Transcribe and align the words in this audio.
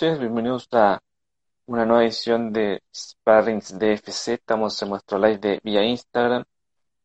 Bienvenidos 0.00 0.68
a 0.72 1.00
una 1.66 1.86
nueva 1.86 2.02
edición 2.02 2.52
de 2.52 2.82
Sparrings 2.92 3.78
DFC. 3.78 4.34
Estamos 4.34 4.82
en 4.82 4.88
nuestro 4.88 5.18
live 5.18 5.38
de 5.38 5.60
vía 5.62 5.84
Instagram. 5.84 6.44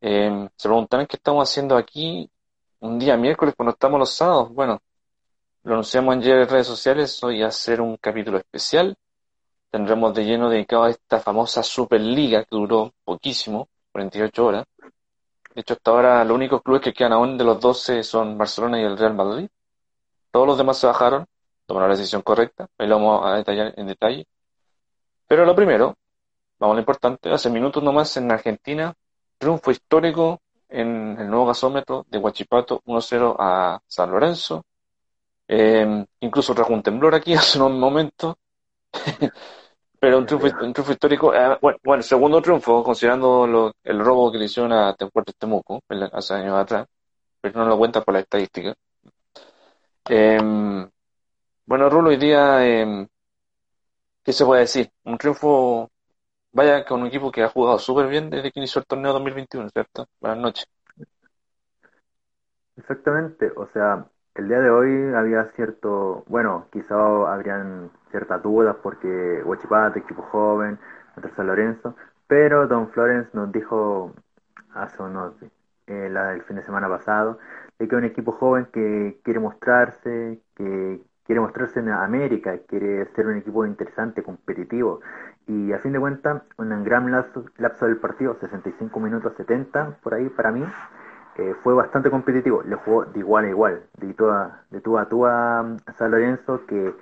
Eh, 0.02 0.50
se 0.56 0.68
preguntarán 0.68 1.06
qué 1.06 1.18
estamos 1.18 1.48
haciendo 1.48 1.78
aquí 1.78 2.28
un 2.80 2.98
día 2.98 3.16
miércoles 3.16 3.54
cuando 3.56 3.74
estamos 3.74 4.00
los 4.00 4.12
sábados. 4.12 4.52
Bueno, 4.52 4.82
lo 5.64 5.74
anunciamos 5.74 6.16
en 6.16 6.24
redes 6.24 6.66
sociales. 6.66 7.24
Hoy 7.24 7.44
a 7.44 7.48
hacer 7.48 7.80
un 7.80 7.96
capítulo 7.98 8.40
especial. 8.40 8.98
Tendremos 9.70 10.12
de 10.16 10.26
lleno 10.26 10.50
dedicado 10.50 10.86
a 10.86 10.90
esta 10.90 11.20
famosa 11.20 11.62
Superliga 11.62 12.44
que 12.44 12.56
duró 12.56 12.92
poquísimo, 13.04 13.70
48 13.92 14.46
horas. 14.46 14.66
De 15.54 15.62
hecho, 15.62 15.76
hasta 15.76 15.92
ahora 15.92 16.24
los 16.26 16.34
únicos 16.34 16.64
clubes 16.64 16.82
que 16.82 16.94
quedan 16.94 17.14
aún 17.14 17.38
de 17.38 17.44
los 17.44 17.60
12 17.60 18.02
son 18.02 18.36
Barcelona 18.36 18.82
y 18.82 18.84
el 18.84 18.98
Real 18.98 19.14
Madrid. 19.14 19.48
Todos 20.32 20.48
los 20.48 20.58
demás 20.58 20.80
se 20.80 20.88
bajaron, 20.88 21.28
tomaron 21.70 21.90
la 21.90 21.96
decisión 21.96 22.24
correcta, 22.24 22.68
ahí 22.80 22.88
lo 22.88 22.96
vamos 22.96 23.26
a 23.26 23.36
detallar 23.36 23.74
en 23.78 23.86
detalle. 23.86 24.26
Pero 25.28 25.46
lo 25.46 25.56
primero, 25.56 25.96
vamos 26.58 26.74
a 26.74 26.76
lo 26.78 26.80
importante, 26.80 27.32
hace 27.32 27.50
minutos 27.52 27.84
nomás 27.84 28.18
en 28.18 28.32
Argentina, 28.32 28.92
triunfo 29.38 29.70
histórico 29.70 30.42
en 30.68 31.16
el 31.20 31.30
nuevo 31.30 31.46
gasómetro 31.46 32.06
de 32.10 32.18
Huachipato 32.18 32.82
1-0 32.86 33.36
a 33.40 33.80
San 33.86 34.12
Lorenzo. 34.12 34.66
Eh, 35.48 36.06
incluso 36.22 36.56
trajo 36.56 36.74
un 36.74 36.82
temblor 36.82 37.14
aquí 37.14 37.34
hace 37.36 37.60
unos 37.60 37.80
momentos. 37.80 38.36
Pero 40.00 40.18
un 40.18 40.26
triunfo, 40.26 40.48
un 40.48 40.74
histórico, 40.92 41.34
eh, 41.36 41.58
bueno, 41.62 41.78
bueno, 41.84 42.02
segundo 42.04 42.42
triunfo, 42.42 42.84
considerando 42.84 43.74
el 43.84 44.00
robo 44.00 44.32
que 44.32 44.40
le 44.40 44.46
hicieron 44.46 44.72
a 44.72 44.96
Tempuerto 44.96 45.34
Temuco 45.38 45.82
hace 46.14 46.34
años 46.36 46.58
atrás, 46.58 46.88
pero 47.42 47.60
no 47.60 47.66
lo 47.68 47.78
cuenta 47.78 48.02
por 48.02 48.14
la 48.14 48.22
estadística. 48.22 48.74
Eh, 50.10 50.40
bueno, 51.70 51.88
Rulo, 51.88 52.10
hoy 52.10 52.18
día, 52.18 52.66
eh, 52.66 53.08
¿qué 54.24 54.34
se 54.34 54.44
puede 54.44 54.62
decir? 54.62 54.90
Un 55.04 55.20
triunfo, 55.20 55.92
vaya, 56.52 56.84
con 56.84 57.02
un 57.02 57.08
equipo 57.08 57.32
que 57.32 57.44
ha 57.44 57.50
jugado 57.50 57.78
súper 57.78 58.08
bien 58.08 58.32
desde 58.32 58.52
que 58.52 58.60
inició 58.60 58.80
el 58.80 58.88
torneo 58.88 59.14
2021, 59.14 59.70
¿cierto? 59.70 60.08
Buenas 60.20 60.40
noches. 60.40 60.66
Exactamente, 62.76 63.52
o 63.56 63.68
sea, 63.72 64.04
el 64.34 64.48
día 64.48 64.60
de 64.62 64.72
hoy 64.72 65.14
había 65.14 65.44
cierto, 65.56 66.24
bueno, 66.26 66.66
quizá 66.74 66.96
habrían 67.32 67.92
ciertas 68.10 68.42
dudas 68.42 68.76
porque 68.82 69.44
Huachipato, 69.46 70.00
equipo 70.00 70.24
joven, 70.24 70.80
contra 71.14 71.36
San 71.36 71.46
Lorenzo, 71.46 71.96
pero 72.26 72.68
Don 72.68 72.90
Florence 72.90 73.30
nos 73.34 73.52
dijo 73.52 74.16
hace 74.74 75.04
unos, 75.04 75.36
eh, 75.86 76.08
el 76.08 76.42
fin 76.46 76.56
de 76.56 76.64
semana 76.64 76.90
pasado, 76.90 77.38
de 77.78 77.88
que 77.88 77.96
un 77.96 78.06
equipo 78.06 78.32
joven 78.32 78.66
que 78.74 79.20
quiere 79.24 79.40
mostrarse, 79.40 80.42
que 80.56 81.00
quiere 81.30 81.42
mostrarse 81.42 81.80
en 81.80 81.90
América, 81.90 82.58
quiere 82.68 83.06
ser 83.14 83.28
un 83.28 83.38
equipo 83.38 83.64
interesante, 83.64 84.24
competitivo. 84.24 85.02
Y 85.46 85.72
a 85.72 85.78
fin 85.78 85.94
de 85.94 86.00
cuentas, 86.00 86.42
un 86.58 86.84
gran 86.84 87.12
lapso, 87.12 87.86
del 87.86 87.98
partido, 87.98 88.36
65 88.42 89.00
minutos 89.00 89.34
70, 89.38 90.00
por 90.02 90.16
ahí 90.16 90.28
para 90.30 90.52
mí, 90.52 90.66
eh, 91.36 91.54
fue 91.62 91.76
bastante 91.76 92.10
competitivo, 92.10 92.64
le 92.64 92.76
jugó 92.78 93.06
de 93.06 93.20
igual 93.20 93.46
a 93.46 93.50
igual, 93.50 93.84
de 94.00 94.14
tú 94.16 94.26
a, 94.28 94.64
de 94.72 94.82
tú 94.82 94.98
a, 94.98 95.08
tú 95.08 95.28
a 95.28 95.78
San 96.00 96.10
Lorenzo, 96.10 96.66
que 96.66 96.96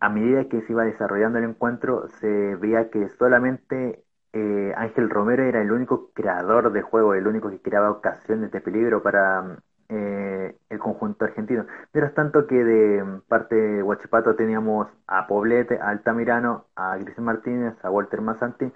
a 0.00 0.08
medida 0.08 0.48
que 0.48 0.62
se 0.62 0.72
iba 0.72 0.82
desarrollando 0.82 1.38
el 1.38 1.44
encuentro, 1.44 2.08
se 2.08 2.56
veía 2.56 2.90
que 2.90 3.08
solamente 3.10 4.02
eh, 4.32 4.72
Ángel 4.76 5.08
Romero 5.08 5.44
era 5.44 5.62
el 5.62 5.70
único 5.70 6.10
creador 6.12 6.72
de 6.72 6.82
juego, 6.82 7.14
el 7.14 7.28
único 7.28 7.48
que 7.50 7.62
creaba 7.62 7.92
ocasiones 7.92 8.50
de 8.50 8.60
peligro 8.60 9.00
para 9.00 9.58
eh, 9.92 10.56
el 10.68 10.78
conjunto 10.78 11.24
argentino. 11.24 11.66
Mientras 11.92 12.14
tanto 12.14 12.46
que 12.46 12.62
de 12.62 13.20
parte 13.26 13.56
de 13.56 13.82
Huachipato 13.82 14.36
teníamos 14.36 14.86
a 15.08 15.26
Poblete, 15.26 15.80
a 15.80 15.88
Altamirano, 15.88 16.66
a 16.76 16.96
Cristian 16.96 17.24
Martínez, 17.24 17.74
a 17.82 17.90
Walter 17.90 18.20
Masanti, 18.20 18.70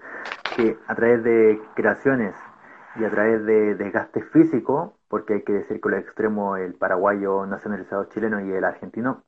que 0.57 0.77
a 0.87 0.95
través 0.95 1.23
de 1.23 1.61
creaciones 1.73 2.35
y 2.97 3.05
a 3.05 3.09
través 3.09 3.45
de 3.45 3.75
desgaste 3.75 4.23
físico, 4.23 4.97
porque 5.07 5.35
hay 5.35 5.43
que 5.43 5.53
decir 5.53 5.79
que 5.79 5.89
los 5.89 5.99
extremos, 5.99 6.59
el 6.59 6.73
paraguayo 6.73 7.45
nacionalizado 7.45 8.05
chileno 8.05 8.41
y 8.41 8.51
el 8.51 8.65
argentino, 8.65 9.23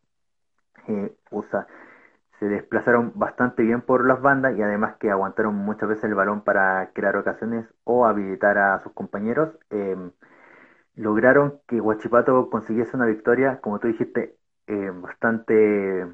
eh, 0.88 1.16
usa, 1.32 1.68
se 2.40 2.48
desplazaron 2.48 3.14
bastante 3.16 3.64
bien 3.64 3.82
por 3.82 4.06
las 4.06 4.22
bandas 4.22 4.58
y 4.58 4.62
además 4.62 4.96
que 5.00 5.10
aguantaron 5.10 5.56
muchas 5.56 5.90
veces 5.90 6.04
el 6.04 6.16
balón 6.16 6.42
para 6.42 6.92
crear 6.94 7.16
ocasiones 7.16 7.66
o 7.86 8.06
habilitar 8.06 8.58
a 8.58 8.80
sus 8.80 8.92
compañeros. 8.94 9.58
Em, 9.70 10.12
lograron 10.98 11.60
que 11.68 11.80
Huachipato 11.80 12.50
consiguiese 12.50 12.98
una 12.98 13.06
victoria, 13.06 13.62
como 13.62 13.80
tú 13.80 13.88
dijiste, 13.88 14.36
eh, 14.68 14.92
bastante, 14.94 16.06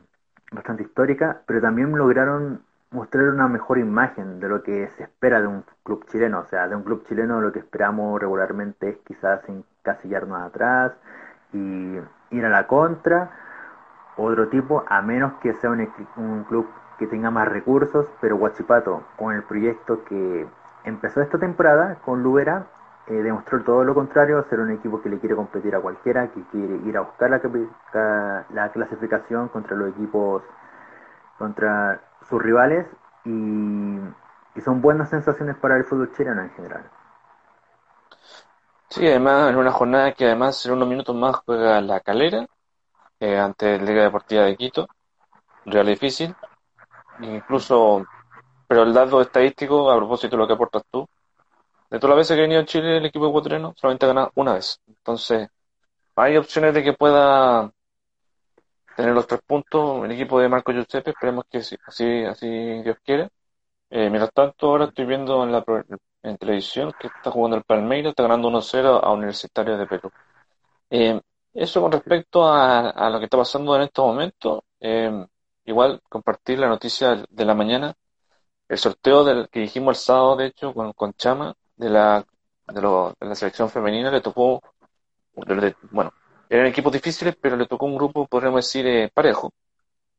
bastante 0.51 0.83
histórica, 0.83 1.41
pero 1.47 1.61
también 1.61 1.91
lograron 1.97 2.61
mostrar 2.91 3.29
una 3.29 3.47
mejor 3.47 3.79
imagen 3.79 4.39
de 4.39 4.47
lo 4.49 4.61
que 4.61 4.87
se 4.89 5.03
espera 5.03 5.41
de 5.41 5.47
un 5.47 5.63
club 5.83 6.05
chileno. 6.07 6.41
O 6.41 6.45
sea, 6.45 6.67
de 6.67 6.75
un 6.75 6.83
club 6.83 7.03
chileno 7.07 7.41
lo 7.41 7.51
que 7.51 7.59
esperamos 7.59 8.21
regularmente 8.21 8.89
es 8.89 8.97
quizás 8.99 9.41
encasillarnos 9.49 10.41
atrás 10.41 10.93
y 11.53 11.97
ir 12.31 12.45
a 12.45 12.49
la 12.49 12.67
contra. 12.67 13.31
Otro 14.17 14.49
tipo, 14.49 14.83
a 14.87 15.01
menos 15.01 15.33
que 15.41 15.53
sea 15.53 15.71
un, 15.71 15.87
un 16.17 16.43
club 16.43 16.67
que 16.99 17.07
tenga 17.07 17.31
más 17.31 17.47
recursos, 17.47 18.07
pero 18.21 18.35
Huachipato, 18.35 19.03
con 19.17 19.33
el 19.33 19.43
proyecto 19.43 20.03
que 20.05 20.45
empezó 20.83 21.21
esta 21.21 21.39
temporada 21.39 21.95
con 22.05 22.21
Lubera, 22.21 22.67
eh, 23.07 23.13
demostró 23.13 23.63
todo 23.63 23.83
lo 23.83 23.93
contrario, 23.93 24.45
ser 24.49 24.59
un 24.59 24.71
equipo 24.71 25.01
que 25.01 25.09
le 25.09 25.19
quiere 25.19 25.35
competir 25.35 25.75
a 25.75 25.81
cualquiera, 25.81 26.31
que 26.31 26.41
quiere 26.51 26.75
ir 26.87 26.97
a 26.97 27.01
buscar 27.01 27.29
la, 27.29 28.45
la 28.49 28.71
clasificación 28.71 29.49
contra 29.49 29.75
los 29.75 29.89
equipos, 29.89 30.43
contra 31.37 32.01
sus 32.29 32.41
rivales 32.41 32.87
y, 33.25 33.99
son 34.63 34.81
buenas 34.81 35.09
sensaciones 35.09 35.57
para 35.57 35.75
el 35.75 35.83
fútbol 35.83 36.13
chileno 36.15 36.41
en 36.41 36.51
general. 36.51 36.89
Sí, 38.87 39.05
además 39.07 39.49
en 39.49 39.57
una 39.57 39.71
jornada 39.71 40.13
que 40.13 40.25
además 40.25 40.65
en 40.65 40.73
unos 40.73 40.87
minutos 40.87 41.15
más 41.15 41.37
juega 41.37 41.81
la 41.81 41.99
calera 41.99 42.45
eh, 43.19 43.37
ante 43.37 43.79
Liga 43.79 44.03
Deportiva 44.03 44.43
de 44.43 44.55
Quito, 44.55 44.87
real 45.65 45.87
difícil, 45.87 46.35
incluso, 47.21 48.05
pero 48.67 48.83
el 48.83 48.93
dato 48.93 49.19
estadístico, 49.19 49.91
a 49.91 49.97
propósito 49.97 50.35
de 50.35 50.41
lo 50.41 50.47
que 50.47 50.53
aportas 50.53 50.83
tú, 50.91 51.07
de 51.93 51.99
todas 51.99 52.17
las 52.17 52.21
veces 52.27 52.35
que 52.35 52.41
ha 52.41 52.43
venido 52.43 52.61
a 52.61 52.65
Chile 52.65 52.97
el 52.97 53.05
equipo 53.05 53.27
ecuatoriano, 53.27 53.73
solamente 53.77 54.05
ha 54.05 54.09
ganado 54.09 54.31
una 54.35 54.53
vez. 54.55 54.81
Entonces, 54.87 55.47
hay 56.15 56.37
opciones 56.37 56.73
de 56.73 56.83
que 56.83 56.93
pueda 56.93 57.71
tener 58.95 59.13
los 59.13 59.27
tres 59.27 59.41
puntos 59.45 60.03
el 60.05 60.11
equipo 60.11 60.39
de 60.39 60.49
Marco 60.49 60.71
Giuseppe, 60.71 61.11
esperemos 61.11 61.45
que 61.49 61.59
así, 61.59 61.75
así 62.25 62.47
Dios 62.83 62.97
quiere. 63.03 63.29
Eh, 63.89 64.09
mientras 64.09 64.33
tanto, 64.33 64.67
ahora 64.69 64.85
estoy 64.85 65.05
viendo 65.05 65.43
en, 65.43 65.51
la, 65.51 65.63
en 66.23 66.37
televisión 66.37 66.93
que 66.99 67.07
está 67.07 67.31
jugando 67.31 67.57
el 67.57 67.63
Palmeiras, 67.63 68.11
está 68.11 68.23
ganando 68.23 68.49
1-0 68.49 69.03
a 69.03 69.11
Universitario 69.13 69.77
de 69.77 69.87
Perú. 69.87 70.11
Eh, 70.89 71.21
eso 71.53 71.81
con 71.81 71.91
respecto 71.91 72.45
a, 72.45 72.89
a, 72.91 73.09
lo 73.11 73.19
que 73.19 73.25
está 73.25 73.37
pasando 73.37 73.75
en 73.75 73.83
estos 73.83 74.05
momentos, 74.05 74.63
eh, 74.79 75.11
igual 75.65 76.01
compartir 76.09 76.59
la 76.59 76.69
noticia 76.69 77.23
de 77.29 77.45
la 77.45 77.55
mañana, 77.55 77.95
el 78.69 78.77
sorteo 78.77 79.23
del 79.23 79.49
que 79.49 79.61
dijimos 79.61 79.97
el 79.99 80.03
sábado, 80.03 80.35
de 80.37 80.47
hecho, 80.47 80.73
con, 80.73 80.93
con 80.93 81.13
Chama, 81.13 81.55
de 81.83 81.89
la, 81.89 82.25
de, 82.67 82.81
la 82.81 83.35
selección 83.35 83.69
femenina, 83.69 84.11
le 84.11 84.21
tocó 84.21 84.61
bueno, 85.91 86.13
eran 86.49 86.67
equipos 86.67 86.93
difíciles, 86.93 87.35
pero 87.39 87.57
le 87.57 87.67
tocó 87.67 87.85
un 87.85 87.95
grupo, 87.95 88.27
podríamos 88.27 88.65
decir, 88.65 88.85
eh, 88.87 89.09
parejo. 89.13 89.51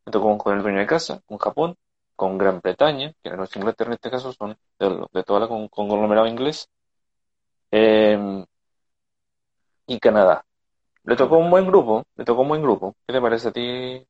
Le 0.07 0.13
tocó 0.13 0.37
con 0.39 0.57
el 0.57 0.63
dueño 0.63 0.79
de 0.81 0.87
casa, 0.87 1.21
con 1.27 1.39
Japón, 1.39 1.77
con 2.17 2.39
Gran 2.39 2.61
Bretaña, 2.61 3.13
que 3.23 3.31
los 3.31 3.55
Inglaterra 3.57 3.91
en 3.91 3.95
este 3.95 4.11
caso 4.11 4.33
son 4.33 4.57
de, 4.79 5.07
de 5.13 5.23
toda 5.25 5.41
la 5.41 5.49
con, 5.49 5.69
conglomerado 5.69 6.27
inglés, 6.27 6.69
eh, 7.71 8.45
y 9.87 9.99
Canadá. 9.99 10.45
Le 11.05 11.17
tocó 11.17 11.39
un 11.39 11.51
buen 11.51 11.67
grupo, 11.67 12.05
le 12.17 12.25
tocó 12.25 12.43
un 12.43 12.49
buen 12.49 12.63
grupo. 12.63 12.95
¿Qué 13.07 13.13
te 13.13 13.21
parece 13.21 13.49
a 13.49 13.53
ti? 13.53 14.07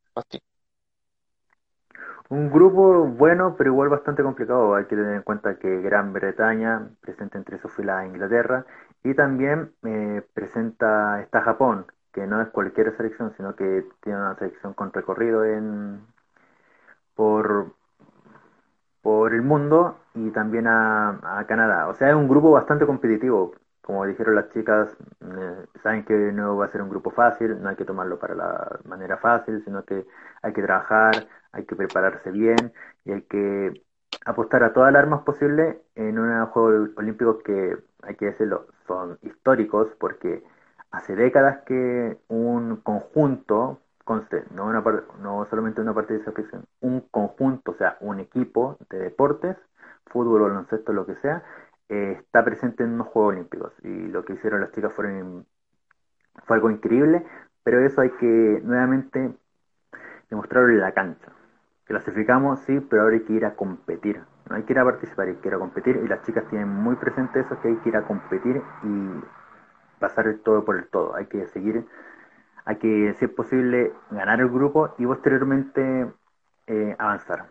Un 2.35 2.51
grupo 2.51 3.07
bueno, 3.07 3.55
pero 3.57 3.71
igual 3.71 3.91
bastante 3.91 4.25
complicado. 4.25 4.75
Hay 4.75 4.87
que 4.87 4.97
tener 4.97 5.15
en 5.15 5.23
cuenta 5.23 5.57
que 5.57 5.81
Gran 5.83 6.13
Bretaña 6.13 6.89
presenta 7.01 7.39
entre 7.39 7.59
sus 7.59 7.73
filas 7.73 7.99
a 8.01 8.07
Inglaterra 8.07 8.67
y 9.05 9.15
también 9.15 9.73
eh, 9.85 10.21
presenta 10.35 11.21
está 11.23 11.43
Japón, 11.43 11.87
que 12.13 12.27
no 12.27 12.43
es 12.43 12.49
cualquier 12.49 12.97
selección, 12.97 13.33
sino 13.37 13.55
que 13.55 13.87
tiene 14.03 14.19
una 14.19 14.35
selección 14.35 14.75
con 14.75 14.93
recorrido 14.93 15.45
en 15.45 16.01
por 17.15 17.73
por 19.03 19.33
el 19.33 19.43
mundo 19.43 19.99
y 20.15 20.31
también 20.31 20.67
a, 20.67 21.39
a 21.39 21.47
Canadá. 21.47 21.89
O 21.89 21.95
sea, 21.95 22.09
es 22.09 22.17
un 22.17 22.29
grupo 22.29 22.51
bastante 22.51 22.85
competitivo 22.87 23.55
como 23.85 24.07
dijeron 24.07 24.35
las 24.35 24.49
chicas, 24.51 24.97
eh, 25.21 25.67
saben 25.83 26.05
que 26.05 26.15
no 26.15 26.57
va 26.57 26.67
a 26.67 26.73
ser 26.73 26.81
un 26.83 26.89
grupo 26.89 27.11
fácil, 27.11 27.61
no 27.63 27.69
hay 27.69 27.77
que 27.77 27.85
tomarlo 27.85 28.19
para 28.19 28.35
la 28.35 28.81
manera 28.85 29.19
fácil, 29.19 29.63
sino 29.65 29.85
que 29.85 30.07
hay 30.43 30.53
que 30.55 30.63
trabajar, 30.63 31.27
hay 31.53 31.65
que 31.67 31.77
prepararse 31.77 32.31
bien 32.31 32.73
y 33.05 33.13
hay 33.13 33.23
que 33.23 33.83
apostar 34.25 34.63
a 34.65 34.73
todas 34.73 34.93
las 34.93 35.03
armas 35.03 35.23
posibles 35.23 35.77
en 35.97 36.19
unos 36.19 36.49
Juegos 36.51 36.91
Olímpicos 36.97 37.43
que, 37.45 37.77
hay 38.03 38.15
que 38.17 38.27
decirlo, 38.27 38.67
son 38.87 39.19
históricos 39.23 39.89
porque 39.99 40.43
hace 40.91 41.15
décadas 41.15 41.59
que 41.67 42.19
un 42.29 42.77
conjunto, 42.77 43.81
conste, 44.05 44.45
no, 44.55 44.67
una, 44.67 44.83
no 45.21 45.45
solamente 45.45 45.83
una 45.83 45.95
un 46.81 47.01
conjunto, 47.11 47.73
o 47.73 47.75
sea, 47.75 47.99
un 48.01 48.21
equipo 48.21 48.79
de 48.89 48.99
deportes, 48.99 49.57
fútbol, 50.07 50.43
baloncesto, 50.43 50.93
lo 50.93 51.07
que 51.07 51.17
sea, 51.17 51.43
eh, 51.89 52.17
está 52.19 52.45
presente 52.45 52.83
en 52.83 52.95
unos 52.95 53.09
Juegos 53.09 53.35
Olímpicos 53.35 53.73
y 53.83 54.09
lo 54.09 54.25
que 54.25 54.35
hicieron 54.35 54.61
las 54.61 54.73
chicas 54.73 54.93
fueron, 54.93 55.47
fue 56.45 56.57
algo 56.57 56.71
increíble, 56.71 57.25
pero 57.63 57.85
eso 57.85 58.01
hay 58.01 58.11
que 58.11 58.61
nuevamente 58.63 59.35
demostrarlo 60.31 60.71
en 60.71 60.81
la 60.81 60.93
cancha. 60.93 61.33
Clasificamos, 61.85 62.61
sí, 62.61 62.81
pero 62.81 63.03
ahora 63.03 63.17
hay 63.17 63.23
que 63.23 63.35
ir 63.35 63.45
a 63.45 63.55
competir. 63.55 64.23
No 64.49 64.57
hay 64.57 64.63
que 64.63 64.73
ir 64.73 64.79
a 64.79 64.85
participar, 64.85 65.29
hay 65.29 65.37
que 65.37 65.49
ir 65.49 65.55
a 65.55 65.59
competir 65.59 66.01
y 66.03 66.09
las 66.09 66.23
chicas 66.23 66.45
tienen 66.49 66.69
muy 66.69 66.97
presente 66.97 67.41
eso, 67.41 67.61
que 67.61 67.69
hay 67.69 67.77
que 67.77 67.89
ir 67.91 67.97
a 67.97 68.07
competir 68.07 68.63
y 68.83 69.25
pasar 69.99 70.27
el 70.27 70.41
todo 70.41 70.65
por 70.65 70.77
el 70.77 70.87
todo. 70.89 71.15
Hay 71.15 71.27
que 71.27 71.47
seguir, 71.47 71.87
hay 72.65 72.77
que, 72.77 73.15
si 73.19 73.25
es 73.25 73.31
posible, 73.31 73.93
ganar 74.11 74.41
el 74.41 74.49
grupo 74.49 74.95
y 74.99 75.07
posteriormente 75.07 76.13
eh, 76.67 76.97
avanzar. 76.99 77.47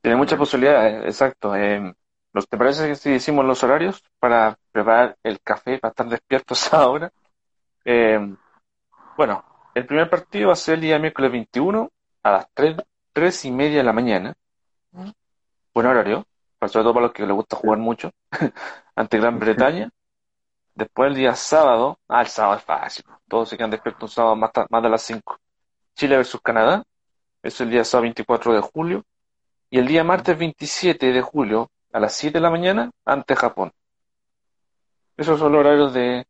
Tiene 0.00 0.16
muchas 0.16 0.38
posibilidades, 0.38 1.04
exacto. 1.04 1.54
Eh, 1.56 1.94
¿Te 2.32 2.56
parece 2.56 2.86
que 2.86 2.94
si 2.94 3.10
hicimos 3.10 3.44
los 3.44 3.62
horarios 3.64 4.02
para 4.18 4.56
preparar 4.70 5.16
el 5.22 5.40
café, 5.40 5.78
para 5.78 5.90
estar 5.90 6.08
despiertos 6.08 6.72
ahora? 6.72 7.12
Eh, 7.84 8.18
bueno, 9.16 9.44
el 9.74 9.86
primer 9.86 10.08
partido 10.08 10.48
va 10.48 10.52
a 10.52 10.56
ser 10.56 10.74
el 10.74 10.82
día 10.82 10.98
miércoles 10.98 11.32
21 11.32 11.90
a 12.22 12.30
las 12.30 12.48
3, 12.54 12.76
3 13.12 13.44
y 13.46 13.50
media 13.50 13.78
de 13.78 13.84
la 13.84 13.92
mañana. 13.92 14.34
Buen 15.74 15.86
horario, 15.86 16.26
sobre 16.60 16.72
todo 16.72 16.94
para 16.94 17.06
los 17.06 17.12
que 17.12 17.26
les 17.26 17.34
gusta 17.34 17.56
jugar 17.56 17.78
mucho, 17.78 18.10
ante 18.94 19.18
Gran 19.18 19.38
Bretaña. 19.40 19.90
Después 20.74 21.08
el 21.08 21.16
día 21.16 21.34
sábado, 21.34 21.98
ah, 22.06 22.20
el 22.20 22.28
sábado 22.28 22.58
es 22.58 22.62
fácil, 22.62 23.04
todos 23.26 23.48
se 23.48 23.56
quedan 23.56 23.70
despiertos 23.70 24.10
un 24.10 24.14
sábado 24.14 24.36
más, 24.36 24.52
más 24.70 24.82
de 24.82 24.88
las 24.88 25.02
5. 25.02 25.38
Chile 25.94 26.16
versus 26.16 26.40
Canadá, 26.40 26.84
es 27.42 27.60
el 27.60 27.70
día 27.70 27.84
sábado 27.84 28.02
24 28.02 28.54
de 28.54 28.60
julio. 28.60 29.04
Y 29.70 29.78
el 29.78 29.86
día 29.86 30.04
martes 30.04 30.38
27 30.38 31.12
de 31.12 31.20
julio 31.20 31.70
a 31.92 32.00
las 32.00 32.14
7 32.14 32.38
de 32.38 32.42
la 32.42 32.50
mañana 32.50 32.90
ante 33.04 33.36
Japón. 33.36 33.72
Esos 35.16 35.38
son 35.38 35.52
los 35.52 35.60
horarios 35.60 35.92
de 35.92 36.26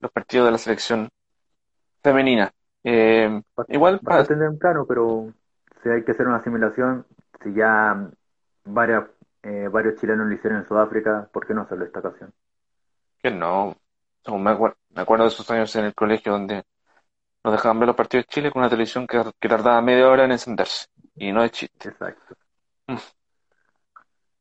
los 0.00 0.10
partidos 0.12 0.46
de 0.46 0.52
la 0.52 0.58
selección 0.58 1.08
femenina. 2.02 2.52
Eh, 2.84 3.42
igual 3.68 3.98
para 4.00 4.24
tener 4.24 4.56
claro, 4.58 4.86
pero 4.86 5.32
si 5.82 5.88
hay 5.88 6.04
que 6.04 6.12
hacer 6.12 6.28
una 6.28 6.42
simulación, 6.42 7.06
si 7.42 7.52
ya 7.54 8.08
varias, 8.64 9.04
eh, 9.42 9.68
varios 9.70 9.96
chilenos 10.00 10.26
lo 10.26 10.34
hicieron 10.34 10.60
en 10.60 10.66
Sudáfrica, 10.66 11.28
¿por 11.32 11.46
qué 11.46 11.54
no 11.54 11.62
hacerlo 11.62 11.84
esta 11.84 12.00
ocasión? 12.00 12.32
Que 13.22 13.30
no. 13.30 13.76
Me 14.28 14.50
acuerdo, 14.50 14.76
me 14.90 15.02
acuerdo 15.02 15.24
de 15.24 15.28
esos 15.28 15.50
años 15.50 15.74
en 15.76 15.84
el 15.86 15.94
colegio 15.94 16.32
donde 16.32 16.64
nos 17.44 17.52
dejaban 17.52 17.78
ver 17.78 17.86
los 17.86 17.96
partidos 17.96 18.26
de 18.26 18.32
Chile 18.32 18.50
con 18.50 18.60
una 18.60 18.68
televisión 18.68 19.06
que, 19.06 19.22
tardaba 19.48 19.80
media 19.80 20.08
hora 20.08 20.24
en 20.24 20.32
encenderse. 20.32 20.88
Y 21.14 21.30
no 21.32 21.44
es 21.44 21.52
chiste. 21.52 21.88
Exacto. 21.88 22.34
Mm. 22.88 22.96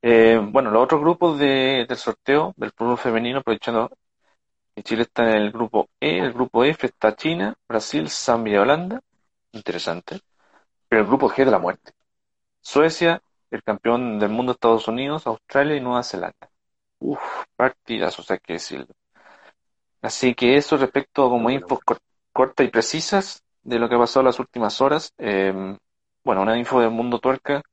Eh, 0.07 0.39
bueno, 0.39 0.69
los 0.69 0.83
otros 0.83 1.01
grupos 1.01 1.39
de, 1.39 1.87
del 1.89 1.97
sorteo 1.97 2.53
del 2.57 2.71
fútbol 2.73 2.95
femenino, 2.99 3.39
aprovechando 3.39 3.89
que 4.75 4.83
Chile 4.83 5.01
está 5.01 5.23
en 5.23 5.37
el 5.41 5.51
grupo 5.51 5.89
E, 5.99 6.19
el 6.19 6.31
grupo 6.31 6.63
F 6.63 6.85
está 6.85 7.15
China, 7.15 7.55
Brasil, 7.67 8.07
Zambia 8.07 8.53
y 8.53 8.57
Holanda. 8.57 9.01
Interesante. 9.53 10.19
Pero 10.87 11.01
el 11.01 11.07
grupo 11.07 11.27
G 11.27 11.45
de 11.45 11.49
la 11.49 11.57
muerte. 11.57 11.93
Suecia, 12.61 13.19
el 13.49 13.63
campeón 13.63 14.19
del 14.19 14.29
mundo 14.29 14.51
Estados 14.51 14.87
Unidos, 14.87 15.25
Australia 15.25 15.75
y 15.75 15.81
Nueva 15.81 16.03
Zelanda. 16.03 16.51
Uf, 16.99 17.19
partidas, 17.55 18.19
o 18.19 18.21
sea 18.21 18.37
que 18.37 18.53
decirlo. 18.53 18.93
Así 20.03 20.35
que 20.35 20.55
eso 20.55 20.77
respecto 20.77 21.25
a 21.25 21.29
como 21.29 21.49
infos 21.49 21.79
cortas 22.31 22.67
y 22.67 22.69
precisas 22.69 23.43
de 23.63 23.79
lo 23.79 23.89
que 23.89 23.95
ha 23.95 23.99
pasado 23.99 24.23
las 24.25 24.37
últimas 24.37 24.79
horas. 24.81 25.13
Eh, 25.17 25.51
bueno, 26.23 26.43
una 26.43 26.59
info 26.59 26.79
del 26.79 26.91
mundo 26.91 27.17
tuerca 27.17 27.63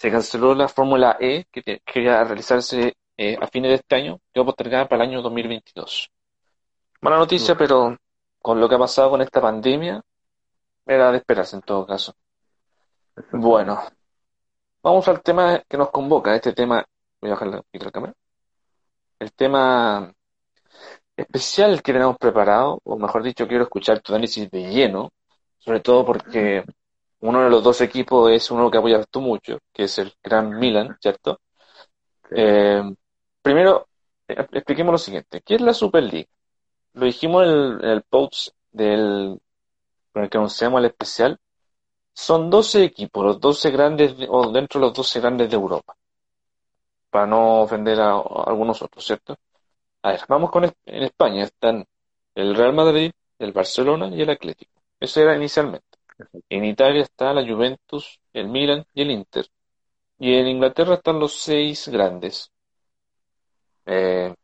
se 0.00 0.10
canceló 0.10 0.54
la 0.54 0.66
Fórmula 0.66 1.18
E, 1.20 1.44
que 1.52 1.82
quería 1.84 2.24
realizarse 2.24 2.94
eh, 3.18 3.36
a 3.38 3.46
fines 3.48 3.68
de 3.68 3.74
este 3.74 3.96
año, 3.96 4.18
quedó 4.32 4.46
postergada 4.46 4.88
para 4.88 5.04
el 5.04 5.10
año 5.10 5.20
2022. 5.20 6.10
Mala 7.02 7.18
noticia, 7.18 7.54
pero 7.54 7.98
con 8.40 8.58
lo 8.58 8.66
que 8.66 8.76
ha 8.76 8.78
pasado 8.78 9.10
con 9.10 9.20
esta 9.20 9.42
pandemia, 9.42 10.02
era 10.86 11.12
de 11.12 11.18
esperarse 11.18 11.54
en 11.56 11.60
todo 11.60 11.86
caso. 11.86 12.14
Bueno, 13.32 13.78
vamos 14.82 15.06
al 15.06 15.20
tema 15.20 15.62
que 15.68 15.76
nos 15.76 15.90
convoca. 15.90 16.34
Este 16.34 16.54
tema, 16.54 16.82
voy 17.20 17.30
a 17.30 17.34
bajar 17.34 17.48
la, 17.48 17.62
la 17.70 17.90
cámara. 17.90 18.14
El 19.18 19.34
tema 19.34 20.14
especial 21.14 21.82
que 21.82 21.92
tenemos 21.92 22.16
preparado, 22.16 22.80
o 22.84 22.96
mejor 22.96 23.22
dicho, 23.22 23.46
quiero 23.46 23.64
escuchar 23.64 24.00
tu 24.00 24.14
análisis 24.14 24.50
de 24.50 24.62
lleno, 24.62 25.10
sobre 25.58 25.80
todo 25.80 26.06
porque 26.06 26.64
uno 27.20 27.42
de 27.44 27.50
los 27.50 27.62
dos 27.62 27.80
equipos 27.80 28.30
es 28.30 28.50
uno 28.50 28.70
que 28.70 28.78
apoyas 28.78 29.06
tú 29.10 29.20
mucho, 29.20 29.58
que 29.72 29.84
es 29.84 29.98
el 29.98 30.14
Gran 30.22 30.58
Milan, 30.58 30.96
¿cierto? 31.00 31.40
Eh, 32.30 32.82
primero, 33.42 33.88
eh, 34.28 34.46
expliquemos 34.52 34.92
lo 34.92 34.98
siguiente. 34.98 35.42
¿Qué 35.42 35.56
es 35.56 35.60
la 35.60 35.74
Superliga? 35.74 36.28
Lo 36.94 37.06
dijimos 37.06 37.46
en 37.46 37.84
el, 37.84 38.02
post 38.02 38.54
del, 38.72 39.40
con 40.12 40.24
el 40.24 40.30
que 40.30 40.38
anunciamos 40.38 40.80
el 40.80 40.86
especial. 40.86 41.38
Son 42.14 42.50
12 42.50 42.84
equipos, 42.84 43.24
los 43.24 43.40
12 43.40 43.70
grandes, 43.70 44.14
o 44.28 44.50
dentro 44.52 44.80
de 44.80 44.86
los 44.86 44.94
12 44.96 45.20
grandes 45.20 45.50
de 45.50 45.56
Europa. 45.56 45.96
Para 47.10 47.26
no 47.26 47.62
ofender 47.62 48.00
a, 48.00 48.12
algunos 48.46 48.82
otros, 48.82 49.04
¿cierto? 49.04 49.36
A 50.02 50.12
ver, 50.12 50.20
vamos 50.28 50.50
con 50.50 50.64
en 50.64 51.02
España. 51.02 51.44
Están 51.44 51.86
el 52.34 52.54
Real 52.54 52.72
Madrid, 52.72 53.12
el 53.38 53.52
Barcelona 53.52 54.08
y 54.08 54.22
el 54.22 54.30
Atlético. 54.30 54.80
Eso 55.00 55.20
era 55.20 55.36
inicialmente. 55.36 55.89
En 56.48 56.64
Italia 56.64 57.02
está 57.02 57.32
la 57.32 57.46
Juventus, 57.46 58.20
el 58.32 58.48
Milan 58.48 58.84
y 58.94 59.02
el 59.02 59.10
Inter. 59.10 59.46
Y 60.18 60.34
en 60.34 60.48
Inglaterra 60.48 60.94
están 60.94 61.18
los 61.18 61.40
seis 61.40 61.88
grandes. 61.88 62.50
Eh, 63.86 64.34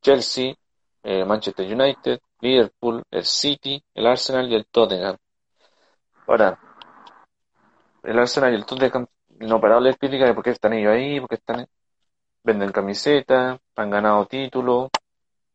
Chelsea, 0.00 0.54
eh, 1.02 1.24
Manchester 1.24 1.66
United, 1.66 2.20
Liverpool, 2.40 3.02
el 3.10 3.24
City, 3.24 3.82
el 3.94 4.06
Arsenal 4.06 4.50
y 4.50 4.54
el 4.56 4.66
Tottenham. 4.66 5.16
Ahora, 6.26 6.58
el 8.02 8.18
Arsenal 8.18 8.52
y 8.52 8.56
el 8.56 8.66
Tottenham, 8.66 9.06
no 9.40 9.60
parable 9.60 9.94
crítica 9.96 10.26
de 10.26 10.34
por 10.34 10.44
qué 10.44 10.50
están 10.50 10.72
ellos 10.72 10.92
ahí, 10.92 11.20
porque 11.20 11.36
están, 11.36 11.66
venden 12.42 12.72
camisetas, 12.72 13.58
han 13.76 13.90
ganado 13.90 14.26
títulos. 14.26 14.90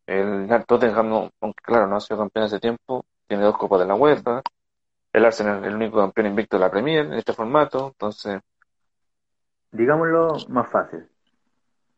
El 0.06 0.48
Tottenham, 0.66 1.30
aunque 1.40 1.62
claro, 1.62 1.86
no 1.86 1.96
ha 1.96 2.00
sido 2.00 2.18
campeón 2.18 2.46
hace 2.46 2.60
tiempo, 2.60 3.04
tiene 3.26 3.44
dos 3.44 3.58
copas 3.58 3.80
de 3.80 3.86
la 3.86 3.94
UEFA 3.94 4.42
el 5.16 5.24
Arsenal 5.24 5.64
el 5.64 5.74
único 5.74 5.96
campeón 5.96 6.26
invicto 6.26 6.58
de 6.58 6.60
la 6.60 6.70
Premier 6.70 7.06
en 7.06 7.14
este 7.14 7.32
formato, 7.32 7.88
entonces... 7.88 8.42
Digámoslo 9.72 10.36
más 10.50 10.68
fácil. 10.68 11.08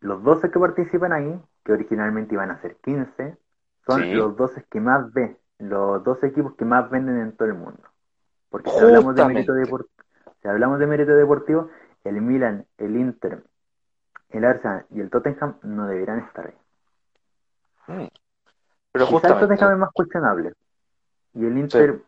Los 0.00 0.22
12 0.22 0.52
que 0.52 0.58
participan 0.60 1.12
ahí, 1.12 1.40
que 1.64 1.72
originalmente 1.72 2.34
iban 2.34 2.52
a 2.52 2.60
ser 2.60 2.76
15, 2.76 3.36
son 3.84 4.16
los 4.16 4.36
12 4.36 4.66
que 4.70 4.80
más 4.80 5.12
ven, 5.12 5.36
los 5.58 6.04
12 6.04 6.28
equipos 6.28 6.54
que 6.54 6.64
más 6.64 6.88
venden 6.90 7.20
en 7.20 7.36
todo 7.36 7.48
el 7.48 7.54
mundo. 7.54 7.82
Porque 8.50 8.70
si 8.70 8.78
hablamos, 8.78 9.16
de 9.16 9.24
mérito 9.24 9.52
deportivo, 9.52 9.90
si 10.40 10.48
hablamos 10.48 10.78
de 10.78 10.86
mérito 10.86 11.12
deportivo, 11.12 11.70
el 12.04 12.20
Milan, 12.20 12.66
el 12.78 12.96
Inter, 12.96 13.42
el 14.30 14.44
Arsenal 14.44 14.86
y 14.90 15.00
el 15.00 15.10
Tottenham 15.10 15.56
no 15.62 15.88
deberán 15.88 16.20
estar 16.20 16.46
ahí. 16.46 17.96
Mm. 17.96 18.08
Pero 18.92 19.06
Quizá 19.08 19.28
el 19.28 19.40
Tottenham 19.40 19.72
es 19.72 19.78
más 19.78 19.90
cuestionable. 19.92 20.52
Y 21.34 21.44
el 21.44 21.58
Inter 21.58 22.02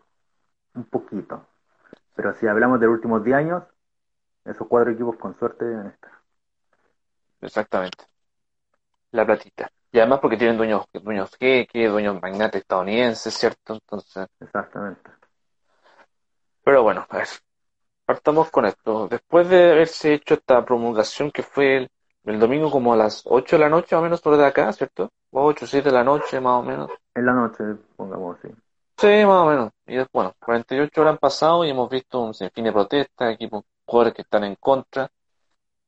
un 0.74 0.84
poquito. 0.84 1.46
Pero 2.16 2.34
si 2.34 2.46
hablamos 2.48 2.80
de 2.80 2.86
los 2.86 2.96
últimos 2.96 3.24
10 3.24 3.36
años, 3.38 3.64
esos 4.44 4.68
cuatro 4.68 4.92
equipos 4.92 5.16
con 5.18 5.38
suerte 5.38 5.64
deben 5.66 5.88
estar. 5.88 6.12
exactamente. 7.42 8.04
La 9.12 9.24
platita. 9.24 9.70
Y 9.92 9.98
además 10.00 10.18
porque 10.20 10.36
tienen 10.36 10.56
dueños, 10.56 10.84
dueños 10.92 11.30
jeque, 11.38 11.86
dueños 11.86 12.20
magnates 12.20 12.62
estadounidenses, 12.62 13.34
¿cierto? 13.34 13.74
Entonces, 13.74 14.26
Exactamente. 14.40 15.10
pero 16.64 16.82
bueno, 16.82 17.06
a 17.08 17.16
ver, 17.18 17.28
partamos 18.06 18.50
con 18.50 18.66
esto. 18.66 19.08
Después 19.08 19.48
de 19.48 19.72
haberse 19.72 20.14
hecho 20.14 20.34
esta 20.34 20.64
promulgación 20.64 21.30
que 21.30 21.42
fue 21.44 21.76
el, 21.78 21.90
el 22.24 22.40
domingo 22.40 22.70
como 22.70 22.94
a 22.94 22.96
las 22.96 23.22
8 23.26 23.56
de 23.56 23.60
la 23.62 23.68
noche, 23.70 23.94
más 23.96 24.00
o 24.02 24.04
menos, 24.04 24.22
por 24.22 24.36
de 24.38 24.46
acá, 24.46 24.72
¿cierto? 24.74 25.10
8, 25.32 25.66
7 25.66 25.90
de 25.90 25.94
la 25.96 26.04
noche, 26.04 26.40
más 26.40 26.60
o 26.60 26.64
menos. 26.64 26.90
En 27.14 27.24
la 27.26 27.32
noche, 27.34 27.62
pongamos 27.96 28.38
así. 28.38 28.48
Sí, 29.00 29.06
más 29.24 29.42
o 29.42 29.46
menos. 29.46 29.72
Y 29.86 29.96
después, 29.96 30.10
bueno, 30.12 30.34
48 30.44 31.00
horas 31.00 31.12
han 31.14 31.18
pasado 31.18 31.64
y 31.64 31.70
hemos 31.70 31.88
visto 31.88 32.20
un 32.20 32.34
sinfín 32.34 32.64
de 32.64 32.72
protestas, 32.72 33.32
equipos, 33.34 33.64
jugadores 33.86 34.14
que 34.14 34.22
están 34.22 34.44
en 34.44 34.56
contra. 34.56 35.10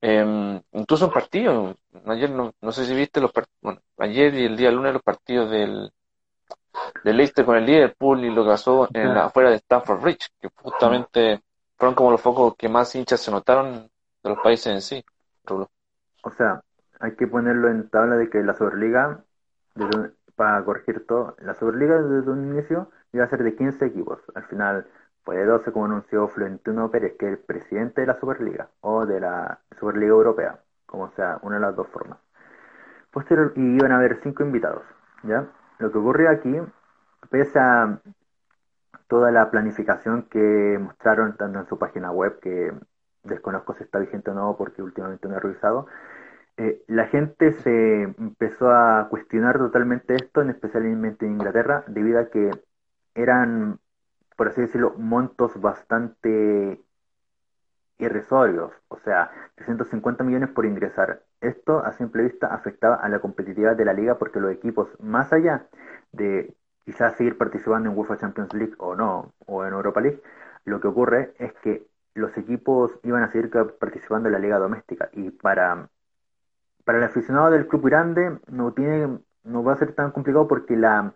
Eh, 0.01 0.63
incluso 0.73 1.07
en 1.07 1.13
partidos. 1.13 1.77
Ayer 2.07 2.31
no, 2.31 2.53
no 2.61 2.73
sé 2.73 2.87
si 2.87 2.95
viste 2.95 3.21
los 3.21 3.33
partidos, 3.33 3.59
bueno, 3.63 3.81
ayer 3.99 4.35
y 4.35 4.47
el 4.47 4.57
día 4.57 4.71
lunes 4.73 4.95
los 4.95 5.03
partidos 5.03 5.51
del, 5.51 5.93
del 7.05 7.17
Leicester 7.17 7.45
con 7.45 7.57
el 7.57 7.67
Liverpool 7.67 8.25
y 8.25 8.31
lo 8.31 8.45
que 8.45 8.51
pasó 8.51 8.89
en 8.93 9.15
la, 9.15 9.27
afuera 9.27 9.51
de 9.51 9.57
Stamford 9.57 10.01
Bridge, 10.01 10.29
que 10.41 10.49
justamente 10.55 11.41
fueron 11.77 11.95
como 11.95 12.11
los 12.11 12.21
focos 12.21 12.55
que 12.57 12.69
más 12.69 12.95
hinchas 12.95 13.21
se 13.21 13.31
notaron 13.31 13.91
de 14.23 14.31
los 14.31 14.39
países 14.39 14.67
en 14.73 14.81
sí. 14.83 15.05
Rulo. 15.45 15.71
O 16.23 16.31
sea, 16.31 16.63
hay 17.01 17.15
que 17.17 17.27
ponerlo 17.27 17.69
en 17.69 17.89
tabla 17.89 18.17
de 18.17 18.31
que 18.31 18.43
la 18.43 18.55
Superliga, 18.55 19.25
desde 19.75 19.97
un- 19.99 20.15
para 20.37 20.65
corregir 20.65 21.07
todo, 21.07 21.37
la 21.41 21.55
Superliga 21.55 22.01
desde 22.01 22.31
un 22.31 22.53
inicio 22.57 22.91
iba 23.13 23.25
a 23.25 23.29
ser 23.29 23.43
de 23.43 23.55
15 23.55 23.85
equipos. 23.85 24.21
Al 24.35 24.45
final 24.45 24.87
fue 25.25 25.37
de 25.37 25.47
12 25.47 25.73
como 25.73 25.85
anunció 25.87 26.29
Florentino 26.29 26.91
Pérez, 26.91 27.17
que 27.19 27.27
es 27.27 27.33
el 27.33 27.39
presidente 27.39 28.01
de 28.01 28.07
la 28.09 28.19
Superliga 28.19 28.69
o 28.81 29.07
de 29.07 29.21
la 29.21 29.61
Superliga 29.79 30.13
Europea, 30.13 30.59
como 30.87 31.11
sea, 31.13 31.39
una 31.43 31.57
de 31.57 31.63
las 31.63 31.77
dos 31.77 31.89
formas. 31.89 32.19
Y 33.57 33.77
iban 33.77 33.93
a 33.93 33.97
haber 33.97 34.21
cinco 34.23 34.43
invitados, 34.43 34.85
¿ya? 35.23 35.47
Lo 35.79 35.93
que 35.93 35.99
ocurrió 35.99 36.31
aquí, 36.31 36.57
pese 37.31 37.59
a 37.59 38.01
toda 39.07 39.31
la 39.31 39.51
planificación 39.51 40.23
que 40.31 40.79
mostraron 40.81 41.37
tanto 41.37 41.59
en 41.59 41.67
su 41.67 41.79
página 41.79 42.11
web, 42.11 42.41
que 42.41 42.73
desconozco 43.23 43.75
si 43.75 43.85
está 43.85 43.99
vigente 43.99 44.31
o 44.31 44.35
no 44.35 44.57
porque 44.57 44.83
últimamente 44.83 45.29
no 45.29 45.37
he 45.37 45.41
revisado, 45.41 45.87
eh, 46.57 46.83
la 46.87 47.07
gente 47.07 47.53
se 47.53 48.03
empezó 48.03 48.71
a 48.71 49.09
cuestionar 49.11 49.59
totalmente 49.59 50.15
esto, 50.15 50.41
en 50.41 50.51
especialmente 50.51 51.27
en 51.27 51.33
Inglaterra, 51.33 51.85
debido 51.89 52.21
a 52.21 52.31
que 52.31 52.51
eran, 53.15 53.79
por 54.37 54.49
así 54.49 54.61
decirlo, 54.61 54.95
montos 54.97 55.61
bastante 55.61 56.81
irrisorios, 57.99 58.73
o 58.89 58.99
sea, 58.99 59.31
350 59.57 60.25
millones 60.25 60.51
por 60.51 60.67
ingresar. 60.67 61.23
Esto 61.41 61.85
a 61.85 61.93
simple 61.93 62.25
vista 62.25 62.49
afectaba 62.49 62.97
a 62.97 63.09
la 63.09 63.21
competitividad 63.21 63.77
de 63.77 63.85
la 63.85 63.93
liga 63.93 64.19
porque 64.19 64.41
los 64.41 64.53
equipos, 64.53 64.89
más 65.01 65.33
allá 65.33 65.67
de 66.13 66.55
quizás 66.85 67.17
seguir 67.17 67.39
participando 67.39 67.89
en 67.89 67.97
UEFA 67.97 68.19
Champions 68.19 68.53
League 68.55 68.75
o 68.79 68.95
no, 68.97 69.33
o 69.47 69.65
en 69.65 69.73
Europa 69.73 70.01
League, 70.01 70.23
lo 70.65 70.81
que 70.81 70.89
ocurre 70.89 71.35
es 71.39 71.53
que 71.55 71.87
los 72.15 72.37
equipos 72.37 72.99
iban 73.05 73.23
a 73.23 73.31
seguir 73.31 73.51
participando 73.79 74.29
en 74.29 74.33
la 74.33 74.39
liga 74.39 74.59
doméstica 74.59 75.09
y 75.13 75.31
para, 75.31 75.89
para 76.85 76.99
el 76.99 77.05
aficionado 77.05 77.51
del 77.51 77.67
club 77.69 77.87
grande 77.87 78.39
no 78.49 78.73
tiene 78.73 79.19
no 79.45 79.65
va 79.65 79.73
a 79.73 79.77
ser 79.77 79.93
tan 79.93 80.13
complicado 80.13 80.47
porque 80.47 80.77
la 80.77 81.15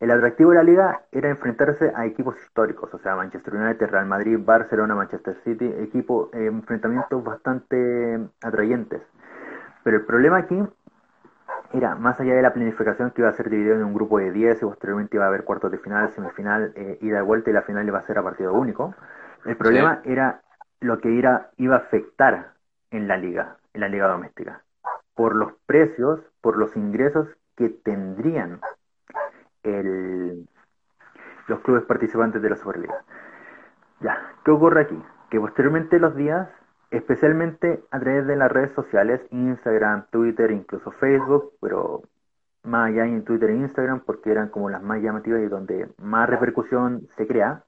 el 0.00 0.10
atractivo 0.10 0.50
de 0.50 0.56
la 0.56 0.62
liga 0.62 1.02
era 1.12 1.28
enfrentarse 1.28 1.92
a 1.94 2.06
equipos 2.06 2.36
históricos, 2.42 2.92
o 2.92 2.98
sea, 2.98 3.16
Manchester 3.16 3.54
United, 3.54 3.88
Real 3.88 4.06
Madrid, 4.06 4.38
Barcelona, 4.40 4.94
Manchester 4.94 5.36
City, 5.44 5.72
equipos, 5.78 6.32
eh, 6.34 6.46
enfrentamientos 6.46 7.22
bastante 7.22 8.18
atrayentes. 8.42 9.02
Pero 9.82 9.98
el 9.98 10.04
problema 10.04 10.38
aquí 10.38 10.60
era, 11.72 11.94
más 11.94 12.20
allá 12.20 12.34
de 12.34 12.42
la 12.42 12.52
planificación 12.52 13.10
que 13.10 13.22
iba 13.22 13.28
a 13.28 13.34
ser 13.34 13.50
dividido 13.50 13.76
en 13.76 13.84
un 13.84 13.94
grupo 13.94 14.18
de 14.18 14.30
10 14.30 14.62
y 14.62 14.64
posteriormente 14.64 15.16
iba 15.16 15.24
a 15.24 15.28
haber 15.28 15.44
cuartos 15.44 15.70
de 15.70 15.78
final, 15.78 16.10
semifinal, 16.10 16.72
eh, 16.76 16.98
ida 17.00 17.20
y 17.20 17.22
vuelta 17.22 17.50
y 17.50 17.52
la 17.52 17.62
final 17.62 17.86
iba 17.86 17.98
a 17.98 18.06
ser 18.06 18.18
a 18.18 18.22
partido 18.22 18.52
único, 18.52 18.94
el 19.44 19.56
problema 19.56 20.00
sí. 20.02 20.12
era 20.12 20.40
lo 20.80 20.98
que 20.98 21.10
iba 21.10 21.74
a 21.74 21.78
afectar 21.78 22.52
en 22.90 23.08
la 23.08 23.16
liga, 23.16 23.56
en 23.72 23.80
la 23.80 23.88
liga 23.88 24.06
doméstica, 24.06 24.62
por 25.14 25.34
los 25.34 25.52
precios, 25.66 26.20
por 26.40 26.56
los 26.56 26.76
ingresos 26.76 27.28
que 27.56 27.68
tendrían 27.68 28.60
el, 29.64 30.46
los 31.48 31.60
clubes 31.60 31.84
participantes 31.84 32.40
de 32.40 32.50
la 32.50 32.56
Superliga. 32.56 33.04
Ya, 34.00 34.18
¿qué 34.44 34.50
ocurre 34.50 34.82
aquí? 34.82 35.02
Que 35.30 35.40
posteriormente 35.40 35.98
los 35.98 36.14
días, 36.14 36.48
especialmente 36.90 37.82
a 37.90 37.98
través 37.98 38.26
de 38.26 38.36
las 38.36 38.52
redes 38.52 38.72
sociales, 38.74 39.20
Instagram, 39.30 40.06
Twitter, 40.10 40.50
incluso 40.50 40.90
Facebook, 40.92 41.52
pero 41.60 42.02
más 42.64 42.88
allá 42.88 43.06
en 43.06 43.24
Twitter 43.24 43.50
e 43.50 43.56
Instagram, 43.56 44.00
porque 44.00 44.30
eran 44.30 44.48
como 44.48 44.70
las 44.70 44.82
más 44.82 45.00
llamativas 45.02 45.42
y 45.42 45.46
donde 45.46 45.88
más 45.98 46.28
repercusión 46.28 47.08
se 47.16 47.26
crea, 47.26 47.64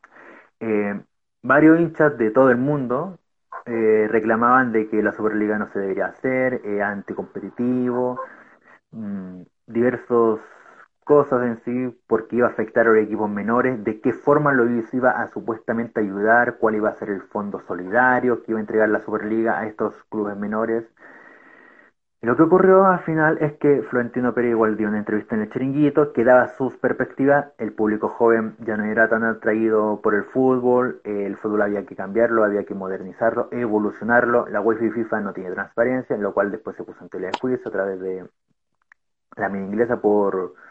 eh, 0.60 1.00
varios 1.42 1.80
hinchas 1.80 2.16
de 2.18 2.30
todo 2.30 2.50
el 2.50 2.56
mundo 2.56 3.18
eh, 3.66 4.08
reclamaban 4.10 4.72
de 4.72 4.88
que 4.88 5.02
la 5.02 5.12
Superliga 5.12 5.58
no 5.58 5.68
se 5.68 5.80
debería 5.80 6.06
hacer, 6.06 6.60
eh, 6.64 6.82
anticompetitivo, 6.82 8.20
mmm, 8.92 9.42
diversos 9.66 10.40
cosas 11.06 11.44
en 11.44 11.56
sí, 11.64 11.98
porque 12.08 12.34
iba 12.36 12.48
a 12.48 12.50
afectar 12.50 12.88
a 12.88 12.90
los 12.90 13.04
equipos 13.04 13.30
menores, 13.30 13.82
de 13.84 14.00
qué 14.00 14.12
forma 14.12 14.52
lo 14.52 14.68
iba 14.68 15.10
a 15.10 15.28
supuestamente 15.28 16.00
ayudar, 16.00 16.58
cuál 16.58 16.74
iba 16.74 16.90
a 16.90 16.94
ser 16.96 17.10
el 17.10 17.22
fondo 17.22 17.60
solidario 17.60 18.42
que 18.42 18.50
iba 18.50 18.58
a 18.58 18.62
entregar 18.62 18.88
la 18.88 19.00
Superliga 19.00 19.56
a 19.60 19.66
estos 19.68 19.94
clubes 20.10 20.36
menores. 20.36 20.84
Y 22.20 22.26
lo 22.26 22.36
que 22.36 22.42
ocurrió 22.42 22.86
al 22.86 22.98
final 23.04 23.38
es 23.40 23.52
que 23.58 23.82
Florentino 23.82 24.34
Pérez 24.34 24.50
igual 24.50 24.76
dio 24.76 24.88
una 24.88 24.98
entrevista 24.98 25.36
en 25.36 25.42
el 25.42 25.50
chiringuito 25.50 26.12
que 26.12 26.24
daba 26.24 26.48
sus 26.48 26.76
perspectivas, 26.76 27.52
el 27.58 27.72
público 27.72 28.08
joven 28.08 28.56
ya 28.64 28.76
no 28.76 28.84
era 28.84 29.08
tan 29.08 29.22
atraído 29.22 30.00
por 30.02 30.12
el 30.16 30.24
fútbol, 30.24 31.00
el 31.04 31.36
fútbol 31.36 31.62
había 31.62 31.86
que 31.86 31.94
cambiarlo, 31.94 32.42
había 32.42 32.64
que 32.64 32.74
modernizarlo, 32.74 33.46
evolucionarlo, 33.52 34.48
la 34.48 34.60
UEFA 34.60 34.86
y 34.86 34.90
FIFA 34.90 35.20
no 35.20 35.32
tiene 35.32 35.52
transparencia, 35.52 36.16
lo 36.16 36.34
cual 36.34 36.50
después 36.50 36.74
se 36.76 36.82
puso 36.82 37.04
en 37.04 37.10
tela 37.10 37.28
de 37.28 37.38
juicio 37.40 37.68
a 37.68 37.72
través 37.72 38.00
de 38.00 38.26
la 39.36 39.48
media 39.48 39.66
inglesa 39.66 40.00
por 40.00 40.65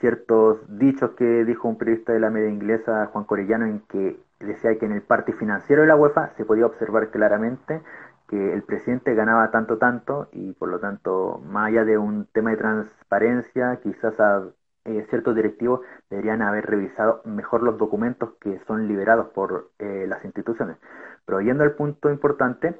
ciertos 0.00 0.58
dichos 0.78 1.10
que 1.12 1.44
dijo 1.44 1.68
un 1.68 1.78
periodista 1.78 2.12
de 2.12 2.20
la 2.20 2.30
media 2.30 2.50
inglesa, 2.50 3.06
Juan 3.06 3.24
Corellano, 3.24 3.66
en 3.66 3.80
que 3.80 4.18
decía 4.40 4.78
que 4.78 4.86
en 4.86 4.92
el 4.92 5.02
parte 5.02 5.32
financiero 5.32 5.82
de 5.82 5.88
la 5.88 5.96
UEFA 5.96 6.30
se 6.36 6.44
podía 6.44 6.66
observar 6.66 7.10
claramente 7.10 7.82
que 8.28 8.52
el 8.52 8.62
presidente 8.62 9.14
ganaba 9.14 9.50
tanto, 9.50 9.78
tanto, 9.78 10.28
y 10.32 10.52
por 10.52 10.68
lo 10.68 10.78
tanto, 10.80 11.40
más 11.46 11.68
allá 11.68 11.84
de 11.84 11.96
un 11.96 12.26
tema 12.26 12.50
de 12.50 12.58
transparencia, 12.58 13.80
quizás 13.82 14.20
a 14.20 14.44
eh, 14.84 15.06
ciertos 15.08 15.34
directivos 15.34 15.80
deberían 16.10 16.42
haber 16.42 16.66
revisado 16.66 17.22
mejor 17.24 17.62
los 17.62 17.78
documentos 17.78 18.34
que 18.40 18.60
son 18.66 18.86
liberados 18.86 19.28
por 19.28 19.70
eh, 19.78 20.06
las 20.08 20.24
instituciones. 20.24 20.76
Pero 21.24 21.40
yendo 21.40 21.64
al 21.64 21.72
punto 21.72 22.10
importante, 22.10 22.74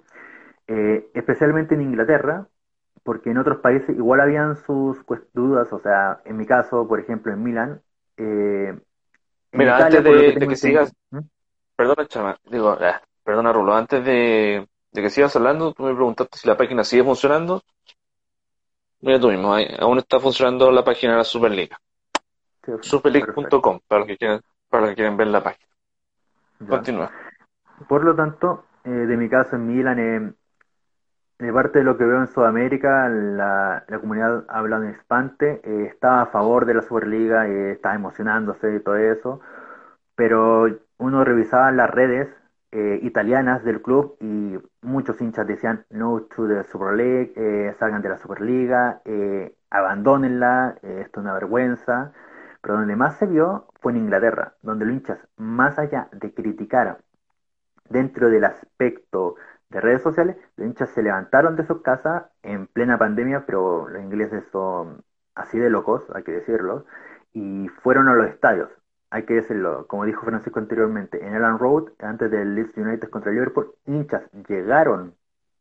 eh, 0.68 1.10
especialmente 1.14 1.74
en 1.74 1.82
Inglaterra, 1.82 2.46
porque 3.08 3.30
en 3.30 3.38
otros 3.38 3.60
países 3.60 3.96
igual 3.96 4.20
habían 4.20 4.54
sus 4.66 4.98
dudas, 5.32 5.72
o 5.72 5.78
sea, 5.78 6.20
en 6.26 6.36
mi 6.36 6.44
caso, 6.44 6.86
por 6.86 7.00
ejemplo, 7.00 7.32
en 7.32 7.42
Milán. 7.42 7.80
Eh, 8.18 8.68
en 8.68 9.58
Mira, 9.58 9.76
Italia, 9.76 9.98
antes 9.98 10.04
de, 10.04 10.34
que, 10.34 10.38
de 10.40 10.48
que 10.48 10.56
sigas, 10.56 10.92
¿Mm? 11.08 11.20
perdona, 11.74 12.06
Chama, 12.06 12.36
digo, 12.50 12.76
eh, 12.78 12.96
perdona, 13.24 13.50
Rulo, 13.50 13.74
antes 13.74 14.04
de, 14.04 14.68
de, 14.92 15.02
que 15.02 15.08
sigas 15.08 15.34
hablando, 15.36 15.72
tú 15.72 15.84
me 15.84 15.94
preguntaste 15.94 16.36
si 16.36 16.46
la 16.46 16.58
página 16.58 16.84
sigue 16.84 17.02
funcionando. 17.02 17.62
Mira 19.00 19.18
tú 19.18 19.30
mismo, 19.30 19.54
ahí, 19.54 19.74
aún 19.80 19.96
está 19.96 20.20
funcionando 20.20 20.70
la 20.70 20.84
página 20.84 21.12
de 21.12 21.18
la 21.20 21.24
Superliga. 21.24 21.80
Sí, 22.62 22.72
Superleague.com, 22.82 23.80
para 23.88 24.00
los 24.00 24.06
que 24.06 24.18
quieran, 24.18 24.42
para 24.68 24.82
los 24.82 24.90
que 24.90 24.96
quieren 24.96 25.16
ver 25.16 25.28
la 25.28 25.42
página. 25.42 25.66
Ya. 26.60 26.66
Continúa. 26.66 27.10
Por 27.88 28.04
lo 28.04 28.14
tanto, 28.14 28.66
eh, 28.84 28.90
de 28.90 29.16
mi 29.16 29.30
caso 29.30 29.56
en 29.56 29.66
Milán, 29.66 29.98
eh, 29.98 30.32
de 31.38 31.52
parte 31.52 31.78
de 31.80 31.84
lo 31.84 31.96
que 31.96 32.04
veo 32.04 32.20
en 32.20 32.26
Sudamérica, 32.28 33.08
la, 33.08 33.84
comunidad 34.00 34.44
hablando 34.48 34.88
hispante 34.90 35.60
eh, 35.64 35.86
está 35.86 36.22
a 36.22 36.26
favor 36.26 36.66
de 36.66 36.74
la 36.74 36.82
Superliga, 36.82 37.48
eh, 37.48 37.72
está 37.72 37.94
emocionándose 37.94 38.74
y 38.74 38.80
todo 38.80 38.96
eso, 38.96 39.40
pero 40.16 40.66
uno 40.98 41.24
revisaba 41.24 41.70
las 41.72 41.90
redes 41.90 42.28
eh, 42.70 43.00
italianas 43.02 43.64
del 43.64 43.80
club 43.80 44.16
y 44.20 44.58
muchos 44.82 45.18
hinchas 45.22 45.46
decían 45.46 45.86
no 45.88 46.20
to 46.22 46.46
the 46.46 46.64
Super 46.64 46.94
League, 46.94 47.32
eh, 47.34 47.74
salgan 47.78 48.02
de 48.02 48.10
la 48.10 48.18
Superliga, 48.18 49.00
eh, 49.06 49.54
abandónenla, 49.70 50.76
esto 50.82 51.20
es 51.20 51.24
una 51.24 51.32
vergüenza, 51.32 52.12
pero 52.60 52.74
donde 52.76 52.94
más 52.94 53.16
se 53.18 53.26
vio 53.26 53.68
fue 53.80 53.92
en 53.92 53.98
Inglaterra, 53.98 54.54
donde 54.60 54.84
los 54.84 54.94
hinchas, 54.94 55.26
más 55.38 55.78
allá 55.78 56.08
de 56.12 56.34
criticar 56.34 56.98
dentro 57.88 58.28
del 58.28 58.44
aspecto 58.44 59.36
de 59.70 59.80
redes 59.80 60.02
sociales, 60.02 60.36
los 60.56 60.66
hinchas 60.66 60.90
se 60.90 61.02
levantaron 61.02 61.56
de 61.56 61.66
sus 61.66 61.82
casas 61.82 62.24
en 62.42 62.66
plena 62.66 62.98
pandemia, 62.98 63.44
pero 63.46 63.88
los 63.88 64.02
ingleses 64.02 64.44
son 64.50 65.04
así 65.34 65.58
de 65.58 65.70
locos, 65.70 66.02
hay 66.14 66.22
que 66.22 66.32
decirlo, 66.32 66.86
y 67.32 67.68
fueron 67.82 68.08
a 68.08 68.14
los 68.14 68.28
estadios. 68.28 68.70
Hay 69.10 69.24
que 69.24 69.34
decirlo, 69.34 69.86
como 69.86 70.04
dijo 70.04 70.26
Francisco 70.26 70.58
anteriormente, 70.58 71.24
en 71.26 71.34
Elland 71.34 71.60
Road, 71.60 71.92
antes 72.00 72.30
del 72.30 72.54
Leeds 72.54 72.76
United 72.76 73.08
contra 73.10 73.32
Liverpool, 73.32 73.74
hinchas 73.86 74.22
llegaron 74.48 75.14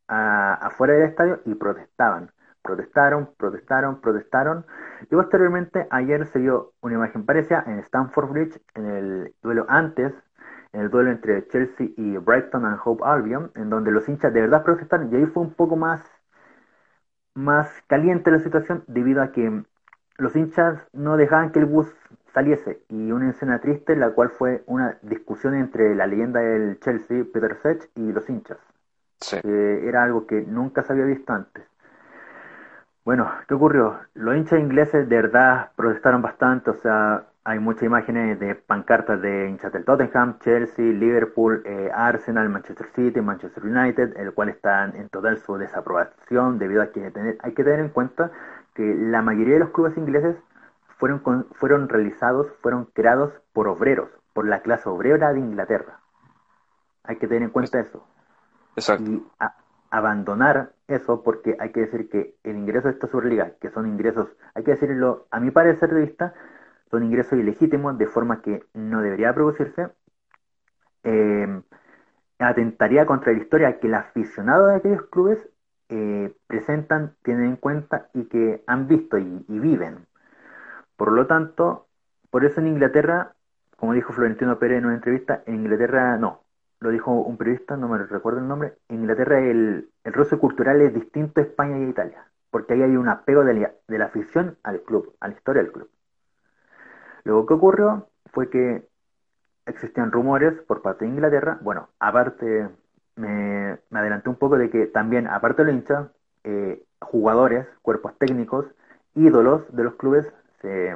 a, 0.08 0.54
afuera 0.56 0.94
del 0.94 1.04
estadio 1.04 1.42
y 1.46 1.56
protestaban. 1.56 2.32
Protestaron, 2.62 3.30
protestaron, 3.38 4.02
protestaron. 4.02 4.66
Y 5.04 5.16
posteriormente, 5.16 5.88
ayer 5.92 6.26
se 6.28 6.40
vio 6.40 6.74
una 6.82 6.96
imagen 6.96 7.26
parecida 7.26 7.64
en 7.68 7.80
Stamford 7.80 8.30
Bridge, 8.32 8.62
en 8.74 8.86
el 8.86 9.36
duelo 9.42 9.66
antes, 9.70 10.14
en 10.74 10.82
el 10.82 10.90
duelo 10.90 11.12
entre 11.12 11.48
Chelsea 11.48 11.90
y 11.96 12.18
Brighton 12.18 12.66
and 12.66 12.80
Hope 12.84 13.04
Albion, 13.06 13.52
en 13.56 13.70
donde 13.70 13.92
los 13.92 14.08
hinchas 14.08 14.34
de 14.34 14.42
verdad 14.42 14.64
protestaron. 14.64 15.12
Y 15.12 15.16
ahí 15.16 15.26
fue 15.26 15.44
un 15.44 15.54
poco 15.54 15.76
más, 15.76 16.04
más 17.34 17.70
caliente 17.88 18.32
la 18.32 18.40
situación, 18.40 18.84
debido 18.88 19.22
a 19.22 19.32
que 19.32 19.64
los 20.18 20.36
hinchas 20.36 20.88
no 20.94 21.18
dejaban 21.18 21.52
que 21.52 21.60
el 21.60 21.66
bus 21.66 21.88
saliese. 22.34 22.82
Y 22.90 23.12
una 23.12 23.30
escena 23.30 23.60
triste, 23.60 23.96
la 23.96 24.12
cual 24.12 24.30
fue 24.30 24.64
una 24.66 24.98
discusión 25.02 25.56
entre 25.56 25.96
la 25.96 26.08
leyenda 26.08 26.40
del 26.40 26.80
Chelsea, 26.80 27.24
Peter 27.32 27.56
Sech, 27.56 27.90
y 27.96 28.12
los 28.12 28.30
hinchas. 28.30 28.58
era 29.44 30.04
algo 30.04 30.28
que 30.28 30.42
nunca 30.42 30.84
se 30.84 30.94
había 30.94 31.06
visto 31.06 31.34
antes. 31.34 31.64
Bueno, 33.04 33.32
¿qué 33.48 33.54
ocurrió? 33.54 34.00
Los 34.16 34.36
hinchas 34.36 34.60
ingleses 34.60 35.08
de 35.08 35.16
verdad 35.16 35.72
protestaron 35.76 36.22
bastante, 36.22 36.72
o 36.72 36.74
sea, 36.74 37.24
hay 37.48 37.60
muchas 37.60 37.84
imágenes 37.84 38.38
de 38.42 38.56
pancartas 38.56 39.22
de 39.22 39.48
hinchas 39.48 39.72
del 39.72 39.86
Tottenham, 39.86 40.38
Chelsea, 40.40 40.88
Liverpool, 40.88 41.62
eh, 41.64 41.90
Arsenal, 41.96 42.50
Manchester 42.50 42.88
City, 42.94 43.22
Manchester 43.22 43.64
United, 43.64 44.18
el 44.18 44.34
cual 44.34 44.50
están 44.50 44.98
en 44.98 45.08
total 45.08 45.38
su 45.38 45.58
desaprobación 45.58 46.60
debido 46.60 46.82
a 46.82 46.92
que 46.92 47.10
tener, 47.10 47.38
hay 47.42 47.54
que 47.54 47.64
tener 47.64 47.80
en 47.80 47.88
cuenta 47.88 48.32
que 48.74 48.94
la 48.94 49.22
mayoría 49.22 49.54
de 49.54 49.60
los 49.62 49.70
clubes 49.70 49.96
ingleses 49.96 50.36
fueron, 50.98 51.22
fueron 51.54 51.88
realizados, 51.88 52.48
fueron 52.62 52.84
creados 52.94 53.32
por 53.54 53.70
obreros, 53.70 54.10
por 54.34 54.46
la 54.46 54.60
clase 54.60 54.90
obrera 54.90 55.32
de 55.32 55.40
Inglaterra. 55.40 56.02
Hay 57.04 57.16
que 57.16 57.28
tener 57.30 57.44
en 57.44 57.52
cuenta 57.52 57.80
eso. 57.80 58.06
Exacto 58.76 59.22
abandonar 59.90 60.74
eso 60.88 61.24
porque 61.24 61.56
hay 61.60 61.72
que 61.72 61.82
decir 61.82 62.10
que 62.10 62.36
el 62.44 62.58
ingreso 62.58 62.88
de 62.88 62.94
esta 62.94 63.08
Superliga, 63.08 63.52
que 63.62 63.70
son 63.70 63.88
ingresos, 63.88 64.30
hay 64.54 64.64
que 64.64 64.72
decirlo, 64.72 65.28
a 65.32 65.40
mi 65.40 65.52
parecer 65.52 65.94
de 65.94 66.02
vista, 66.02 66.34
son 66.90 67.04
ingresos 67.04 67.40
ilegítimos 67.40 67.98
de 67.98 68.08
forma 68.08 68.42
que 68.42 68.64
no 68.74 69.02
debería 69.02 69.34
producirse, 69.34 69.90
eh, 71.04 71.62
atentaría 72.40 73.06
contra 73.06 73.34
la 73.34 73.40
historia 73.40 73.80
que 73.80 73.88
el 73.88 73.96
aficionado 73.96 74.68
de 74.68 74.76
aquellos 74.76 75.04
clubes 75.08 75.40
eh, 75.90 76.34
presentan, 76.48 77.16
tienen 77.24 77.46
en 77.46 77.56
cuenta 77.56 78.10
y 78.14 78.26
que 78.26 78.64
han 78.68 78.88
visto 78.88 79.18
y, 79.18 79.44
viven. 79.48 80.06
Por 80.96 81.12
lo 81.12 81.28
tanto, 81.28 81.88
por 82.30 82.46
eso 82.46 82.60
en 82.60 82.68
Inglaterra, 82.68 83.34
como 83.78 83.94
dijo 83.94 84.14
Florentino 84.14 84.60
Pérez 84.60 84.80
en 84.80 84.86
una 84.86 84.96
entrevista, 84.96 85.44
en 85.46 85.56
Inglaterra 85.56 86.18
no, 86.18 86.44
lo 86.80 86.90
dijo 86.90 87.12
un 87.12 87.38
periodista, 87.38 87.78
no 87.78 87.88
me 87.88 87.98
recuerdo 88.00 88.40
el 88.40 88.48
nombre, 88.48 88.74
en 88.90 89.02
Inglaterra 89.02 89.40
el, 89.40 89.90
el 90.04 90.14
roce 90.14 90.38
cultural 90.38 90.82
es 90.82 90.94
distinto 90.94 91.42
a 91.42 91.44
España 91.44 91.78
y 91.80 91.84
a 91.84 91.90
Italia, 91.90 92.28
porque 92.52 92.74
ahí 92.74 92.84
hay 92.84 92.98
un 92.98 93.10
apego 93.10 93.44
de 93.44 93.54
la, 93.54 93.72
de 93.88 93.98
la 93.98 94.06
afición 94.06 94.58
al 94.64 94.82
club, 94.82 95.16
a 95.20 95.28
la 95.30 95.36
historia 95.36 95.64
del 95.64 95.72
club. 95.72 95.90
Luego 97.28 97.46
que 97.46 97.56
ocurrió 97.56 98.08
fue 98.32 98.50
que 98.50 98.88
existían 99.66 100.14
rumores 100.14 100.54
por 100.62 100.82
parte 100.82 101.04
de 101.04 101.12
Inglaterra, 101.12 101.58
bueno, 101.62 101.90
aparte 102.00 102.70
me, 103.18 103.78
me 103.90 104.00
adelanté 104.00 104.30
un 104.30 104.38
poco 104.38 104.58
de 104.58 104.70
que 104.70 104.86
también, 104.88 105.28
aparte 105.28 105.66
de 105.66 105.74
los 105.74 105.82
hinchas, 105.82 106.08
eh, 106.46 106.82
jugadores, 107.02 107.68
cuerpos 107.82 108.18
técnicos, 108.18 108.66
ídolos 109.14 109.62
de 109.76 109.84
los 109.84 109.96
clubes 109.96 110.26
se 110.62 110.96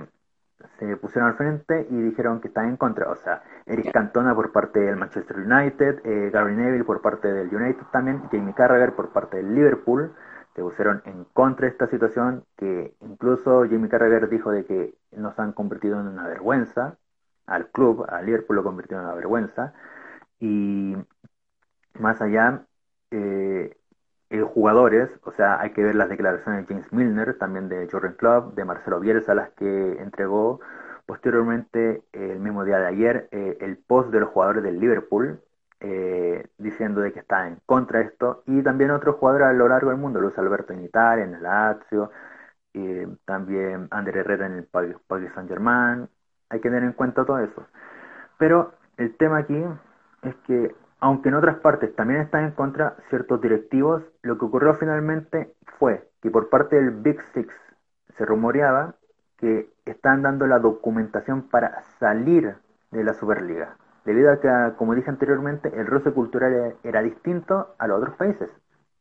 se 0.80 0.96
pusieron 0.98 1.30
al 1.30 1.38
frente 1.38 1.88
y 1.90 1.96
dijeron 2.02 2.40
que 2.40 2.48
están 2.48 2.70
en 2.70 2.78
contra. 2.78 3.10
O 3.10 3.16
sea, 3.16 3.44
Eric 3.66 3.92
Cantona 3.92 4.34
por 4.36 4.52
parte 4.52 4.80
del 4.80 4.96
Manchester 4.96 5.38
United, 5.38 6.02
eh, 6.04 6.30
Gary 6.32 6.56
Neville 6.56 6.84
por 6.84 7.02
parte 7.02 7.32
del 7.32 7.54
United 7.54 7.84
también, 7.92 8.22
Jamie 8.32 8.54
Carragher 8.54 8.94
por 8.94 9.10
parte 9.10 9.38
del 9.38 9.54
Liverpool, 9.56 10.14
se 10.56 10.62
pusieron 10.62 11.02
en 11.06 11.24
contra 11.26 11.66
de 11.66 11.72
esta 11.72 11.88
situación 11.88 12.46
que 12.58 12.94
incluso 13.02 13.62
Jamie 13.70 13.90
Carragher 13.90 14.30
dijo 14.30 14.52
de 14.52 14.66
que 14.66 14.96
nos 15.12 15.40
han 15.40 15.54
convertido 15.54 16.00
en 16.00 16.08
una 16.08 16.28
vergüenza 16.28 16.98
al 17.46 17.70
club, 17.70 18.06
al 18.10 18.26
Liverpool 18.26 18.58
lo 18.58 18.64
convirtió 18.64 18.98
en 18.98 19.06
una 19.06 19.16
vergüenza 19.16 19.74
y 20.40 20.96
más 22.00 22.22
allá 22.22 22.66
eh, 23.12 23.76
jugadores, 24.54 25.20
o 25.24 25.32
sea, 25.32 25.60
hay 25.60 25.72
que 25.72 25.84
ver 25.84 25.96
las 25.96 26.10
declaraciones 26.10 26.68
de 26.68 26.74
James 26.74 26.92
Milner, 26.94 27.38
también 27.38 27.70
de 27.70 27.88
Jordan 27.92 28.14
Club, 28.14 28.54
de 28.54 28.66
Marcelo 28.66 29.00
Bielsa, 29.00 29.34
las 29.34 29.50
que 29.52 30.02
entregó 30.02 30.60
posteriormente 31.06 32.04
el 32.12 32.40
mismo 32.40 32.64
día 32.64 32.80
de 32.80 32.88
ayer 32.88 33.28
eh, 33.32 33.58
el 33.62 33.78
post 33.78 34.12
de 34.12 34.20
los 34.20 34.30
jugadores 34.30 34.64
del 34.64 34.80
Liverpool, 34.80 35.42
eh, 35.82 36.48
diciendo 36.58 37.02
de 37.02 37.12
que 37.12 37.20
está 37.20 37.48
en 37.48 37.58
contra 37.66 38.00
de 38.00 38.06
esto, 38.06 38.44
y 38.46 38.62
también 38.64 38.92
otros 38.92 39.16
jugadores 39.18 39.48
a 39.48 39.54
lo 39.54 39.68
largo 39.68 39.90
del 39.90 40.00
mundo, 40.00 40.22
Luis 40.22 40.38
Alberto 40.38 40.74
en 40.74 40.84
Italia, 40.86 41.26
en 41.26 41.36
el 41.36 41.44
Lazio, 41.44 42.12
y 42.74 43.06
también 43.26 43.88
André 43.92 44.22
Herrera 44.22 44.46
en 44.46 44.54
el 44.54 44.64
Paris 44.66 45.32
Saint 45.36 45.50
Germain, 45.50 46.08
hay 46.50 46.60
que 46.60 46.70
tener 46.70 46.84
en 46.84 46.94
cuenta 46.94 47.26
todo 47.26 47.40
eso. 47.40 47.66
Pero 48.38 48.74
el 48.98 49.16
tema 49.18 49.40
aquí 49.40 49.62
es 50.24 50.36
que 50.48 50.76
aunque 51.00 51.30
en 51.30 51.36
otras 51.36 51.58
partes 51.58 51.96
también 51.96 52.22
están 52.22 52.46
en 52.46 52.52
contra 52.52 52.96
ciertos 53.10 53.42
directivos, 53.42 54.04
lo 54.22 54.38
que 54.38 54.46
ocurrió 54.46 54.76
finalmente 54.76 55.56
fue 55.80 56.08
que 56.22 56.30
por 56.30 56.50
parte 56.50 56.76
del 56.76 56.92
Big 56.92 57.20
Six 57.34 57.52
se 58.16 58.26
rumoreaba 58.26 58.94
que 59.38 59.68
están 59.86 60.22
dando 60.22 60.46
la 60.46 60.60
documentación 60.60 61.50
para 61.50 61.82
salir 62.00 62.56
de 62.92 63.04
la 63.04 63.14
Superliga, 63.16 63.78
debido 64.06 64.32
a 64.32 64.40
que, 64.40 64.50
como 64.78 64.96
dije 64.96 65.10
anteriormente, 65.10 65.72
el 65.76 65.88
roce 65.88 66.12
cultural 66.12 66.76
era 66.84 67.02
distinto 67.02 67.76
a 67.78 67.88
los 67.88 68.00
otros 68.00 68.16
países 68.16 68.50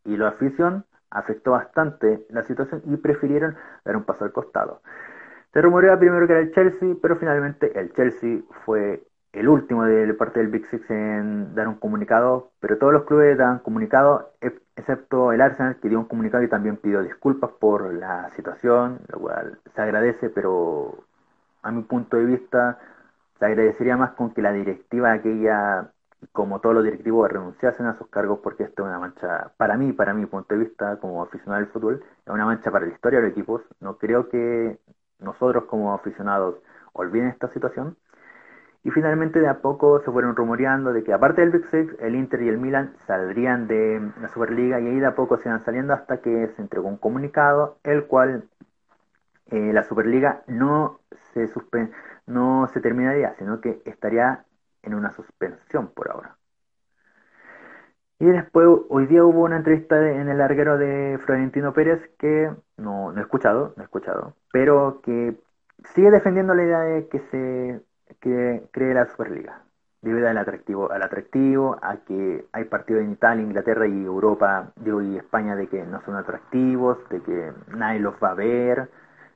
y 0.05 0.17
la 0.17 0.29
afición 0.29 0.85
afectó 1.11 1.53
bastante 1.53 2.25
la 2.31 2.45
situación 2.45 2.83
y 2.87 2.97
prefirieron 2.97 3.57
dar 3.85 3.97
un 3.97 4.05
paso 4.05 4.25
al 4.25 4.33
costado. 4.33 4.81
Se 5.53 5.61
rumoreaba 5.61 5.99
primero 5.99 6.27
que 6.27 6.33
era 6.33 6.43
el 6.43 6.53
Chelsea, 6.53 6.95
pero 7.03 7.17
finalmente 7.17 7.79
el 7.79 7.93
Chelsea 7.93 8.41
fue 8.65 9.03
el 9.33 9.49
último 9.49 9.85
de 9.85 10.13
parte 10.15 10.41
del 10.41 10.49
Big 10.49 10.67
Six 10.67 10.91
en 10.91 11.55
dar 11.55 11.69
un 11.69 11.77
comunicado, 11.77 12.51
pero 12.61 12.79
todos 12.79 12.93
los 12.93 13.05
clubes 13.05 13.39
dan 13.39 13.61
comunicado, 13.61 14.33
excepto 14.77 15.33
el 15.33 15.41
Arsenal, 15.41 15.77
que 15.81 15.89
dio 15.89 15.99
un 15.99 16.07
comunicado 16.07 16.43
y 16.43 16.49
también 16.49 16.77
pidió 16.77 17.03
disculpas 17.03 17.51
por 17.61 17.93
la 17.95 18.31
situación, 18.31 19.01
lo 19.09 19.21
cual 19.21 19.59
se 19.75 19.83
agradece, 19.83 20.31
pero 20.31 21.05
a 21.63 21.71
mi 21.71 21.83
punto 21.83 22.17
de 22.17 22.25
vista 22.25 22.79
se 23.41 23.47
agradecería 23.47 23.97
más 23.97 24.13
con 24.13 24.35
que 24.35 24.43
la 24.43 24.53
directiva 24.53 25.13
aquella, 25.13 25.91
como 26.33 26.61
todos 26.61 26.75
los 26.75 26.85
directivos, 26.85 27.31
renunciasen 27.31 27.87
a 27.87 27.97
sus 27.97 28.09
cargos, 28.09 28.41
porque 28.43 28.65
esto 28.65 28.83
es 28.83 28.89
una 28.89 28.99
mancha, 28.99 29.53
para 29.57 29.77
mí, 29.79 29.93
para 29.93 30.13
mi 30.15 30.27
punto 30.27 30.55
de 30.55 30.61
vista, 30.61 30.99
como 30.99 31.23
aficionado 31.23 31.63
del 31.63 31.73
fútbol, 31.73 32.05
es 32.27 32.33
una 32.33 32.45
mancha 32.45 32.71
para 32.71 32.87
la 32.87 32.93
historia 32.93 33.19
de 33.19 33.25
los 33.27 33.33
equipos. 33.33 33.63
No 33.81 33.97
creo 33.97 34.29
que 34.29 34.79
nosotros 35.21 35.65
como 35.65 35.95
aficionados 35.95 36.57
olviden 36.93 37.29
esta 37.29 37.49
situación 37.49 37.97
y 38.83 38.91
finalmente 38.91 39.41
de 39.41 39.49
a 39.49 39.61
poco 39.61 40.01
se 40.01 40.11
fueron 40.11 40.37
rumoreando 40.37 40.93
de 40.93 41.03
que 41.05 41.13
aparte 41.13 41.41
del 41.41 41.51
Big 41.51 41.67
Six, 41.71 41.97
el 42.01 42.15
Inter 42.17 42.43
y 42.43 42.49
el 42.49 42.59
Milan 42.59 42.95
saldrían 43.07 43.67
de 43.69 44.01
la 44.21 44.29
Superliga 44.29 44.81
y 44.81 44.87
ahí 44.87 45.01
de 45.01 45.07
a 45.07 45.15
poco 45.15 45.39
se 45.39 45.49
iban 45.49 45.65
saliendo 45.65 45.95
hasta 45.95 46.21
que 46.21 46.49
se 46.57 46.63
entregó 46.63 46.89
un 46.89 46.97
comunicado, 46.97 47.79
el 47.85 48.05
cual 48.07 48.45
eh, 49.51 49.73
la 49.73 49.85
Superliga 49.85 50.43
no 50.47 51.01
se 51.33 51.49
suspen 51.49 51.93
no 52.31 52.69
se 52.73 52.81
terminaría, 52.81 53.35
sino 53.39 53.61
que 53.61 53.83
estaría 53.85 54.45
en 54.83 54.95
una 54.95 55.13
suspensión 55.13 55.89
por 55.89 56.11
ahora. 56.11 56.37
Y 58.19 58.27
después, 58.27 58.69
hoy 58.91 59.07
día 59.07 59.25
hubo 59.25 59.45
una 59.45 59.57
entrevista 59.57 59.97
en 60.11 60.29
el 60.29 60.39
larguero 60.39 60.77
de 60.77 61.19
Florentino 61.25 61.73
Pérez 61.73 62.11
que 62.19 62.51
no, 62.77 63.13
no 63.13 63.19
he 63.19 63.23
escuchado, 63.23 63.73
no 63.77 63.83
he 63.83 63.87
escuchado, 63.87 64.35
pero 64.53 65.01
que 65.03 65.37
sigue 65.95 66.11
defendiendo 66.11 66.55
la 66.55 66.63
idea 66.63 66.81
de 66.81 67.09
que 67.09 67.21
se 67.31 67.83
que 68.21 68.69
cree 68.73 68.95
la 68.95 69.07
Superliga, 69.07 69.63
debido 70.03 70.29
al 70.29 70.39
atractivo, 70.39 70.91
al 70.93 71.03
atractivo, 71.03 71.79
a 71.83 71.99
que 72.05 72.47
hay 72.53 72.65
partidos 72.65 73.03
en 73.03 73.13
Italia, 73.13 73.43
Inglaterra 73.45 73.87
y 73.87 74.05
Europa, 74.05 74.73
digo, 74.77 75.01
y 75.03 75.17
España 75.17 75.57
de 75.57 75.69
que 75.69 75.83
no 75.85 76.01
son 76.03 76.17
atractivos, 76.17 76.99
de 77.09 77.23
que 77.23 77.53
nadie 77.69 78.01
los 78.01 78.15
va 78.23 78.31
a 78.33 78.35
ver, 78.35 78.91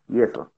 y 0.08 0.22
eso. 0.22 0.53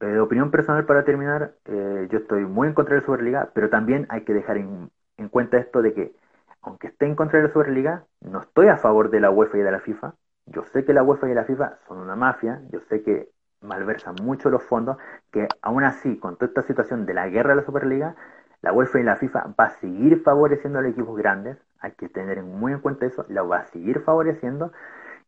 De 0.00 0.20
opinión 0.20 0.50
personal 0.50 0.84
para 0.84 1.04
terminar, 1.04 1.54
eh, 1.64 2.06
yo 2.10 2.18
estoy 2.18 2.44
muy 2.44 2.68
en 2.68 2.74
contra 2.74 2.94
de 2.94 3.00
la 3.00 3.06
Superliga, 3.06 3.50
pero 3.54 3.70
también 3.70 4.06
hay 4.10 4.24
que 4.24 4.34
dejar 4.34 4.58
en, 4.58 4.90
en 5.16 5.28
cuenta 5.30 5.56
esto 5.56 5.80
de 5.80 5.94
que, 5.94 6.12
aunque 6.60 6.88
esté 6.88 7.06
en 7.06 7.16
contra 7.16 7.38
de 7.38 7.46
la 7.46 7.52
Superliga, 7.52 8.04
no 8.20 8.40
estoy 8.40 8.68
a 8.68 8.76
favor 8.76 9.08
de 9.10 9.20
la 9.20 9.30
UEFA 9.30 9.56
y 9.58 9.62
de 9.62 9.70
la 9.72 9.80
FIFA. 9.80 10.14
Yo 10.46 10.64
sé 10.64 10.84
que 10.84 10.92
la 10.92 11.02
UEFA 11.02 11.30
y 11.30 11.34
la 11.34 11.44
FIFA 11.44 11.78
son 11.88 11.98
una 11.98 12.14
mafia, 12.14 12.60
yo 12.70 12.80
sé 12.80 13.02
que 13.02 13.30
malversan 13.62 14.16
mucho 14.22 14.50
los 14.50 14.62
fondos, 14.64 14.98
que 15.32 15.48
aún 15.62 15.82
así, 15.82 16.18
con 16.18 16.36
toda 16.36 16.48
esta 16.48 16.62
situación 16.62 17.06
de 17.06 17.14
la 17.14 17.28
guerra 17.28 17.50
de 17.50 17.56
la 17.56 17.64
Superliga, 17.64 18.16
la 18.60 18.72
UEFA 18.72 19.00
y 19.00 19.02
la 19.02 19.16
FIFA 19.16 19.54
va 19.58 19.64
a 19.64 19.70
seguir 19.70 20.22
favoreciendo 20.22 20.78
a 20.78 20.82
los 20.82 20.92
equipos 20.92 21.16
grandes, 21.16 21.56
hay 21.80 21.92
que 21.92 22.08
tener 22.10 22.42
muy 22.42 22.72
en 22.72 22.80
cuenta 22.80 23.06
eso, 23.06 23.24
la 23.28 23.42
va 23.42 23.58
a 23.58 23.64
seguir 23.64 24.00
favoreciendo, 24.00 24.72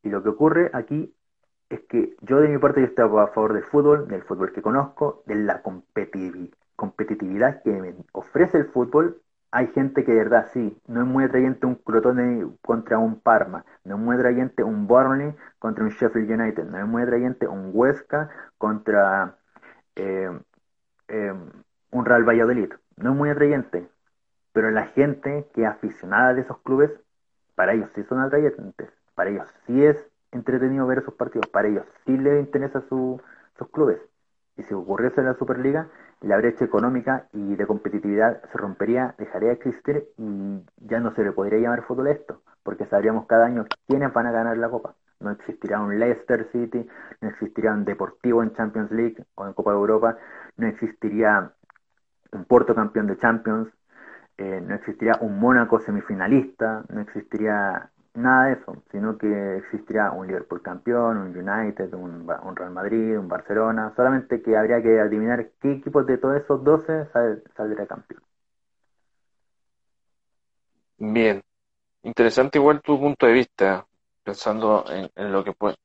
y 0.03 0.11
lo 0.11 0.23
que 0.23 0.29
ocurre 0.29 0.71
aquí 0.75 1.15
es 1.71 1.81
que 1.89 2.17
yo 2.23 2.41
de 2.41 2.49
mi 2.49 2.59
parte 2.59 2.81
yo 2.81 2.87
estoy 2.87 3.05
a 3.05 3.27
favor 3.29 3.53
del 3.53 3.65
fútbol, 3.65 4.09
del 4.09 4.23
fútbol 4.23 4.53
que 4.53 4.63
conozco, 4.63 5.23
de 5.27 5.35
la 5.35 5.63
competitividad 5.63 7.63
que 7.63 7.73
me 7.73 7.95
ofrece 8.13 8.59
el 8.59 8.67
fútbol. 8.67 9.21
Hay 9.51 9.69
gente 9.69 10.05
que 10.05 10.13
de 10.13 10.19
verdad 10.19 10.49
sí, 10.53 10.79
no 10.87 11.01
es 11.01 11.07
muy 11.07 11.25
atrayente 11.25 11.67
un 11.67 11.77
Crotone 11.77 12.47
contra 12.63 12.99
un 12.99 13.21
Parma, 13.21 13.65
no 13.85 13.97
es 13.97 14.01
muy 14.01 14.17
atrayente 14.17 14.63
un 14.63 14.87
Burnley 14.87 15.35
contra 15.59 15.85
un 15.85 15.91
Sheffield 15.91 16.31
United, 16.31 16.65
no 16.65 16.79
es 16.79 16.87
muy 16.87 17.03
atrayente 17.03 17.49
un 17.49 17.71
Huesca 17.73 18.29
contra 18.59 19.39
eh, 19.97 20.31
eh, 21.09 21.35
un 21.91 22.05
Real 22.05 22.29
Valladolid, 22.29 22.73
no 22.97 23.13
es 23.13 23.17
muy 23.17 23.31
atrayente, 23.31 23.89
pero 24.53 24.71
la 24.71 24.87
gente 24.87 25.49
que 25.55 25.63
es 25.63 25.69
aficionada 25.69 26.35
de 26.35 26.43
esos 26.43 26.59
clubes, 26.59 26.91
para 27.55 27.73
ellos 27.73 27.91
sí 27.95 28.03
son 28.05 28.21
atrayentes, 28.21 28.91
para 29.15 29.31
ellos 29.31 29.49
sí 29.67 29.83
es 29.83 29.97
entretenido 30.33 30.87
ver 30.87 30.99
esos 30.99 31.15
partidos. 31.15 31.47
Para 31.49 31.69
ellos 31.69 31.85
sí 32.07 32.17
les 32.17 32.41
interesa 32.41 32.83
su, 32.89 33.21
sus 33.57 33.69
clubes. 33.71 34.01
Y 34.57 34.63
si 34.65 34.75
ocurriese 34.75 35.21
en 35.21 35.27
la 35.27 35.35
Superliga, 35.35 35.89
la 36.21 36.37
brecha 36.37 36.65
económica 36.65 37.29
y 37.33 37.55
de 37.55 37.67
competitividad 37.67 38.43
se 38.51 38.59
rompería, 38.59 39.15
dejaría 39.19 39.51
de 39.51 39.55
existir 39.55 40.09
y 40.17 40.65
ya 40.79 40.99
no 40.99 41.15
se 41.15 41.23
le 41.23 41.33
podría 41.33 41.61
llamar 41.61 41.85
fútbol 41.85 42.09
esto, 42.09 42.43
porque 42.65 42.87
sabríamos 42.87 43.27
cada 43.27 43.47
año 43.47 43.67
quiénes 43.87 44.13
van 44.13 44.27
a 44.27 44.33
ganar 44.33 44.57
la 44.57 44.69
Copa. 44.69 44.95
No 45.21 45.31
existirá 45.31 45.81
un 45.81 45.99
Leicester 45.99 46.49
City, 46.51 46.89
no 47.21 47.29
existiría 47.29 47.73
un 47.73 47.85
Deportivo 47.85 48.43
en 48.43 48.53
Champions 48.55 48.91
League 48.91 49.25
o 49.37 49.47
en 49.47 49.53
Copa 49.53 49.71
de 49.71 49.79
Europa, 49.79 50.17
no 50.57 50.67
existiría 50.67 51.53
un 52.33 52.45
Porto 52.45 52.75
campeón 52.75 53.07
de 53.07 53.17
Champions, 53.17 53.69
eh, 54.39 54.61
no 54.61 54.75
existiría 54.75 55.19
un 55.21 55.39
Mónaco 55.39 55.81
semifinalista, 55.81 56.85
no 56.89 57.01
existiría 57.01 57.91
nada 58.19 58.47
de 58.47 58.53
eso, 58.55 58.83
sino 58.91 59.17
que 59.17 59.59
existiría 59.59 60.11
un 60.11 60.27
Liverpool 60.27 60.61
campeón, 60.63 61.19
un 61.19 61.37
United, 61.37 61.93
un, 61.95 62.27
Real 62.57 62.71
Madrid, 62.73 63.19
un 63.19 63.29
Barcelona, 63.29 63.93
solamente 63.97 64.43
que 64.43 64.57
habría 64.57 64.83
que 64.83 65.01
adivinar 65.01 65.51
qué 65.61 65.73
equipos 65.73 66.07
de 66.07 66.19
todos 66.19 66.37
esos 66.37 66.63
12 66.65 67.07
saldrá 67.57 67.87
campeón. 67.87 68.23
Bien, 70.99 71.43
interesante 72.03 72.59
igual 72.59 72.83
tu 72.83 72.99
punto 72.99 73.27
de 73.27 73.33
vista, 73.33 73.87
pensando 74.23 74.85
en, 74.89 75.33
lo 75.33 75.45
que 75.45 75.53
puede... 75.53 75.77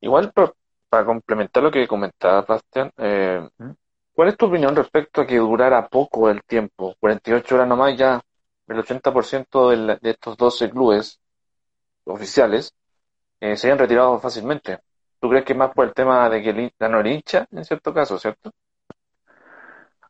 igual 0.00 0.32
para, 0.32 1.04
complementar 1.04 1.62
lo 1.62 1.70
que 1.70 1.86
comentaba 1.86 2.42
Bastián, 2.42 2.90
eh, 2.96 3.46
¿Mm? 3.58 3.70
¿cuál 4.14 4.28
es 4.28 4.36
tu 4.36 4.46
opinión 4.46 4.74
respecto 4.76 5.20
a 5.20 5.26
que 5.26 5.36
durara 5.36 5.88
poco 5.88 6.30
el 6.30 6.42
tiempo? 6.44 6.94
48 7.00 7.54
horas 7.56 7.68
nomás 7.68 7.96
ya 7.98 8.20
el 8.68 8.78
80% 8.78 9.70
de, 9.70 9.98
de 10.00 10.10
estos 10.10 10.36
12 10.36 10.70
clubes 10.70 11.20
oficiales 12.04 12.74
eh, 13.40 13.56
se 13.56 13.68
hayan 13.68 13.78
retirado 13.78 14.18
fácilmente. 14.20 14.78
¿Tú 15.20 15.28
crees 15.28 15.44
que 15.44 15.52
es 15.52 15.58
más 15.58 15.72
por 15.72 15.86
el 15.86 15.94
tema 15.94 16.28
de 16.28 16.42
que 16.42 16.72
ganó 16.78 17.00
el 17.00 17.06
hincha 17.06 17.46
en 17.50 17.64
cierto 17.64 17.94
caso, 17.94 18.18
cierto? 18.18 18.50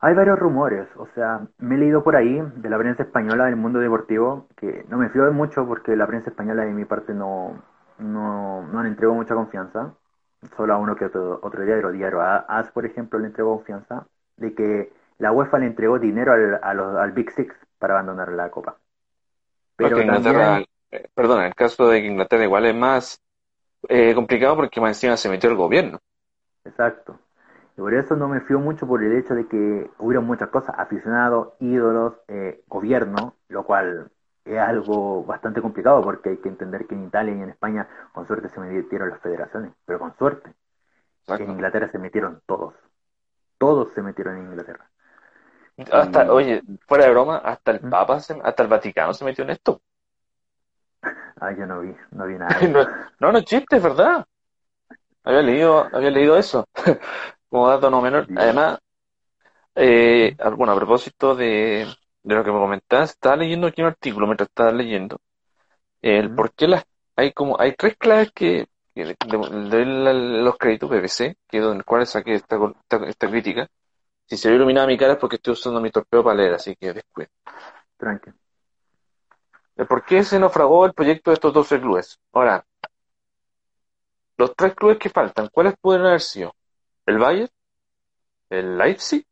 Hay 0.00 0.14
varios 0.14 0.38
rumores, 0.38 0.86
o 0.96 1.06
sea, 1.14 1.46
me 1.58 1.76
he 1.76 1.78
leído 1.78 2.04
por 2.04 2.14
ahí 2.14 2.38
de 2.56 2.68
la 2.68 2.76
prensa 2.76 3.04
española 3.04 3.46
del 3.46 3.56
mundo 3.56 3.78
deportivo, 3.78 4.48
que 4.56 4.84
no 4.88 4.98
me 4.98 5.08
fío 5.08 5.24
de 5.24 5.30
mucho 5.30 5.66
porque 5.66 5.96
la 5.96 6.06
prensa 6.06 6.28
española 6.28 6.64
de 6.64 6.72
mi 6.72 6.84
parte 6.84 7.14
no, 7.14 7.62
no, 7.98 8.66
no 8.66 8.82
le 8.82 8.88
entrego 8.90 9.14
mucha 9.14 9.34
confianza, 9.34 9.94
solo 10.56 10.74
a 10.74 10.78
uno 10.78 10.94
que 10.94 11.06
otro, 11.06 11.40
otro 11.42 11.64
diario, 11.64 11.90
diario 11.90 12.20
AS 12.20 12.70
por 12.70 12.84
ejemplo, 12.84 13.18
le 13.18 13.28
entregó 13.28 13.56
confianza, 13.56 14.06
de 14.36 14.54
que 14.54 14.92
la 15.18 15.32
UEFA 15.32 15.58
le 15.58 15.66
entregó 15.66 15.98
dinero 15.98 16.32
al, 16.32 16.78
al 16.98 17.12
Big 17.12 17.30
Six 17.30 17.54
para 17.78 17.94
abandonar 17.94 18.30
la 18.32 18.50
Copa. 18.50 18.76
Pero 19.76 20.04
también, 20.04 20.66
eh, 20.94 21.08
perdón, 21.14 21.40
en 21.40 21.46
el 21.46 21.54
caso 21.54 21.88
de 21.88 21.98
Inglaterra 21.98 22.44
igual 22.44 22.66
es 22.66 22.74
más 22.74 23.20
eh, 23.88 24.14
complicado 24.14 24.56
porque 24.56 24.80
más 24.80 24.96
encima 24.96 25.16
se 25.16 25.28
metió 25.28 25.50
el 25.50 25.56
gobierno. 25.56 26.00
Exacto. 26.64 27.18
Y 27.76 27.80
por 27.80 27.92
eso 27.92 28.14
no 28.16 28.28
me 28.28 28.40
fío 28.40 28.60
mucho 28.60 28.86
por 28.86 29.02
el 29.02 29.16
hecho 29.18 29.34
de 29.34 29.48
que 29.48 29.90
hubiera 29.98 30.20
muchas 30.20 30.48
cosas, 30.48 30.76
aficionados, 30.78 31.54
ídolos, 31.58 32.14
eh, 32.28 32.62
gobierno, 32.68 33.34
lo 33.48 33.64
cual 33.64 34.10
es 34.44 34.58
algo 34.58 35.24
bastante 35.24 35.60
complicado 35.60 36.02
porque 36.02 36.30
hay 36.30 36.36
que 36.36 36.48
entender 36.48 36.86
que 36.86 36.94
en 36.94 37.06
Italia 37.06 37.34
y 37.34 37.40
en 37.40 37.48
España 37.50 37.88
con 38.12 38.26
suerte 38.26 38.48
se 38.50 38.60
metieron 38.60 39.10
las 39.10 39.20
federaciones, 39.20 39.72
pero 39.84 39.98
con 39.98 40.16
suerte. 40.16 40.52
En 41.26 41.50
Inglaterra 41.50 41.90
se 41.90 41.98
metieron 41.98 42.42
todos. 42.46 42.74
Todos 43.58 43.88
se 43.94 44.02
metieron 44.02 44.36
en 44.36 44.50
Inglaterra. 44.50 44.88
Hasta, 45.90 46.32
oye, 46.32 46.62
fuera 46.86 47.06
de 47.06 47.10
broma, 47.10 47.38
hasta 47.38 47.72
el 47.72 47.82
¿Mm? 47.82 47.90
Papa, 47.90 48.16
hasta 48.16 48.62
el 48.62 48.68
Vaticano 48.68 49.12
se 49.14 49.24
metió 49.24 49.42
en 49.42 49.50
esto. 49.50 49.80
Ah, 51.40 51.52
yo 51.52 51.66
no 51.66 51.80
vi, 51.80 51.94
no 52.12 52.26
vi 52.26 52.34
nada. 52.38 52.60
no, 53.18 53.32
no, 53.32 53.38
es 53.38 53.44
chiste, 53.44 53.76
es 53.76 53.82
verdad. 53.82 54.24
Había 55.24 55.42
leído, 55.42 55.88
había 55.92 56.10
leído 56.10 56.36
eso. 56.36 56.66
Como 57.48 57.68
dato 57.68 57.90
no 57.90 58.02
menor. 58.02 58.26
Además, 58.36 58.78
eh, 59.74 60.36
bueno, 60.56 60.72
a 60.72 60.76
propósito 60.76 61.34
de, 61.34 61.86
de 62.22 62.34
lo 62.34 62.44
que 62.44 62.52
me 62.52 62.58
comentaste, 62.58 63.14
estaba 63.14 63.36
leyendo 63.36 63.66
aquí 63.66 63.80
un 63.80 63.88
artículo 63.88 64.26
mientras 64.26 64.48
estaba 64.48 64.72
leyendo. 64.72 65.18
El 66.02 66.34
por 66.34 66.52
qué 66.52 66.68
las, 66.68 66.84
hay 67.16 67.32
como, 67.32 67.58
hay 67.58 67.74
tres 67.74 67.96
claves 67.96 68.32
que, 68.32 68.66
de, 68.94 69.84
los 70.42 70.56
créditos 70.58 70.90
BBC, 70.90 71.36
que 71.48 71.58
es 71.58 71.62
donde 71.62 71.84
cuales 71.84 72.10
saqué 72.10 72.34
esta, 72.34 72.58
esta, 73.06 73.28
crítica. 73.28 73.68
Si 74.26 74.36
se 74.36 74.48
ve 74.50 74.56
iluminada 74.56 74.86
mi 74.86 74.98
cara 74.98 75.14
es 75.14 75.18
porque 75.18 75.36
estoy 75.36 75.52
usando 75.52 75.80
mi 75.80 75.90
torpeo 75.90 76.22
para 76.22 76.36
leer, 76.36 76.54
así 76.54 76.76
que 76.76 76.92
después. 76.92 77.28
Tranquilo 77.96 78.43
por 79.76 80.04
qué 80.04 80.22
se 80.22 80.38
naufragó 80.38 80.86
el 80.86 80.92
proyecto 80.92 81.30
de 81.30 81.34
estos 81.34 81.52
12 81.52 81.80
clubes. 81.80 82.20
Ahora, 82.32 82.64
los 84.36 84.54
tres 84.54 84.74
clubes 84.74 84.98
que 84.98 85.10
faltan, 85.10 85.48
¿cuáles 85.52 85.74
pueden 85.80 86.06
haber 86.06 86.20
sido? 86.20 86.54
¿El 87.06 87.18
Bayern? 87.18 87.50
¿El 88.50 88.78
Leipzig? 88.78 89.26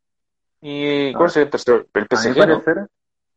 ¿Y 0.60 1.12
cuál 1.14 1.30
sería 1.30 1.44
el 1.44 1.50
tercero? 1.50 1.86
¿El 1.94 2.06
PSG? 2.06 2.26
A 2.26 2.46
mi, 2.46 2.52
parecer, 2.52 2.88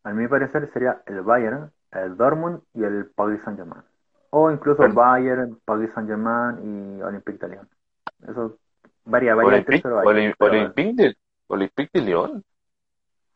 a 0.04 0.14
mi 0.14 0.28
parecer 0.28 0.70
sería 0.74 1.02
el 1.06 1.22
Bayern, 1.22 1.72
el 1.92 2.18
Dortmund 2.18 2.62
y 2.74 2.84
el 2.84 3.06
Paris 3.08 3.42
Saint-Germain. 3.44 3.84
O 4.32 4.52
incluso 4.52 4.84
el 4.84 4.94
Bayern, 4.94 5.60
Paris 5.64 5.92
Saint-Germain 5.94 6.98
y 6.98 7.02
Olympique 7.02 7.38
de 7.38 7.50
Lyon. 7.50 7.70
Eso 8.28 8.58
varía, 9.06 9.36
varía 9.36 9.64
Olympique, 9.64 9.88
Olympique, 10.40 10.94
de, 10.94 11.18
Olympique 11.48 11.90
de 11.94 12.02
Lyon. 12.02 12.44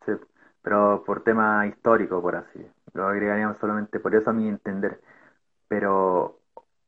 Sí, 0.05 0.11
pero 0.61 1.03
por 1.05 1.23
tema 1.23 1.65
histórico, 1.67 2.21
por 2.21 2.35
así 2.35 2.65
lo 2.93 3.07
agregaríamos 3.07 3.57
solamente 3.59 3.99
por 3.99 4.15
eso 4.15 4.29
a 4.29 4.33
mi 4.33 4.47
entender. 4.47 4.99
Pero. 5.67 6.39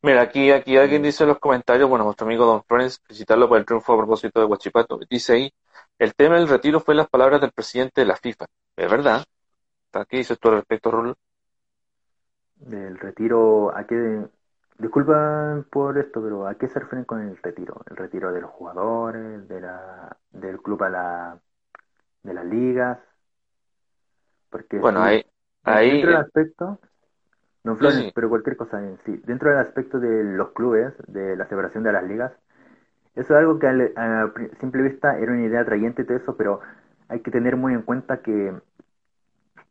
Mira, 0.03 0.21
aquí, 0.21 0.51
aquí 0.51 0.77
alguien 0.77 1.03
dice 1.03 1.23
en 1.23 1.29
los 1.29 1.39
comentarios, 1.39 1.87
bueno, 1.87 2.05
nuestro 2.05 2.25
amigo 2.25 2.45
Don 2.45 2.63
Florence, 2.63 2.99
felicitarlo 3.05 3.47
por 3.47 3.59
el 3.59 3.65
triunfo 3.65 3.93
a 3.93 3.97
propósito 3.97 4.39
de 4.39 4.47
Guachipato. 4.47 4.99
Dice 5.09 5.33
ahí, 5.33 5.53
el 5.99 6.15
tema 6.15 6.35
del 6.35 6.47
retiro 6.47 6.79
fue 6.79 6.95
las 6.95 7.07
palabras 7.07 7.39
del 7.41 7.51
presidente 7.51 8.01
de 8.01 8.07
la 8.07 8.15
FIFA. 8.15 8.45
¿Es 8.75 8.89
verdad? 8.89 9.23
¿Qué 10.09 10.17
dices 10.17 10.39
tú 10.39 10.49
al 10.49 10.55
respecto, 10.55 10.89
Rulo? 10.89 11.15
Del 12.55 12.97
retiro, 12.97 13.75
¿a 13.75 13.85
qué? 13.85 14.21
Disculpa 14.77 15.63
por 15.69 15.97
esto, 15.97 16.21
pero 16.21 16.47
¿a 16.47 16.55
qué 16.55 16.67
se 16.67 16.79
refieren 16.79 17.05
con 17.05 17.21
el 17.21 17.37
retiro? 17.37 17.81
¿El 17.89 17.97
retiro 17.97 18.31
de 18.31 18.41
los 18.41 18.51
jugadores, 18.51 19.47
de 19.47 19.61
la, 19.61 20.17
del 20.31 20.59
club 20.61 20.81
a 20.83 20.89
la, 20.89 21.39
de 22.23 22.33
las 22.33 22.45
ligas? 22.45 22.99
Porque 24.49 24.79
bueno, 24.79 25.01
hay, 25.01 25.17
Ahí, 25.17 25.30
dentro 25.63 26.09
del 26.11 26.19
aspecto, 26.19 26.79
no 27.63 27.77
pero 28.13 28.29
cualquier 28.29 28.57
cosa 28.57 28.79
en 28.79 28.97
sí, 29.05 29.21
dentro 29.25 29.49
del 29.49 29.59
aspecto 29.59 29.99
de 29.99 30.23
los 30.23 30.51
clubes, 30.51 30.93
de 31.07 31.35
la 31.35 31.47
separación 31.47 31.83
de 31.83 31.91
las 31.91 32.03
ligas, 32.03 32.31
eso 33.15 33.33
es 33.33 33.39
algo 33.39 33.59
que 33.59 33.67
a, 33.67 34.33
simple 34.59 34.83
vista 34.83 35.17
era 35.19 35.31
una 35.31 35.43
idea 35.43 35.61
atrayente 35.61 36.01
y 36.01 36.05
todo 36.05 36.17
eso, 36.17 36.37
pero 36.37 36.61
hay 37.09 37.19
que 37.19 37.31
tener 37.31 37.57
muy 37.57 37.73
en 37.73 37.81
cuenta 37.81 38.21
que 38.21 38.53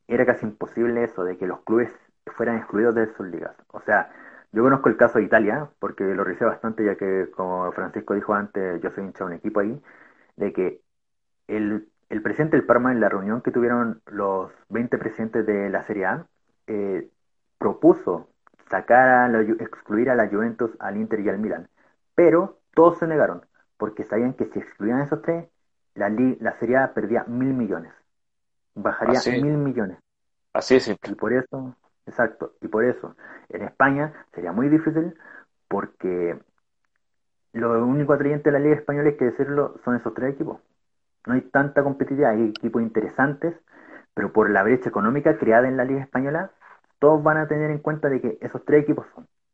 era 0.09 0.27
casi 0.27 0.45
imposible 0.45 1.05
eso, 1.05 1.25
de 1.25 1.39
que 1.39 1.47
los 1.47 1.61
clubes 1.63 1.91
fueran 2.37 2.59
excluidos 2.59 2.95
de 2.95 3.13
sus 3.15 3.27
ligas. 3.27 3.57
O 3.69 3.81
sea, 3.81 4.11
yo 4.53 4.63
conozco 4.63 4.89
el 4.89 4.97
caso 4.97 5.19
de 5.19 5.25
Italia, 5.25 5.69
porque 5.79 6.05
lo 6.05 6.25
revisé 6.25 6.45
bastante, 6.45 6.85
ya 6.85 6.97
que, 6.97 7.31
como 7.31 7.71
Francisco 7.73 8.15
dijo 8.15 8.35
antes, 8.35 8.81
yo 8.83 8.91
soy 8.91 9.05
hincha 9.05 9.25
de 9.25 9.31
un 9.31 9.37
equipo 9.37 9.61
ahí, 9.61 9.81
de 10.37 10.53
que 10.53 10.81
el 11.47 11.89
el 12.11 12.23
presidente 12.23 12.57
del 12.57 12.67
Parma, 12.67 12.93
en 12.93 13.01
la 13.01 13.09
reunión 13.09 13.41
que 13.41 13.53
tuvieron 13.53 14.03
los 14.07 14.51
20 14.69 14.99
presidentes 14.99 15.47
de 15.47 15.71
la 15.71 15.85
Serie 15.85 16.07
A, 16.07 16.27
eh, 16.67 17.09
propuso 17.57 18.29
sacar 18.69 19.09
a 19.09 19.29
la, 19.29 19.41
excluir 19.43 20.11
a 20.11 20.17
la 20.17 20.29
Juventus, 20.29 20.73
al 20.81 20.97
Inter 20.97 21.21
y 21.21 21.29
al 21.29 21.39
Milan. 21.39 21.69
Pero 22.17 22.59
todos 22.75 22.99
se 22.99 23.07
negaron, 23.07 23.47
porque 23.77 24.05
sabían 24.05 24.35
que 24.35 24.47
si 24.47 24.59
excluían 24.59 24.99
a 24.99 25.05
esos 25.05 25.23
tres, 25.23 25.47
la, 25.95 26.09
la 26.09 26.59
Serie 26.59 26.79
A 26.79 26.93
perdía 26.95 27.25
mil 27.29 27.55
millones. 27.55 27.93
Bajaría 28.75 29.21
mil 29.41 29.57
millones. 29.57 29.99
Así 30.53 30.75
es 30.75 30.89
Y 30.89 31.15
por 31.15 31.33
eso, 31.33 31.77
exacto, 32.07 32.55
y 32.61 32.67
por 32.67 32.85
eso, 32.85 33.15
en 33.51 33.63
España 33.63 34.13
sería 34.35 34.51
muy 34.51 34.69
difícil 34.69 35.15
porque 35.69 36.37
lo 37.53 37.87
único 37.87 38.13
atrayente 38.13 38.51
de 38.51 38.59
la 38.59 38.65
Liga 38.65 38.75
Española, 38.75 39.11
es 39.11 39.17
que 39.17 39.27
decirlo, 39.27 39.77
son 39.85 39.95
esos 39.95 40.13
tres 40.13 40.35
equipos 40.35 40.61
no 41.27 41.35
hay 41.35 41.43
tanta 41.43 41.83
competitividad, 41.83 42.31
hay 42.33 42.51
equipos 42.51 42.83
interesantes, 42.83 43.55
pero 44.15 44.33
por 44.33 44.51
la 44.51 44.63
brecha 44.63 44.89
económica 44.89 45.39
creada 45.39 45.69
en 45.69 45.77
la 45.77 45.85
Liga 45.85 46.01
Española, 46.01 46.51
todos 46.99 47.23
van 47.23 47.39
a 47.39 47.49
tener 47.49 47.71
en 47.71 47.79
cuenta 47.79 48.09
de 48.09 48.21
que 48.21 48.39
esos 48.41 48.65
tres 48.65 48.83
equipos 48.83 49.07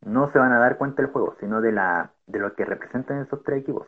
no 0.05 0.31
se 0.33 0.39
van 0.39 0.53
a 0.53 0.59
dar 0.59 0.79
cuenta 0.79 1.03
del 1.03 1.11
juego, 1.11 1.35
sino 1.41 1.61
de, 1.61 1.73
la, 1.73 2.11
de 2.27 2.39
lo 2.39 2.55
que 2.55 2.65
representan 2.65 3.23
esos 3.23 3.43
tres 3.45 3.61
equipos. 3.61 3.87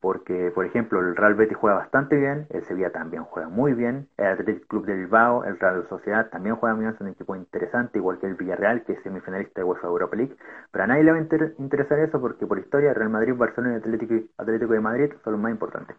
Porque, 0.00 0.50
por 0.52 0.64
ejemplo, 0.64 0.98
el 0.98 1.14
Real 1.14 1.34
Betis 1.34 1.56
juega 1.56 1.76
bastante 1.76 2.16
bien, 2.16 2.48
el 2.50 2.64
Sevilla 2.64 2.90
también 2.90 3.22
juega 3.22 3.48
muy 3.48 3.72
bien, 3.72 4.08
el 4.16 4.26
Athletic 4.26 4.66
Club 4.66 4.84
de 4.84 4.96
Bilbao, 4.96 5.44
el 5.44 5.60
Real 5.60 5.86
Sociedad 5.88 6.28
también 6.28 6.56
juega 6.56 6.74
muy 6.74 6.84
bien, 6.84 6.94
es 6.94 7.00
un 7.00 7.08
equipo 7.08 7.36
interesante, 7.36 7.98
igual 7.98 8.18
que 8.18 8.26
el 8.26 8.34
Villarreal, 8.34 8.82
que 8.82 8.94
es 8.94 9.02
semifinalista 9.04 9.60
de 9.60 9.64
UEFA 9.64 9.86
Europa 9.86 10.16
League. 10.16 10.36
Pero 10.72 10.84
a 10.84 10.86
nadie 10.88 11.04
le 11.04 11.12
va 11.12 11.18
a 11.18 11.20
interesar 11.58 12.00
eso 12.00 12.20
porque 12.20 12.46
por 12.48 12.58
historia 12.58 12.92
Real 12.94 13.10
Madrid, 13.10 13.34
Barcelona 13.36 13.74
y 13.74 13.76
Atlético, 13.76 14.14
Atlético 14.38 14.72
de 14.72 14.80
Madrid 14.80 15.12
son 15.22 15.34
los 15.34 15.42
más 15.42 15.52
importantes. 15.52 15.96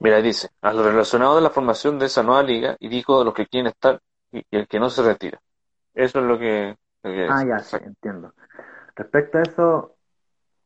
Mira, 0.00 0.22
dice, 0.22 0.48
a 0.62 0.72
lo 0.72 0.82
relacionado 0.82 1.36
de 1.36 1.42
la 1.42 1.50
formación 1.50 1.98
de 1.98 2.06
esa 2.06 2.22
nueva 2.22 2.42
liga 2.42 2.74
y 2.80 2.88
dijo 2.88 3.18
de 3.18 3.26
los 3.26 3.34
que 3.34 3.46
quieren 3.46 3.66
estar 3.66 4.00
y, 4.32 4.42
el 4.50 4.66
que 4.66 4.80
no 4.80 4.88
se 4.88 5.02
retira. 5.02 5.38
Eso 5.94 6.20
es 6.20 6.24
lo 6.24 6.38
que... 6.38 6.74
ah, 7.04 7.44
ya, 7.46 7.58
sí, 7.58 7.76
entiendo. 7.84 8.32
Respecto 8.96 9.38
a 9.38 9.42
eso, 9.42 9.96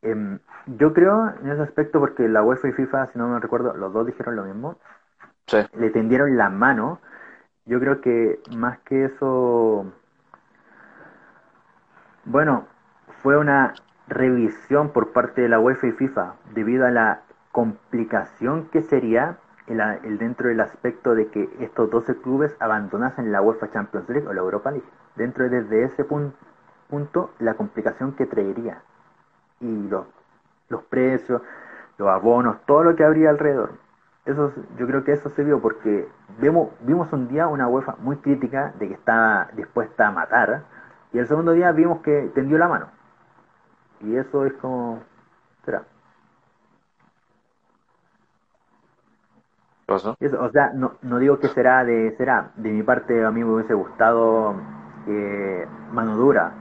em, 0.02 0.38
yo 0.66 0.92
creo 0.94 1.34
en 1.42 1.50
ese 1.50 1.62
aspecto 1.62 1.98
porque 1.98 2.28
la 2.28 2.44
UEFA 2.44 2.68
y 2.68 2.72
FIFA, 2.72 3.12
si 3.12 3.18
no 3.18 3.26
me 3.26 3.40
recuerdo, 3.40 3.74
los 3.74 3.92
dos 3.92 4.06
dijeron 4.06 4.36
lo 4.36 4.44
mismo. 4.44 4.78
Sí. 5.48 5.58
Le 5.74 5.90
tendieron 5.90 6.36
la 6.36 6.48
mano. 6.48 7.00
Yo 7.64 7.80
creo 7.80 8.00
que 8.00 8.40
más 8.56 8.78
que 8.80 9.06
eso, 9.06 9.92
bueno, 12.24 12.68
fue 13.22 13.36
una 13.36 13.74
revisión 14.06 14.92
por 14.92 15.12
parte 15.12 15.42
de 15.42 15.48
la 15.48 15.58
UEFA 15.58 15.88
y 15.88 15.92
FIFA 15.92 16.36
debido 16.54 16.86
a 16.86 16.90
la 16.90 17.22
complicación 17.54 18.66
que 18.72 18.82
sería 18.82 19.38
el, 19.68 20.18
dentro 20.18 20.48
del 20.48 20.60
aspecto 20.60 21.14
de 21.14 21.28
que 21.28 21.48
estos 21.60 21.88
12 21.88 22.16
clubes 22.16 22.56
abandonasen 22.58 23.30
la 23.30 23.40
UEFA 23.42 23.70
Champions 23.70 24.08
League 24.08 24.26
o 24.26 24.32
la 24.32 24.40
Europa 24.40 24.72
League. 24.72 24.86
Dentro 25.14 25.48
de 25.48 25.62
desde 25.62 25.84
ese 25.84 26.02
punto, 26.02 27.30
la 27.38 27.54
complicación 27.54 28.10
que 28.16 28.26
traería 28.26 28.82
y 29.60 29.86
los, 29.88 30.04
los 30.68 30.82
precios, 30.82 31.42
los 31.96 32.08
abonos, 32.08 32.56
todo 32.66 32.82
lo 32.82 32.96
que 32.96 33.04
habría 33.04 33.30
alrededor. 33.30 33.74
Eso, 34.24 34.52
yo 34.76 34.88
creo 34.88 35.04
que 35.04 35.12
eso 35.12 35.30
se 35.30 35.44
vio 35.44 35.60
porque 35.60 36.08
vimos, 36.40 36.70
vimos 36.80 37.12
un 37.12 37.28
día 37.28 37.46
una 37.46 37.68
UEFA 37.68 37.94
muy 38.00 38.16
crítica 38.16 38.74
de 38.80 38.88
que 38.88 38.94
estaba 38.94 39.48
dispuesta 39.54 40.08
a 40.08 40.10
matar 40.10 40.64
y 41.12 41.18
el 41.18 41.28
segundo 41.28 41.52
día 41.52 41.70
vimos 41.70 42.00
que 42.00 42.32
tendió 42.34 42.58
la 42.58 42.66
mano. 42.66 42.88
Y 44.00 44.16
eso 44.16 44.44
es 44.44 44.54
como... 44.54 45.04
Será. 45.64 45.84
O 49.86 50.50
sea, 50.50 50.72
no, 50.74 50.94
no 51.02 51.18
digo 51.18 51.38
que 51.38 51.48
será 51.48 51.84
de 51.84 52.14
será. 52.16 52.52
De 52.56 52.70
mi 52.70 52.82
parte, 52.82 53.24
a 53.24 53.30
mí 53.30 53.44
me 53.44 53.54
hubiese 53.54 53.74
gustado 53.74 54.54
eh, 55.06 55.66
mano 55.92 56.16
dura, 56.16 56.52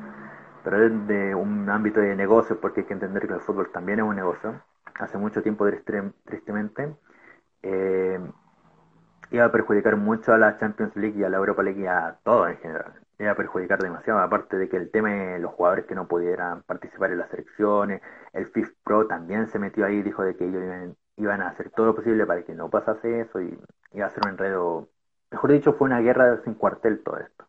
pero 0.63 0.83
es 0.83 1.07
de 1.07 1.35
un 1.35 1.69
ámbito 1.69 1.99
de 1.99 2.15
negocio, 2.15 2.59
porque 2.59 2.81
hay 2.81 2.87
que 2.87 2.93
entender 2.93 3.27
que 3.27 3.33
el 3.33 3.41
fútbol 3.41 3.71
también 3.71 3.99
es 3.99 4.05
un 4.05 4.15
negocio. 4.15 4.61
Hace 4.99 5.17
mucho 5.17 5.41
tiempo, 5.41 5.65
tristemente, 6.25 6.95
eh, 7.63 8.19
iba 9.31 9.45
a 9.45 9.51
perjudicar 9.51 9.97
mucho 9.97 10.33
a 10.33 10.37
la 10.37 10.57
Champions 10.57 10.95
League 10.95 11.19
y 11.19 11.23
a 11.23 11.29
la 11.29 11.37
Europa 11.37 11.63
League 11.63 11.81
y 11.81 11.87
a 11.87 12.19
todo 12.23 12.47
en 12.47 12.57
general. 12.57 12.93
Iba 13.19 13.31
a 13.31 13.35
perjudicar 13.35 13.79
demasiado, 13.81 14.19
aparte 14.19 14.57
de 14.57 14.69
que 14.69 14.77
el 14.77 14.91
tema 14.91 15.09
de 15.09 15.39
los 15.39 15.53
jugadores 15.53 15.85
que 15.85 15.95
no 15.95 16.07
pudieran 16.07 16.63
participar 16.63 17.11
en 17.11 17.19
las 17.19 17.29
selecciones, 17.29 18.01
el 18.33 18.47
FIF 18.47 18.71
Pro 18.83 19.07
también 19.07 19.47
se 19.47 19.59
metió 19.59 19.85
ahí, 19.85 20.01
dijo 20.01 20.23
de 20.23 20.35
que 20.35 20.45
ellos 20.45 20.63
iban 20.63 20.95
iban 21.17 21.41
a 21.41 21.49
hacer 21.49 21.69
todo 21.69 21.87
lo 21.87 21.95
posible 21.95 22.25
para 22.25 22.43
que 22.43 22.53
no 22.53 22.69
pasase 22.69 23.21
eso 23.21 23.41
y 23.41 23.59
iba 23.91 24.05
a 24.05 24.09
ser 24.09 24.23
un 24.25 24.31
enredo, 24.31 24.89
mejor 25.31 25.51
dicho, 25.51 25.73
fue 25.73 25.85
una 25.85 25.99
guerra 25.99 26.41
sin 26.43 26.55
cuartel 26.55 27.03
todo 27.03 27.17
esto. 27.17 27.45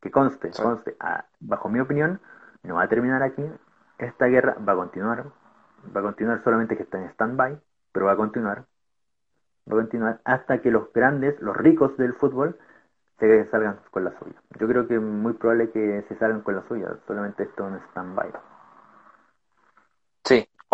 Que 0.00 0.10
conste, 0.10 0.50
conste, 0.50 0.96
ah, 1.00 1.24
bajo 1.40 1.68
mi 1.68 1.80
opinión, 1.80 2.20
no 2.62 2.76
va 2.76 2.82
a 2.82 2.88
terminar 2.88 3.22
aquí, 3.22 3.44
esta 3.98 4.26
guerra 4.26 4.56
va 4.66 4.74
a 4.74 4.76
continuar, 4.76 5.26
va 5.94 6.00
a 6.00 6.04
continuar 6.04 6.42
solamente 6.44 6.76
que 6.76 6.82
está 6.84 6.98
en 6.98 7.08
stand-by, 7.10 7.60
pero 7.92 8.06
va 8.06 8.12
a 8.12 8.16
continuar, 8.16 8.66
va 9.70 9.74
a 9.74 9.80
continuar 9.80 10.20
hasta 10.24 10.60
que 10.60 10.70
los 10.70 10.92
grandes, 10.92 11.40
los 11.40 11.56
ricos 11.56 11.96
del 11.96 12.14
fútbol, 12.14 12.58
se 13.18 13.48
salgan 13.50 13.80
con 13.90 14.04
la 14.04 14.16
suya. 14.18 14.34
Yo 14.60 14.68
creo 14.68 14.86
que 14.86 14.96
es 14.96 15.00
muy 15.00 15.32
probable 15.32 15.70
que 15.70 16.04
se 16.08 16.16
salgan 16.16 16.42
con 16.42 16.56
la 16.56 16.62
suya, 16.68 16.96
solamente 17.06 17.44
esto 17.44 17.66
es 17.66 17.72
un 17.72 17.78
stand-by. 17.90 18.30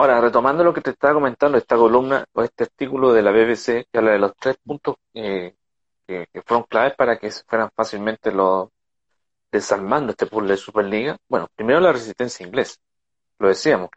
Ahora, 0.03 0.21
retomando 0.21 0.65
lo 0.65 0.75
que 0.75 0.81
te 0.81 0.91
estaba 0.91 1.15
comentando, 1.15 1.57
esta 1.57 1.77
columna 1.77 2.25
o 2.33 2.43
este 2.43 2.65
artículo 2.65 3.13
de 3.13 3.23
la 3.23 3.31
BBC 3.31 3.87
que 3.89 3.99
habla 3.99 4.11
de 4.11 4.19
los 4.19 4.35
tres 4.35 4.57
puntos 4.57 4.97
eh, 5.15 5.55
que, 6.05 6.27
fueron 6.45 6.65
claves 6.65 6.95
para 6.97 7.21
que 7.21 7.31
fueran 7.31 7.71
fácilmente 7.73 8.33
los 8.33 8.69
desarmando 9.53 10.11
este 10.11 10.27
puzzle 10.27 10.49
de 10.51 10.57
Superliga. 10.57 11.17
Bueno, 11.29 11.47
primero 11.55 11.79
la 11.79 11.93
resistencia 11.93 12.45
inglesa, 12.45 12.81
lo 13.39 13.47
decíamos, 13.47 13.91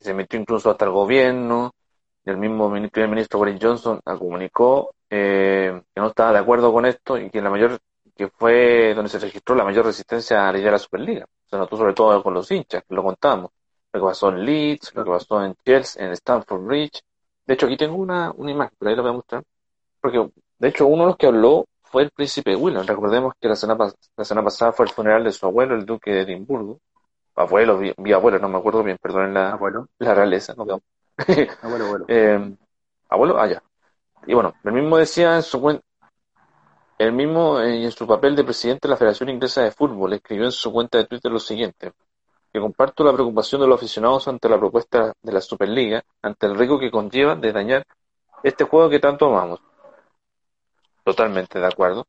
se 0.00 0.12
metió 0.12 0.40
incluso 0.40 0.68
hasta 0.68 0.84
el 0.86 0.90
gobierno, 0.90 1.72
y 2.24 2.30
el 2.30 2.38
mismo 2.38 2.68
primer 2.90 3.10
ministro 3.10 3.38
Boris 3.38 3.60
Johnson 3.62 4.00
comunicó 4.04 4.96
eh, 5.08 5.80
que 5.94 6.00
no 6.00 6.08
estaba 6.08 6.32
de 6.32 6.38
acuerdo 6.40 6.72
con 6.72 6.86
esto 6.86 7.16
y 7.16 7.30
que 7.30 7.40
la 7.40 7.50
mayor 7.50 7.78
que 8.16 8.26
fue 8.30 8.94
donde 8.94 9.10
se 9.10 9.20
registró 9.20 9.54
la 9.54 9.62
mayor 9.62 9.86
resistencia 9.86 10.48
a 10.48 10.52
la 10.52 10.78
Superliga. 10.78 11.24
Se 11.46 11.56
notó 11.56 11.76
sobre 11.76 11.94
todo 11.94 12.20
con 12.20 12.34
los 12.34 12.50
hinchas, 12.50 12.82
que 12.82 12.94
lo 12.96 13.04
contamos 13.04 13.52
lo 13.92 14.00
que 14.00 14.06
pasó 14.06 14.28
en 14.30 14.44
Leeds, 14.44 14.94
lo 14.94 15.04
que 15.04 15.10
pasó 15.10 15.44
en 15.44 15.54
Chelsea, 15.64 16.04
en 16.04 16.12
Stamford 16.12 16.62
Bridge. 16.62 17.02
De 17.46 17.54
hecho, 17.54 17.66
aquí 17.66 17.76
tengo 17.76 17.96
una, 17.96 18.32
una 18.32 18.50
imagen, 18.50 18.74
por 18.78 18.88
ahí 18.88 18.96
la 18.96 19.02
voy 19.02 19.10
a 19.10 19.14
mostrar. 19.14 19.42
Porque, 20.00 20.30
de 20.58 20.68
hecho, 20.68 20.86
uno 20.86 21.02
de 21.02 21.06
los 21.08 21.16
que 21.16 21.26
habló 21.26 21.66
fue 21.82 22.04
el 22.04 22.10
príncipe 22.10 22.56
William. 22.56 22.86
Recordemos 22.86 23.34
que 23.38 23.48
la 23.48 23.56
semana, 23.56 23.92
la 24.16 24.24
semana 24.24 24.44
pasada 24.44 24.72
fue 24.72 24.86
el 24.86 24.92
funeral 24.92 25.24
de 25.24 25.32
su 25.32 25.44
abuelo, 25.46 25.74
el 25.74 25.84
duque 25.84 26.10
de 26.10 26.22
Edimburgo. 26.22 26.80
Abuelo, 27.34 27.78
vi, 27.78 28.12
abuelo, 28.12 28.38
no 28.38 28.48
me 28.48 28.58
acuerdo 28.58 28.82
bien, 28.82 28.98
perdonen 29.00 29.34
la, 29.34 29.58
la 29.98 30.14
realeza. 30.14 30.54
No, 30.54 30.62
abuelo, 30.62 30.82
abuelo. 31.62 32.04
eh, 32.08 32.56
abuelo, 33.08 33.38
ah, 33.38 33.46
ya. 33.46 33.62
Y 34.26 34.34
bueno, 34.34 34.54
el 34.64 34.72
mismo 34.72 34.96
decía 34.96 35.36
en 35.36 35.42
su 35.42 35.60
cuenta, 35.60 35.82
el 36.98 37.12
mismo 37.12 37.58
eh, 37.60 37.84
en 37.84 37.90
su 37.90 38.06
papel 38.06 38.36
de 38.36 38.44
presidente 38.44 38.86
de 38.86 38.90
la 38.90 38.96
Federación 38.96 39.30
Inglesa 39.30 39.62
de 39.62 39.72
Fútbol 39.72 40.12
escribió 40.12 40.44
en 40.44 40.52
su 40.52 40.72
cuenta 40.72 40.98
de 40.98 41.06
Twitter 41.06 41.32
lo 41.32 41.40
siguiente 41.40 41.92
que 42.52 42.60
comparto 42.60 43.02
la 43.02 43.12
preocupación 43.12 43.62
de 43.62 43.66
los 43.66 43.78
aficionados 43.78 44.28
ante 44.28 44.48
la 44.48 44.58
propuesta 44.58 45.14
de 45.22 45.32
la 45.32 45.40
Superliga, 45.40 46.04
ante 46.20 46.46
el 46.46 46.56
riesgo 46.56 46.78
que 46.78 46.90
conlleva 46.90 47.34
de 47.34 47.50
dañar 47.50 47.86
este 48.42 48.64
juego 48.64 48.90
que 48.90 48.98
tanto 48.98 49.26
amamos. 49.26 49.60
Totalmente 51.02 51.58
de 51.58 51.66
acuerdo. 51.66 52.06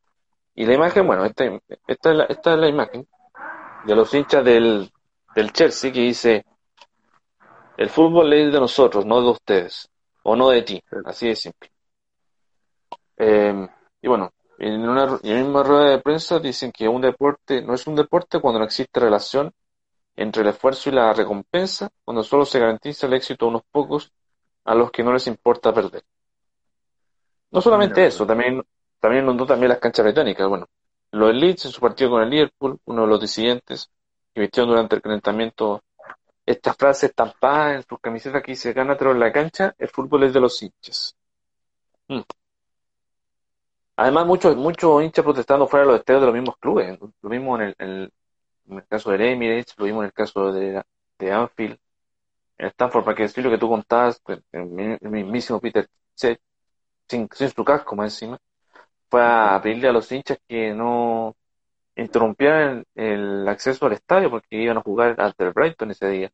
Y 0.54 0.66
la 0.66 0.74
imagen, 0.74 1.08
bueno, 1.08 1.24
esta, 1.26 1.46
esta, 1.88 2.12
es, 2.12 2.16
la, 2.18 2.24
esta 2.26 2.54
es 2.54 2.60
la 2.60 2.68
imagen 2.68 3.08
de 3.86 3.96
los 3.96 4.14
hinchas 4.14 4.44
del, 4.44 4.92
del 5.34 5.54
Chelsea 5.54 5.92
que 5.92 6.02
dice, 6.02 6.46
el 7.78 7.90
fútbol 7.90 8.34
es 8.34 8.52
de 8.52 8.60
nosotros, 8.60 9.06
no 9.06 9.22
de 9.22 9.30
ustedes, 9.30 9.90
o 10.24 10.36
no 10.36 10.50
de 10.50 10.62
ti, 10.62 10.84
así 11.06 11.30
de 11.30 11.36
simple. 11.38 11.72
Eh, 13.18 13.68
y 14.02 14.08
bueno, 14.08 14.32
en 14.60 14.88
una 14.88 15.20
en 15.24 15.44
misma 15.44 15.64
rueda 15.64 15.90
de 15.92 16.00
prensa 16.00 16.40
dicen 16.40 16.72
que 16.72 16.88
un 16.88 17.02
deporte 17.02 17.62
no 17.62 17.74
es 17.74 17.88
un 17.88 17.96
deporte 17.96 18.40
cuando 18.40 18.60
no 18.60 18.66
existe 18.66 19.00
relación 19.00 19.54
entre 20.16 20.44
el 20.44 20.50
esfuerzo 20.50 20.90
y 20.90 20.94
la 20.94 21.14
recompensa, 21.14 21.90
cuando 22.04 22.24
solo 22.24 22.46
se 22.46 22.60
garantiza 22.60 23.08
el 23.08 23.14
éxito 23.14 23.46
a 23.46 23.50
unos 23.50 23.64
pocos 23.72 24.12
a 24.66 24.76
los 24.76 24.92
que 24.92 25.04
no 25.04 25.14
les 25.14 25.28
importa 25.28 25.74
perder. 25.74 26.04
No 27.52 27.62
solamente 27.62 28.06
eso, 28.06 28.26
también, 28.26 28.64
también 29.00 29.24
inundó 29.24 29.46
también 29.46 29.70
las 29.70 29.80
canchas 29.80 30.06
británicas. 30.06 30.48
Bueno, 30.48 30.68
los 31.12 31.34
Leeds 31.34 31.66
en 31.66 31.72
su 31.72 31.82
partido 31.82 32.12
con 32.12 32.24
el 32.24 32.30
Liverpool, 32.30 32.80
uno 32.86 33.02
de 33.04 33.08
los 33.08 33.22
disidentes 33.22 33.90
que 34.34 34.42
vistieron 34.42 34.70
durante 34.70 34.96
el 34.96 35.02
calentamiento 35.02 35.84
esta 36.46 36.74
frase 36.74 37.06
estampada 37.08 37.76
en 37.76 37.84
sus 37.88 38.00
camisetas 38.00 38.42
que 38.42 38.52
dice 38.52 38.74
gánatelo 38.74 39.12
en 39.12 39.20
la 39.20 39.32
cancha, 39.32 39.74
el 39.78 39.88
fútbol 39.90 40.24
es 40.24 40.34
de 40.34 40.40
los 40.40 40.62
hinchas. 40.62 41.16
Mm. 42.08 42.22
Además, 43.96 44.26
muchos, 44.26 44.56
muchos 44.56 45.04
hinchas 45.04 45.24
protestando 45.24 45.68
fuera 45.68 45.86
de 45.86 45.92
los 45.92 46.00
estadios 46.00 46.22
de 46.22 46.26
los 46.28 46.36
mismos 46.36 46.58
clubes. 46.58 47.00
Lo 47.22 47.30
mismo 47.30 47.56
en 47.56 47.62
el, 47.62 47.76
en 47.78 47.90
el 47.90 48.14
caso 48.88 49.12
de 49.12 49.32
Emirates, 49.32 49.74
lo 49.78 49.86
vimos 49.86 50.02
en 50.02 50.06
el 50.08 50.14
caso 50.14 50.52
de, 50.52 50.84
de 51.20 51.32
Anfield, 51.32 51.78
en 52.58 52.68
Stanford, 52.68 53.04
para 53.04 53.16
que 53.16 53.24
decir 53.24 53.44
lo 53.44 53.52
que 53.52 53.58
tú 53.58 53.70
contabas, 53.70 54.20
pues, 54.24 54.40
el, 54.52 54.66
mismísimo 55.02 55.60
Peter 55.60 55.88
Cech, 56.16 56.40
sin, 57.08 57.30
sin 57.34 57.50
su 57.50 57.64
casco 57.66 57.96
más 57.96 58.14
encima, 58.14 58.40
fue 59.10 59.22
a 59.24 59.60
pedirle 59.62 59.90
a 59.90 59.94
los 59.94 60.12
hinchas 60.12 60.40
que 60.48 60.74
no 60.74 61.36
interrumpieran 61.96 62.86
el, 62.96 63.48
acceso 63.48 63.86
al 63.86 63.94
estadio 63.94 64.30
porque 64.30 64.58
iban 64.58 64.78
a 64.78 64.82
jugar 64.82 65.20
ante 65.20 65.44
el 65.46 65.54
Brighton 65.54 65.92
ese 65.92 66.10
día. 66.10 66.32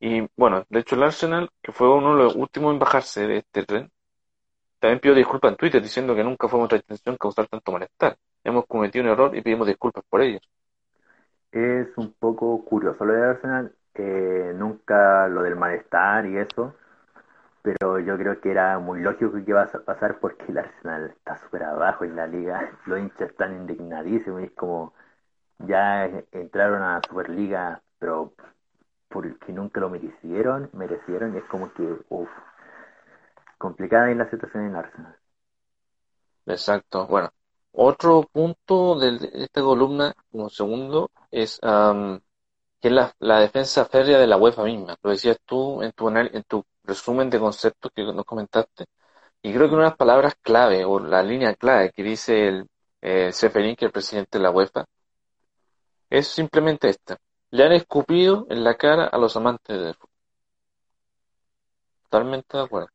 Y 0.00 0.26
bueno, 0.36 0.64
de 0.68 0.80
hecho 0.80 0.96
el 0.96 1.04
Arsenal, 1.04 1.50
que 1.62 1.72
fue 1.72 1.88
uno 1.92 2.16
de 2.16 2.24
los 2.24 2.34
últimos 2.36 2.72
en 2.72 2.78
bajarse 2.78 3.26
de 3.26 3.38
este 3.38 3.64
tren, 3.64 3.90
también 4.80 5.00
pidió 5.00 5.14
disculpas 5.14 5.52
en 5.52 5.56
Twitter 5.56 5.82
diciendo 5.82 6.14
que 6.14 6.24
nunca 6.24 6.48
fue 6.48 6.58
nuestra 6.58 6.78
intención 6.78 7.16
causar 7.16 7.48
tanto 7.48 7.72
malestar. 7.72 8.18
Hemos 8.44 8.66
cometido 8.66 9.04
un 9.04 9.10
error 9.10 9.36
y 9.36 9.42
pedimos 9.42 9.66
disculpas 9.68 10.04
por 10.08 10.22
ello 10.22 10.40
es 11.52 11.88
un 11.96 12.12
poco 12.14 12.64
curioso 12.64 13.04
lo 13.04 13.14
de 13.14 13.24
Arsenal, 13.24 13.74
eh, 13.94 14.52
nunca 14.56 15.28
lo 15.28 15.42
del 15.42 15.56
malestar 15.56 16.26
y 16.26 16.38
eso, 16.38 16.74
pero 17.62 17.98
yo 18.00 18.16
creo 18.18 18.40
que 18.40 18.50
era 18.50 18.78
muy 18.78 19.00
lógico 19.00 19.32
que 19.34 19.44
iba 19.46 19.62
a 19.62 19.68
pasar 19.84 20.18
porque 20.20 20.46
el 20.48 20.58
Arsenal 20.58 21.06
está 21.10 21.38
súper 21.38 21.64
abajo 21.64 22.04
en 22.04 22.16
la 22.16 22.26
liga, 22.26 22.72
los 22.86 22.98
hinchas 22.98 23.30
están 23.30 23.54
indignadísimos 23.54 24.42
y 24.42 24.44
es 24.46 24.52
como, 24.52 24.94
ya 25.58 26.06
entraron 26.32 26.82
a 26.82 27.00
Superliga, 27.08 27.82
pero 27.98 28.34
porque 29.08 29.52
nunca 29.52 29.80
lo 29.80 29.90
merecieron, 29.90 30.70
merecieron, 30.72 31.34
y 31.34 31.38
es 31.38 31.44
como 31.44 31.72
que, 31.74 31.82
uff, 32.10 32.30
complicada 33.58 34.10
en 34.10 34.18
la 34.18 34.30
situación 34.30 34.66
en 34.66 34.76
Arsenal. 34.76 35.16
Exacto. 36.46 37.06
Bueno, 37.08 37.30
otro 37.72 38.28
punto 38.30 38.98
de 38.98 39.30
esta 39.34 39.62
columna, 39.62 40.14
como 40.30 40.48
segundo, 40.50 41.10
es 41.30 41.58
que 41.60 42.88
es 42.88 42.94
la, 43.20 43.40
defensa 43.40 43.84
férrea 43.86 44.18
de 44.18 44.26
la 44.26 44.36
UEFA 44.36 44.64
misma. 44.64 44.96
Lo 45.02 45.10
decías 45.10 45.38
tú 45.46 45.82
en 45.82 45.92
tu, 45.92 46.08
en 46.08 46.42
tu 46.44 46.64
resumen 46.84 47.30
de 47.30 47.38
conceptos 47.38 47.92
que 47.94 48.02
nos 48.04 48.24
comentaste. 48.24 48.86
Y 49.42 49.52
creo 49.52 49.68
que 49.68 49.74
una 49.74 49.84
de 49.84 49.90
las 49.90 49.96
palabras 49.96 50.34
clave, 50.40 50.84
o 50.84 50.98
la 51.00 51.22
línea 51.22 51.54
clave 51.54 51.92
que 51.92 52.02
dice 52.02 52.48
el 52.48 52.68
eh, 53.00 53.32
Seferin, 53.32 53.76
que 53.76 53.86
es 53.86 53.88
el 53.88 53.92
presidente 53.92 54.38
de 54.38 54.44
la 54.44 54.50
UEFA, 54.50 54.84
es 56.10 56.28
simplemente 56.28 56.88
esta. 56.88 57.16
Le 57.50 57.64
han 57.64 57.72
escupido 57.72 58.46
en 58.50 58.64
la 58.64 58.76
cara 58.76 59.06
a 59.06 59.18
los 59.18 59.36
amantes 59.36 59.78
del 59.78 59.94
fútbol. 59.94 60.10
Totalmente 62.04 62.56
de 62.56 62.62
acuerdo. 62.62 62.88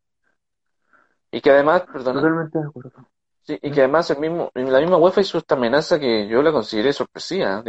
Y 1.32 1.42
que 1.42 1.52
además, 1.52 1.84
perdón. 1.92 2.16
Totalmente 2.16 2.60
de 2.60 2.66
acuerdo. 2.66 3.08
Sí, 3.48 3.58
y 3.62 3.72
que 3.72 3.80
además 3.82 4.10
el 4.12 4.20
mismo, 4.20 4.52
la 4.54 4.80
misma 4.80 4.98
UEFA 4.98 5.22
hizo 5.22 5.38
esta 5.38 5.56
amenaza 5.56 6.00
que 6.00 6.28
yo 6.28 6.42
la 6.44 6.52
consideré 6.52 6.92
sorpresiva, 6.94 7.64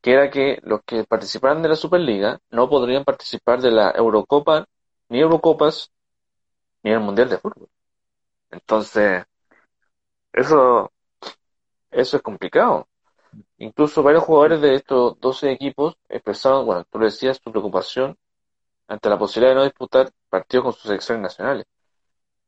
que 0.00 0.12
era 0.12 0.30
que 0.30 0.58
los 0.62 0.82
que 0.84 1.04
participaran 1.04 1.62
de 1.62 1.68
la 1.68 1.76
Superliga 1.76 2.38
no 2.50 2.68
podrían 2.68 3.04
participar 3.04 3.60
de 3.60 3.70
la 3.72 3.90
Eurocopa, 3.90 4.66
ni 5.08 5.20
Eurocopas, 5.20 5.90
ni 6.82 6.92
el 6.92 7.00
Mundial 7.00 7.30
de 7.30 7.38
Fútbol. 7.38 7.68
Entonces, 8.50 9.24
eso, 10.32 10.90
eso 11.90 12.16
es 12.16 12.22
complicado. 12.22 12.88
Incluso 13.58 14.02
varios 14.02 14.24
jugadores 14.24 14.60
de 14.60 14.74
estos 14.76 15.18
12 15.20 15.52
equipos 15.52 15.96
expresaron, 16.08 16.66
bueno, 16.66 16.84
tú 16.90 16.98
lo 16.98 17.06
decías, 17.06 17.40
su 17.42 17.50
preocupación 17.52 18.16
ante 18.88 19.08
la 19.10 19.18
posibilidad 19.18 19.52
de 19.52 19.56
no 19.60 19.64
disputar 19.64 20.10
partidos 20.30 20.64
con 20.64 20.74
sus 20.74 20.82
selecciones 20.84 21.22
nacionales. 21.22 21.66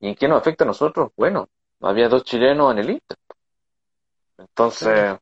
¿Y 0.00 0.08
en 0.10 0.14
qué 0.16 0.28
nos 0.28 0.40
afecta 0.40 0.64
a 0.64 0.68
nosotros? 0.68 1.12
Bueno, 1.16 1.48
había 1.80 2.08
dos 2.08 2.24
chilenos 2.24 2.72
en 2.72 2.78
el 2.78 2.90
Inter. 2.90 3.16
Entonces, 4.38 5.18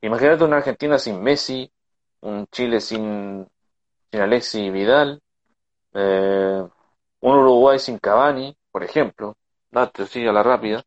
imagínate 0.00 0.44
una 0.44 0.56
Argentina 0.58 0.98
sin 0.98 1.22
Messi, 1.22 1.70
un 2.20 2.46
Chile 2.48 2.80
sin, 2.80 3.46
sin 4.10 4.20
Alexis 4.20 4.72
Vidal, 4.72 5.20
eh, 5.94 6.62
un 7.20 7.36
Uruguay 7.36 7.78
sin 7.78 7.98
Cavani, 7.98 8.56
por 8.70 8.82
ejemplo, 8.84 9.36
date 9.70 10.02
así 10.02 10.26
a 10.26 10.32
la 10.32 10.42
rápida. 10.42 10.82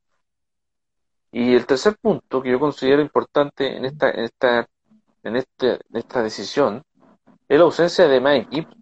Y 1.31 1.55
el 1.55 1.65
tercer 1.65 1.97
punto 1.97 2.41
que 2.41 2.51
yo 2.51 2.59
considero 2.59 3.01
importante 3.01 3.75
en 3.75 3.85
esta, 3.85 4.11
en 4.11 4.19
esta, 4.25 4.67
en 5.23 5.35
este, 5.35 5.73
en 5.73 5.97
esta 5.97 6.21
decisión 6.21 6.83
es 7.47 7.57
la 7.57 7.63
ausencia 7.65 8.07
de 8.07 8.21
más 8.21 8.35
equipos. 8.35 8.75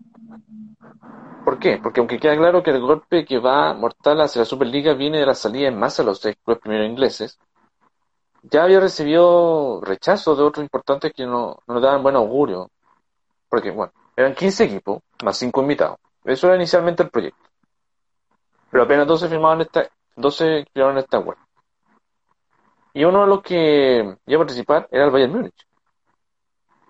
¿Por 1.43 1.57
qué? 1.57 1.79
Porque 1.81 1.99
aunque 1.99 2.19
queda 2.19 2.37
claro 2.37 2.61
que 2.61 2.69
el 2.71 2.81
golpe 2.81 3.25
que 3.25 3.39
va 3.39 3.73
mortal 3.73 4.21
hacia 4.21 4.39
la 4.41 4.45
Superliga 4.45 4.93
viene 4.93 5.19
de 5.19 5.25
la 5.25 5.33
salida 5.33 5.67
en 5.67 5.79
masa 5.79 6.03
de 6.03 6.07
los 6.07 6.19
seis 6.19 6.35
clubes 6.43 6.61
primeros 6.61 6.87
ingleses, 6.87 7.39
ya 8.43 8.63
había 8.63 8.79
recibido 8.79 9.81
rechazo 9.81 10.35
de 10.35 10.43
otros 10.43 10.63
importantes 10.63 11.13
que 11.13 11.25
no, 11.25 11.59
no 11.67 11.79
daban 11.79 12.03
buen 12.03 12.15
augurio. 12.15 12.69
Porque, 13.49 13.71
bueno, 13.71 13.91
eran 14.15 14.35
15 14.35 14.65
equipos, 14.65 15.01
más 15.23 15.37
5 15.37 15.61
invitados. 15.61 15.97
Eso 16.23 16.47
era 16.47 16.55
inicialmente 16.55 17.03
el 17.03 17.09
proyecto. 17.09 17.49
Pero 18.69 18.83
apenas 18.83 19.07
12 19.07 19.27
firmaron 19.27 19.61
esta, 19.61 19.89
12 20.15 20.65
firmaron 20.71 20.99
esta 20.99 21.19
web. 21.19 21.37
Y 22.93 23.03
uno 23.03 23.21
de 23.21 23.27
los 23.27 23.41
que 23.41 24.17
iba 24.25 24.37
a 24.37 24.45
participar 24.45 24.87
era 24.91 25.05
el 25.05 25.11
Bayern 25.11 25.31
Múnich. 25.31 25.67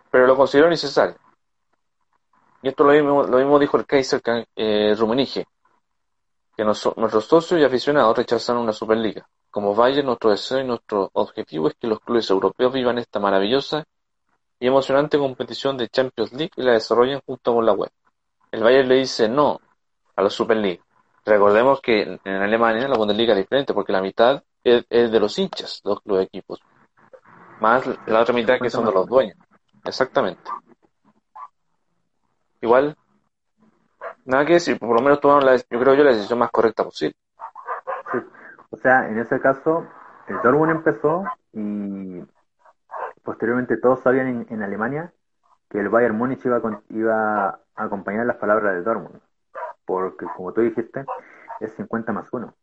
Pero 0.10 0.28
lo 0.28 0.36
consideró 0.36 0.70
necesario. 0.70 1.16
Y 2.62 2.70
esto 2.70 2.84
lo 2.84 2.94
mismo, 2.94 3.24
lo 3.24 3.38
mismo 3.38 3.60
dijo 3.60 3.78
el 3.78 3.86
Kaiser 3.86 4.22
eh, 4.56 4.96
Rummenigge, 4.96 5.46
que 6.56 6.64
nuestros 6.64 7.26
socios 7.26 7.60
y 7.60 7.64
aficionados 7.64 8.18
rechazan 8.18 8.58
una 8.58 8.74
Superliga. 8.74 9.28
Como 9.50 9.76
Bayern, 9.76 10.06
nuestro 10.06 10.30
deseo 10.30 10.60
y 10.60 10.64
nuestro 10.64 11.10
objetivo 11.14 11.68
es 11.68 11.76
que 11.76 11.88
los 11.88 12.00
clubes 12.00 12.30
europeos 12.30 12.72
vivan 12.72 13.00
esta 13.00 13.20
maravillosa 13.20 13.84
y 14.60 14.68
emocionante 14.68 15.18
competición 15.18 15.76
de 15.76 15.90
Champions 15.90 16.34
League 16.34 16.52
y 16.56 16.62
la 16.62 16.74
desarrollen 16.74 17.22
junto 17.26 17.54
con 17.54 17.66
la 17.66 17.74
web. 17.74 17.90
El 18.52 18.64
Bayern 18.64 18.88
le 18.88 18.96
dice 18.96 19.28
no 19.28 19.60
a 20.16 20.22
la 20.22 20.30
Superliga. 20.30 20.84
Recordemos 21.26 21.82
que 21.82 22.20
en 22.24 22.34
Alemania 22.34 22.88
la 22.88 22.98
Bundesliga 22.98 23.34
es 23.34 23.40
diferente 23.40 23.74
porque 23.74 23.92
la 23.92 24.02
mitad 24.02 24.44
es, 24.64 24.86
de 24.90 25.20
los 25.20 25.38
hinchas, 25.38 25.82
los, 25.84 26.00
los 26.06 26.22
equipos, 26.24 26.60
más 27.60 27.86
la 28.08 28.22
otra 28.22 28.34
mitad 28.34 28.60
que 28.60 28.70
son 28.70 28.86
de 28.86 28.92
los 28.92 29.08
dueños. 29.08 29.38
Exactamente. 29.84 30.42
Igual, 32.62 32.96
nada 34.26 34.46
que 34.46 34.54
decir, 34.54 34.78
por 34.80 34.96
lo 34.96 35.02
menos 35.02 35.20
tomaron 35.20 35.46
la, 35.46 35.56
yo 35.56 35.80
creo 35.80 35.94
yo 35.96 36.04
la 36.04 36.12
decisión 36.12 36.40
más 36.40 36.52
correcta 36.52 36.84
posible. 36.84 37.16
O 38.70 38.78
sea, 38.78 39.08
en 39.10 39.20
ese 39.20 39.40
caso, 39.40 39.88
el 40.28 40.38
Dortmund 40.42 40.72
empezó 40.72 41.24
y 41.54 42.24
posteriormente 43.24 43.78
todos 43.78 44.02
sabían 44.02 44.46
en, 44.50 44.64
Alemania 44.64 45.12
que 45.70 45.80
el 45.80 45.90
Bayern 45.90 46.18
Múnich 46.18 46.46
iba, 46.46 46.62
iba 46.90 47.48
a 47.50 47.60
acompañar 47.76 48.26
las 48.26 48.38
palabras 48.38 48.76
del 48.76 48.84
Dortmund, 48.84 49.20
porque 49.86 50.26
como 50.38 50.54
tú 50.54 50.62
dijiste, 50.62 51.06
es 51.60 51.74
50 51.76 52.14
más 52.14 52.28
1. 52.32 52.54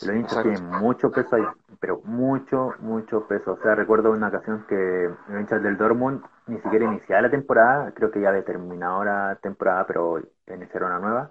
Los 0.00 0.14
hinchas 0.14 0.42
tienen 0.42 0.64
mucho 0.64 1.10
peso 1.10 1.34
ahí, 1.34 1.44
pero 1.80 2.00
mucho, 2.04 2.74
mucho 2.78 3.26
peso. 3.26 3.54
O 3.54 3.58
sea, 3.62 3.74
recuerdo 3.74 4.12
una 4.12 4.28
ocasión 4.28 4.64
que 4.68 5.10
los 5.28 5.40
hinchas 5.40 5.60
del 5.62 5.76
Dortmund 5.76 6.22
ni 6.46 6.60
siquiera 6.60 6.84
iniciaba 6.84 7.22
la 7.22 7.30
temporada, 7.30 7.92
creo 7.92 8.10
que 8.10 8.20
ya 8.20 8.28
había 8.28 8.44
terminado 8.44 9.04
la 9.04 9.38
temporada, 9.42 9.86
pero 9.86 10.20
iniciaron 10.46 10.92
una 10.92 11.00
nueva, 11.00 11.30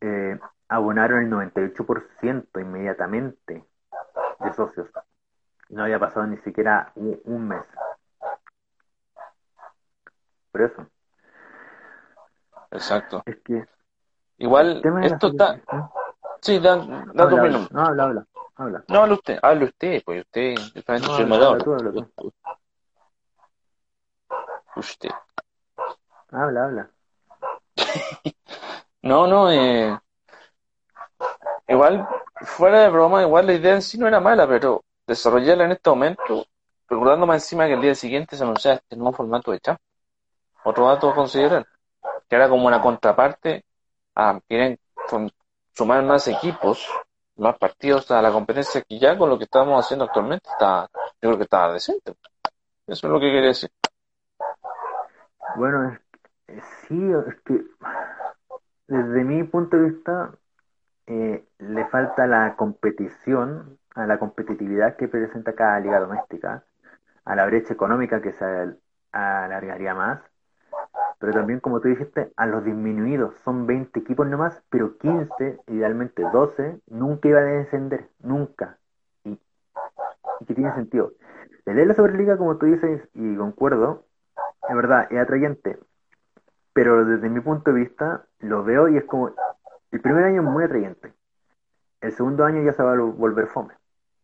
eh, 0.00 0.38
abonaron 0.68 1.22
el 1.22 1.30
98% 1.30 2.60
inmediatamente 2.60 3.64
de 4.40 4.52
socios. 4.54 4.88
No 5.68 5.84
había 5.84 6.00
pasado 6.00 6.26
ni 6.26 6.36
siquiera 6.38 6.90
un, 6.96 7.48
mes. 7.48 7.62
Por 10.50 10.62
eso. 10.62 10.86
Exacto. 12.72 13.22
Es 13.24 13.36
que. 13.44 13.68
Igual, 14.38 14.82
esto 15.04 15.28
está. 15.28 15.60
Sí, 16.42 16.58
da, 16.58 16.76
da. 16.76 17.04
No, 17.14 17.22
habla, 17.22 18.04
habla, 18.04 18.26
habla. 18.56 18.84
No, 18.88 19.00
habla 19.00 19.14
usted, 19.14 19.38
habla 19.42 19.64
usted, 19.66 20.02
pues 20.04 20.20
usted 20.24 20.54
está 20.74 20.96
en 20.96 21.02
su 21.02 21.12
habla, 21.12 21.58
Usted. 24.76 25.10
Habla, 26.30 26.64
habla. 26.64 26.90
no, 29.02 29.26
no, 29.26 29.50
eh, 29.50 29.98
igual, 31.68 32.08
fuera 32.42 32.82
de 32.82 32.88
broma, 32.88 33.22
igual 33.22 33.46
la 33.46 33.52
idea 33.54 33.74
en 33.74 33.82
sí 33.82 33.98
no 33.98 34.06
era 34.06 34.20
mala, 34.20 34.46
pero 34.46 34.82
desarrollarla 35.06 35.64
en 35.64 35.72
este 35.72 35.90
momento, 35.90 36.46
recordando 36.88 37.26
más 37.26 37.42
encima 37.42 37.66
que 37.66 37.74
el 37.74 37.82
día 37.82 37.94
siguiente 37.94 38.36
se 38.36 38.44
anunciaba 38.44 38.76
este 38.76 38.96
nuevo 38.96 39.12
formato 39.12 39.50
de 39.50 39.60
champ. 39.60 39.78
Otro 40.64 40.86
dato 40.86 41.10
a 41.10 41.14
considerar, 41.14 41.66
que 42.28 42.36
era 42.36 42.48
como 42.48 42.66
una 42.66 42.80
contraparte 42.80 43.64
a 44.14 44.40
quieren 44.46 44.78
sumar 45.80 46.04
más 46.04 46.28
equipos, 46.28 46.86
más 47.38 47.56
partidos 47.56 48.10
a 48.10 48.20
la 48.20 48.30
competencia 48.30 48.82
que 48.82 48.98
ya 48.98 49.16
con 49.16 49.30
lo 49.30 49.38
que 49.38 49.44
estamos 49.44 49.82
haciendo 49.82 50.04
actualmente 50.04 50.46
está, 50.50 50.86
yo 50.92 51.30
creo 51.30 51.38
que 51.38 51.44
está 51.44 51.72
decente. 51.72 52.12
Eso 52.86 53.06
es 53.06 53.10
lo 53.10 53.18
que 53.18 53.32
quería 53.32 53.48
decir. 53.48 53.70
Bueno, 55.56 55.96
sí, 56.86 57.00
es 57.28 57.34
que 57.46 57.64
desde 58.88 59.24
mi 59.24 59.42
punto 59.44 59.78
de 59.78 59.88
vista 59.88 60.32
eh, 61.06 61.46
le 61.60 61.86
falta 61.86 62.26
la 62.26 62.56
competición, 62.56 63.78
a 63.94 64.04
la 64.04 64.18
competitividad 64.18 64.96
que 64.96 65.08
presenta 65.08 65.54
cada 65.54 65.80
liga 65.80 65.98
doméstica, 65.98 66.62
a 67.24 67.34
la 67.34 67.46
brecha 67.46 67.72
económica 67.72 68.20
que 68.20 68.32
se 68.34 68.76
alargaría 69.12 69.94
más 69.94 70.20
pero 71.20 71.34
también, 71.34 71.60
como 71.60 71.80
tú 71.80 71.88
dijiste, 71.88 72.32
a 72.34 72.46
los 72.46 72.64
disminuidos. 72.64 73.34
Son 73.44 73.66
20 73.66 74.00
equipos 74.00 74.26
nomás, 74.26 74.62
pero 74.70 74.96
15, 74.96 75.60
idealmente 75.68 76.22
12, 76.32 76.80
nunca 76.86 77.28
iban 77.28 77.44
a 77.44 77.52
descender, 77.58 78.08
nunca. 78.20 78.78
Y, 79.24 79.38
que 80.46 80.54
tiene 80.54 80.74
sentido. 80.74 81.12
De 81.66 81.84
la 81.84 81.92
Superliga, 81.92 82.38
como 82.38 82.56
tú 82.56 82.64
dices, 82.64 83.06
y 83.12 83.36
concuerdo, 83.36 84.06
es 84.66 84.74
verdad, 84.74 85.08
es 85.10 85.18
atrayente. 85.18 85.78
Pero 86.72 87.04
desde 87.04 87.28
mi 87.28 87.40
punto 87.40 87.70
de 87.70 87.80
vista, 87.80 88.24
lo 88.38 88.64
veo 88.64 88.88
y 88.88 88.96
es 88.96 89.04
como. 89.04 89.30
El 89.92 90.00
primer 90.00 90.24
año 90.24 90.40
es 90.40 90.48
muy 90.48 90.64
atrayente. 90.64 91.12
El 92.00 92.12
segundo 92.12 92.46
año 92.46 92.62
ya 92.62 92.72
se 92.72 92.82
va 92.82 92.94
a 92.94 92.98
volver 92.98 93.46
fome. 93.48 93.74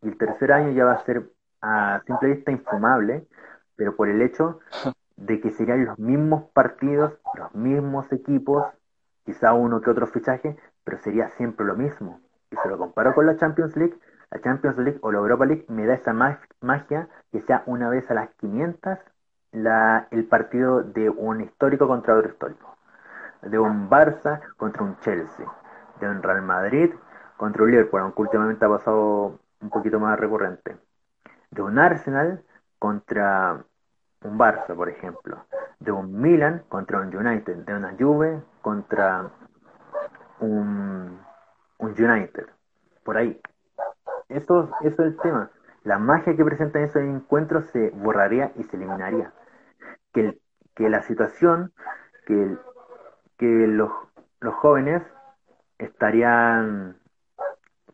Y 0.01 0.09
el 0.09 0.17
tercer 0.17 0.51
año 0.51 0.71
ya 0.71 0.87
va 0.87 0.93
a 0.93 1.05
ser 1.05 1.31
a 1.61 2.01
simple 2.07 2.29
vista 2.31 2.53
infumable, 2.53 3.27
pero 3.75 3.95
por 3.95 4.09
el 4.09 4.23
hecho 4.23 4.61
de 5.17 5.41
que 5.41 5.51
serían 5.51 5.85
los 5.85 5.99
mismos 5.99 6.45
partidos, 6.53 7.15
los 7.35 7.55
mismos 7.55 8.13
equipos, 8.13 8.67
quizá 9.25 9.53
uno 9.55 9.81
que 9.81 9.91
otro 9.91 10.07
fichaje, 10.07 10.57
pero 10.85 10.99
sería 10.99 11.31
siempre 11.31 11.67
lo 11.67 11.75
mismo. 11.75 12.21
Y 12.51 12.57
se 12.57 12.69
lo 12.69 12.79
comparo 12.79 13.15
con 13.15 13.27
la 13.27 13.37
Champions 13.37 13.77
League, 13.77 13.99
la 14.31 14.41
Champions 14.41 14.79
League 14.79 14.99
o 15.03 15.13
la 15.13 15.19
Europa 15.19 15.47
League 15.47 15.67
me 15.69 15.87
da 15.87 15.95
esa 15.95 16.13
magia 16.13 17.09
que 17.33 17.41
sea 17.43 17.63
una 17.67 17.89
vez 17.89 18.11
a 18.11 18.15
las 18.15 18.31
500 18.37 18.99
la, 19.53 20.09
el 20.11 20.27
partido 20.27 20.83
de 20.83 21.09
un 21.11 21.41
histórico 21.41 21.87
contra 21.89 22.15
otro 22.15 22.31
histórico, 22.31 22.77
de 23.43 23.59
un 23.59 23.89
Barça 23.89 24.41
contra 24.57 24.83
un 24.83 24.99
Chelsea, 25.01 25.47
de 26.01 26.09
un 26.09 26.23
Real 26.23 26.43
Madrid 26.43 26.93
contra 27.37 27.63
un 27.63 27.71
Liverpool, 27.71 28.01
aunque 28.01 28.23
últimamente 28.23 28.65
ha 28.65 28.69
pasado 28.69 29.39
un 29.61 29.71
poquito 29.71 29.99
más 30.01 30.19
recurrente, 30.19 30.77
de 31.51 31.63
un 31.63 31.79
Arsenal 31.79 32.43
contra 32.79 33.65
un 34.23 34.39
Barça, 34.39 34.75
por 34.75 34.89
ejemplo, 34.89 35.45
de 35.81 35.93
un 35.93 36.21
Milan 36.21 36.63
contra 36.69 37.01
un 37.01 37.15
United, 37.15 37.57
de 37.65 37.75
una 37.75 37.95
Juve 37.99 38.43
contra 38.63 39.31
un, 40.41 41.19
un 41.79 41.91
United, 41.91 42.47
por 43.05 43.17
ahí. 43.17 43.41
Eso, 44.29 44.71
eso 44.81 45.03
es 45.03 45.09
el 45.09 45.17
tema. 45.19 45.51
La 45.85 45.99
magia 45.99 46.35
que 46.35 46.45
presentan 46.45 46.83
esos 46.83 47.03
encuentros 47.03 47.67
se 47.67 47.91
borraría 47.91 48.53
y 48.57 48.65
se 48.65 48.77
eliminaría. 48.77 49.33
Que, 50.13 50.39
la 50.79 51.03
situación, 51.03 51.73
que, 52.27 52.57
los, 53.39 53.91
los 54.41 54.55
jóvenes 54.55 55.03
estarían, 55.79 56.97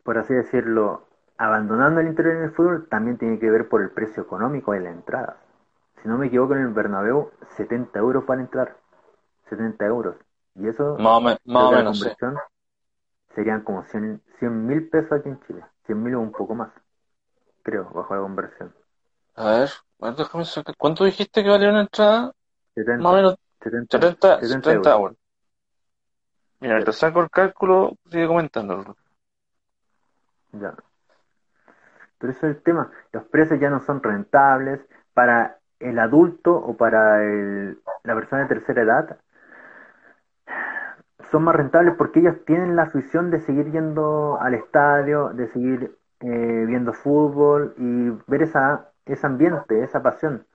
por 0.03 0.17
así 0.17 0.33
decirlo, 0.33 1.07
abandonando 1.37 1.99
el 1.99 2.07
interior 2.07 2.39
del 2.39 2.51
fútbol, 2.51 2.87
también 2.89 3.17
tiene 3.17 3.39
que 3.39 3.51
ver 3.51 3.67
por 3.67 3.81
el 3.81 3.91
precio 3.91 4.23
económico 4.23 4.71
de 4.71 4.79
la 4.79 4.89
entrada. 4.89 5.37
Si 6.03 6.09
no 6.09 6.17
me 6.17 6.27
equivoco, 6.27 6.53
en 6.53 6.63
el 6.63 6.73
Bernabéu, 6.73 7.31
70 7.55 7.97
euros 7.97 8.25
para 8.25 8.41
entrar. 8.41 8.75
70 9.49 9.85
euros. 9.85 10.17
Y 10.53 10.67
eso, 10.67 10.97
más 10.99 11.17
o, 11.17 11.71
menos, 11.71 12.05
serían 13.33 13.63
como 13.63 13.85
100 13.85 14.21
mil 14.67 14.89
pesos 14.89 15.13
aquí 15.13 15.29
en 15.29 15.39
Chile. 15.47 15.63
100 15.85 16.03
mil 16.03 16.15
o 16.15 16.19
un 16.19 16.33
poco 16.33 16.55
más, 16.55 16.71
creo, 17.63 17.89
bajo 17.89 18.15
la 18.15 18.21
conversión. 18.21 18.75
A 19.35 19.45
ver, 19.45 19.69
¿cuánto 20.77 21.05
dijiste 21.05 21.41
que 21.41 21.49
valía 21.49 21.69
una 21.69 21.81
entrada? 21.81 22.33
70, 22.75 23.01
más 23.01 23.13
o 23.13 23.15
menos 23.15 23.35
70, 23.61 23.97
70, 23.97 24.41
70 24.41 24.91
euros. 24.91 25.17
Mira, 26.59 26.83
te 26.83 26.91
saco 26.91 27.21
el 27.21 27.29
cálculo, 27.29 27.97
sigue 28.11 28.27
comentándolo. 28.27 28.97
Ya. 30.51 30.75
Pero 32.17 32.33
eso 32.33 32.47
es 32.47 32.57
el 32.57 32.61
tema. 32.61 32.91
Los 33.13 33.23
precios 33.25 33.59
ya 33.59 33.69
no 33.69 33.79
son 33.79 34.03
rentables 34.03 34.81
para 35.13 35.59
el 35.83 35.99
adulto 35.99 36.55
o 36.55 36.75
para 36.77 37.23
la 37.23 38.15
persona 38.15 38.43
de 38.43 38.47
tercera 38.47 38.81
edad 38.81 39.17
son 41.31 41.43
más 41.43 41.55
rentables 41.55 41.95
porque 41.97 42.19
ellos 42.19 42.35
tienen 42.45 42.75
la 42.75 42.83
afición 42.83 43.31
de 43.31 43.39
seguir 43.41 43.71
yendo 43.71 44.37
al 44.39 44.53
estadio, 44.53 45.29
de 45.29 45.47
seguir 45.47 45.97
eh, 46.19 46.65
viendo 46.67 46.93
fútbol 46.93 47.73
y 47.77 48.09
ver 48.27 48.43
esa, 48.43 48.91
ese 49.05 49.25
ambiente, 49.25 49.83
esa 49.83 50.03
pasión. 50.03 50.45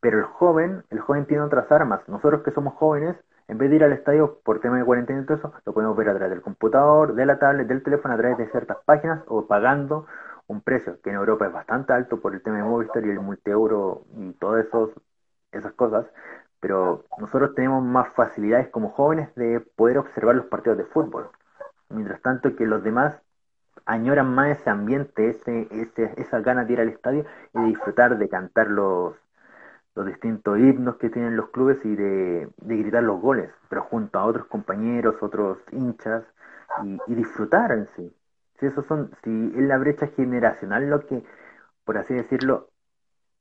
Pero 0.00 0.18
el 0.18 0.24
joven, 0.24 0.84
el 0.90 1.00
joven 1.00 1.26
tiene 1.26 1.42
otras 1.42 1.72
armas. 1.72 2.06
Nosotros 2.08 2.42
que 2.42 2.50
somos 2.50 2.74
jóvenes, 2.74 3.16
en 3.48 3.58
vez 3.58 3.70
de 3.70 3.76
ir 3.76 3.84
al 3.84 3.92
estadio 3.92 4.38
por 4.44 4.60
tema 4.60 4.78
de 4.78 4.84
cuarentena 4.84 5.22
y 5.22 5.24
todo 5.24 5.38
eso, 5.38 5.52
lo 5.64 5.72
podemos 5.72 5.96
ver 5.96 6.10
a 6.10 6.14
través 6.14 6.30
del 6.30 6.42
computador, 6.42 7.14
de 7.14 7.26
la 7.26 7.38
tablet, 7.38 7.66
del 7.66 7.82
teléfono, 7.82 8.14
a 8.14 8.18
través 8.18 8.38
de 8.38 8.50
ciertas 8.50 8.78
páginas 8.84 9.22
o 9.28 9.46
pagando 9.46 10.06
un 10.48 10.60
precio 10.60 11.00
que 11.02 11.10
en 11.10 11.16
Europa 11.16 11.46
es 11.46 11.52
bastante 11.52 11.92
alto 11.92 12.20
por 12.20 12.34
el 12.34 12.42
tema 12.42 12.58
de 12.58 12.64
Movistar 12.64 13.04
y 13.04 13.10
el 13.10 13.20
multieuro 13.20 14.04
y 14.16 14.32
todas 14.34 14.66
esas 15.52 15.72
cosas, 15.72 16.06
pero 16.60 17.04
nosotros 17.18 17.54
tenemos 17.54 17.84
más 17.84 18.12
facilidades 18.14 18.68
como 18.68 18.90
jóvenes 18.90 19.34
de 19.34 19.60
poder 19.60 19.98
observar 19.98 20.36
los 20.36 20.46
partidos 20.46 20.78
de 20.78 20.84
fútbol. 20.84 21.30
Mientras 21.88 22.20
tanto 22.22 22.54
que 22.56 22.66
los 22.66 22.82
demás 22.82 23.20
añoran 23.84 24.34
más 24.34 24.58
ese 24.58 24.70
ambiente, 24.70 25.30
ese, 25.30 25.68
ese, 25.70 26.12
esa 26.16 26.40
ganas 26.40 26.66
de 26.66 26.74
ir 26.74 26.80
al 26.80 26.88
estadio 26.88 27.24
y 27.54 27.60
de 27.60 27.66
disfrutar 27.66 28.18
de 28.18 28.28
cantar 28.28 28.68
los, 28.68 29.14
los 29.94 30.06
distintos 30.06 30.58
himnos 30.58 30.96
que 30.96 31.10
tienen 31.10 31.36
los 31.36 31.50
clubes 31.50 31.78
y 31.84 31.94
de, 31.94 32.48
gritar 32.58 33.02
los 33.02 33.20
goles, 33.20 33.50
pero 33.68 33.82
junto 33.82 34.18
a 34.18 34.24
otros 34.24 34.46
compañeros, 34.46 35.16
otros 35.22 35.58
hinchas 35.72 36.24
y 37.06 37.14
disfrutar 37.14 37.72
en 37.72 37.86
sí. 37.96 38.12
Si 38.58 38.66
eso 38.66 38.82
son, 38.82 39.10
si 39.22 39.52
es 39.56 39.62
la 39.62 39.78
brecha 39.78 40.08
generacional 40.08 40.88
lo 40.90 41.06
que, 41.06 41.24
por 41.84 41.98
así 41.98 42.14
decirlo, 42.14 42.70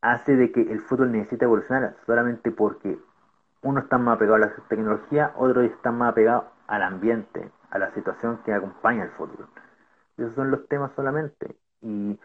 hace 0.02 0.36
de 0.36 0.52
que 0.52 0.62
el 0.62 0.82
fútbol 0.82 1.12
necesite 1.12 1.46
evolucionar 1.46 1.96
solamente 2.06 2.52
porque 2.52 2.98
uno 3.64 3.80
está 3.82 3.98
más 3.98 4.18
apegado 4.18 4.36
a 4.36 4.40
la 4.40 4.54
tecnología, 4.70 5.34
otro 5.38 5.62
está 5.62 5.92
más 5.92 6.12
apegado 6.12 6.52
al 6.68 6.84
ambiente, 6.84 7.52
a 7.72 7.80
la 7.80 7.92
situación 7.92 8.40
que 8.46 8.54
acompaña 8.54 9.04
el 9.04 9.12
fútbol. 9.12 9.48
Esos 10.18 10.36
son 10.36 10.52
los 10.52 10.68
temas 10.68 10.92
solamente. 10.96 11.56
Y, 11.82 12.20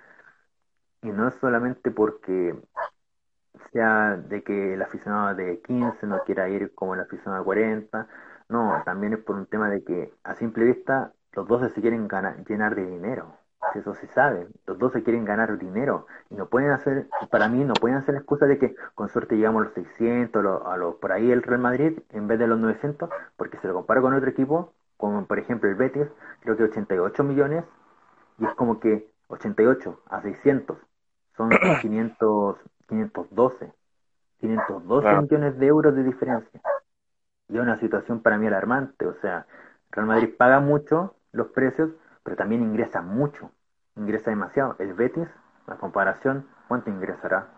y 1.02 1.08
no 1.10 1.28
es 1.28 1.34
solamente 1.36 1.90
porque 1.90 2.54
sea 3.72 4.16
de 4.16 4.42
que 4.42 4.74
el 4.74 4.82
aficionado 4.82 5.34
de 5.34 5.60
15 5.62 6.06
no 6.06 6.22
quiera 6.24 6.48
ir 6.48 6.74
como 6.74 6.94
el 6.94 7.00
aficionado 7.00 7.42
de 7.42 7.44
40, 7.44 8.08
no, 8.48 8.82
también 8.84 9.14
es 9.14 9.20
por 9.20 9.36
un 9.36 9.46
tema 9.46 9.70
de 9.70 9.84
que 9.84 10.12
a 10.24 10.34
simple 10.34 10.64
vista 10.64 11.12
los 11.32 11.46
dos 11.48 11.72
se 11.72 11.80
quieren 11.80 12.08
ganar, 12.08 12.44
llenar 12.46 12.74
de 12.74 12.86
dinero 12.86 13.40
eso 13.74 13.94
se 13.94 14.06
sabe, 14.08 14.48
los 14.66 14.78
dos 14.78 14.92
se 14.92 15.02
quieren 15.02 15.24
ganar 15.24 15.58
dinero 15.58 16.06
y 16.28 16.34
no 16.34 16.46
pueden 16.46 16.70
hacer, 16.70 17.08
para 17.30 17.48
mí 17.48 17.64
no 17.64 17.74
pueden 17.74 17.98
hacer 17.98 18.14
la 18.14 18.20
excusa 18.20 18.46
de 18.46 18.58
que 18.58 18.74
con 18.94 19.08
suerte 19.08 19.36
llegamos 19.36 19.62
a 19.62 19.64
los 19.66 19.74
600, 19.74 20.66
a 20.66 20.76
los, 20.76 20.96
por 20.96 21.12
ahí 21.12 21.30
el 21.30 21.42
Real 21.42 21.60
Madrid 21.60 21.98
en 22.10 22.26
vez 22.26 22.38
de 22.38 22.46
los 22.46 22.58
900, 22.58 23.08
porque 23.36 23.58
se 23.58 23.68
lo 23.68 23.74
comparo 23.74 24.02
con 24.02 24.14
otro 24.14 24.28
equipo, 24.28 24.72
como 24.96 25.24
por 25.26 25.38
ejemplo 25.38 25.68
el 25.68 25.76
Betis, 25.76 26.06
creo 26.40 26.56
que 26.56 26.64
88 26.64 27.22
millones 27.22 27.64
y 28.38 28.46
es 28.46 28.54
como 28.54 28.80
que 28.80 29.08
88 29.28 30.00
a 30.06 30.22
600 30.22 30.78
son 31.36 31.50
500, 31.80 32.56
512, 32.88 33.72
512 34.40 35.16
millones 35.22 35.58
de 35.58 35.66
euros 35.66 35.94
de 35.94 36.02
diferencia. 36.02 36.60
Y 37.48 37.56
es 37.56 37.62
una 37.62 37.78
situación 37.78 38.20
para 38.20 38.38
mí 38.38 38.46
alarmante, 38.46 39.06
o 39.06 39.14
sea, 39.20 39.46
Real 39.90 40.06
Madrid 40.06 40.34
paga 40.36 40.60
mucho 40.60 41.14
los 41.32 41.48
precios, 41.48 41.90
pero 42.22 42.36
también 42.36 42.62
ingresa 42.62 43.02
mucho, 43.02 43.50
ingresa 43.96 44.30
demasiado. 44.30 44.76
El 44.78 44.94
Betis, 44.94 45.28
la 45.66 45.76
comparación, 45.76 46.46
¿cuánto 46.68 46.90
ingresará 46.90 47.48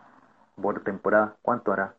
por 0.60 0.80
temporada? 0.82 1.36
¿Cuánto 1.42 1.72
hará? 1.72 1.94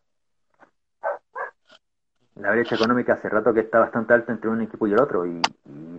La 2.36 2.52
brecha 2.52 2.76
económica 2.76 3.14
hace 3.14 3.30
rato 3.30 3.54
que 3.54 3.60
está 3.60 3.80
bastante 3.80 4.14
alta 4.14 4.32
entre 4.32 4.50
un 4.50 4.62
equipo 4.62 4.88
y 4.88 4.94
el 4.94 5.00
otro 5.00 5.26
y, 5.26 5.42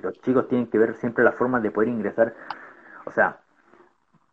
los 0.03 0.21
chicos 0.21 0.49
tienen 0.49 0.67
que 0.67 0.79
ver 0.79 0.97
siempre 0.97 1.25
las 1.25 1.35
formas 1.35 1.63
de 1.63 1.71
poder 1.71 1.89
ingresar. 1.89 2.35
O 3.07 3.11
sea, 3.11 3.39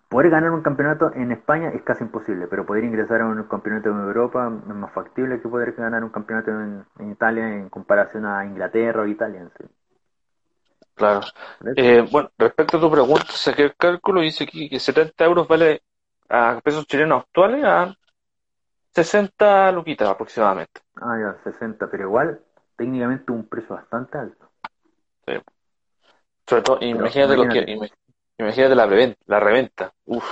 poder 0.10 0.30
ganar 0.30 0.52
un 0.52 0.62
campeonato 0.62 1.14
en 1.14 1.32
España 1.32 1.70
es 1.70 1.82
casi 1.84 2.04
imposible, 2.04 2.48
pero 2.48 2.66
poder 2.66 2.84
ingresar 2.84 3.22
a 3.22 3.28
un 3.28 3.44
campeonato 3.44 3.90
en 3.90 4.00
Europa 4.00 4.52
es 4.68 4.76
más 4.76 4.92
factible 4.92 5.40
que 5.40 5.48
poder 5.48 5.72
ganar 5.74 6.04
un 6.04 6.10
campeonato 6.10 6.52
en, 6.52 6.86
Italia 7.10 7.56
en 7.56 7.70
comparación 7.70 8.26
a 8.26 8.46
Inglaterra 8.46 9.04
o 9.04 9.08
Italia. 9.08 9.48
Claro. 11.02 11.22
Eh, 11.76 12.08
bueno, 12.12 12.30
respecto 12.38 12.78
a 12.78 12.80
tu 12.80 12.92
pregunta, 12.92 13.26
saqué 13.32 13.64
el 13.64 13.76
cálculo 13.76 14.22
y 14.22 14.26
dice 14.26 14.44
aquí 14.44 14.70
que 14.70 14.80
70 14.80 15.26
euros 15.26 15.48
vale 15.48 15.82
a 16.30 16.62
pesos 16.64 16.86
chilenos 16.86 17.24
actuales 17.24 17.64
a 17.66 17.92
60 18.92 19.72
luquitas 19.72 20.08
aproximadamente. 20.08 20.82
Ah, 20.98 21.18
ya, 21.20 21.52
60, 21.52 21.90
pero 21.90 22.04
igual 22.04 22.40
técnicamente 22.76 23.32
un 23.32 23.48
precio 23.48 23.76
bastante 23.76 24.20
alto. 24.20 24.52
Sí. 25.26 25.34
Sobre 26.46 26.62
todo, 26.62 26.78
imagínate, 26.82 27.36
lo 27.36 27.48
que, 27.50 27.90
imagínate 28.38 28.76
la 28.76 28.86
reventa, 28.86 29.20
la 29.26 29.40
reventa. 29.40 29.94
Uf, 30.06 30.26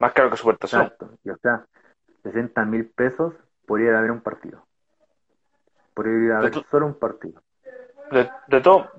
más 0.00 0.12
caro 0.12 0.28
que 0.28 0.36
Supertazón. 0.36 0.82
Exacto, 0.82 1.10
y 1.22 1.30
o 1.30 1.36
sea, 1.36 1.64
60 2.24 2.64
mil 2.64 2.90
pesos 2.90 3.34
podría 3.64 3.96
haber 3.96 4.10
un 4.10 4.22
partido. 4.22 4.66
Podría 5.94 6.38
haber 6.38 6.64
solo 6.68 6.86
un 6.86 6.98
partido. 6.98 7.40
De, 8.10 8.28
de 8.48 8.60
todo, 8.60 8.90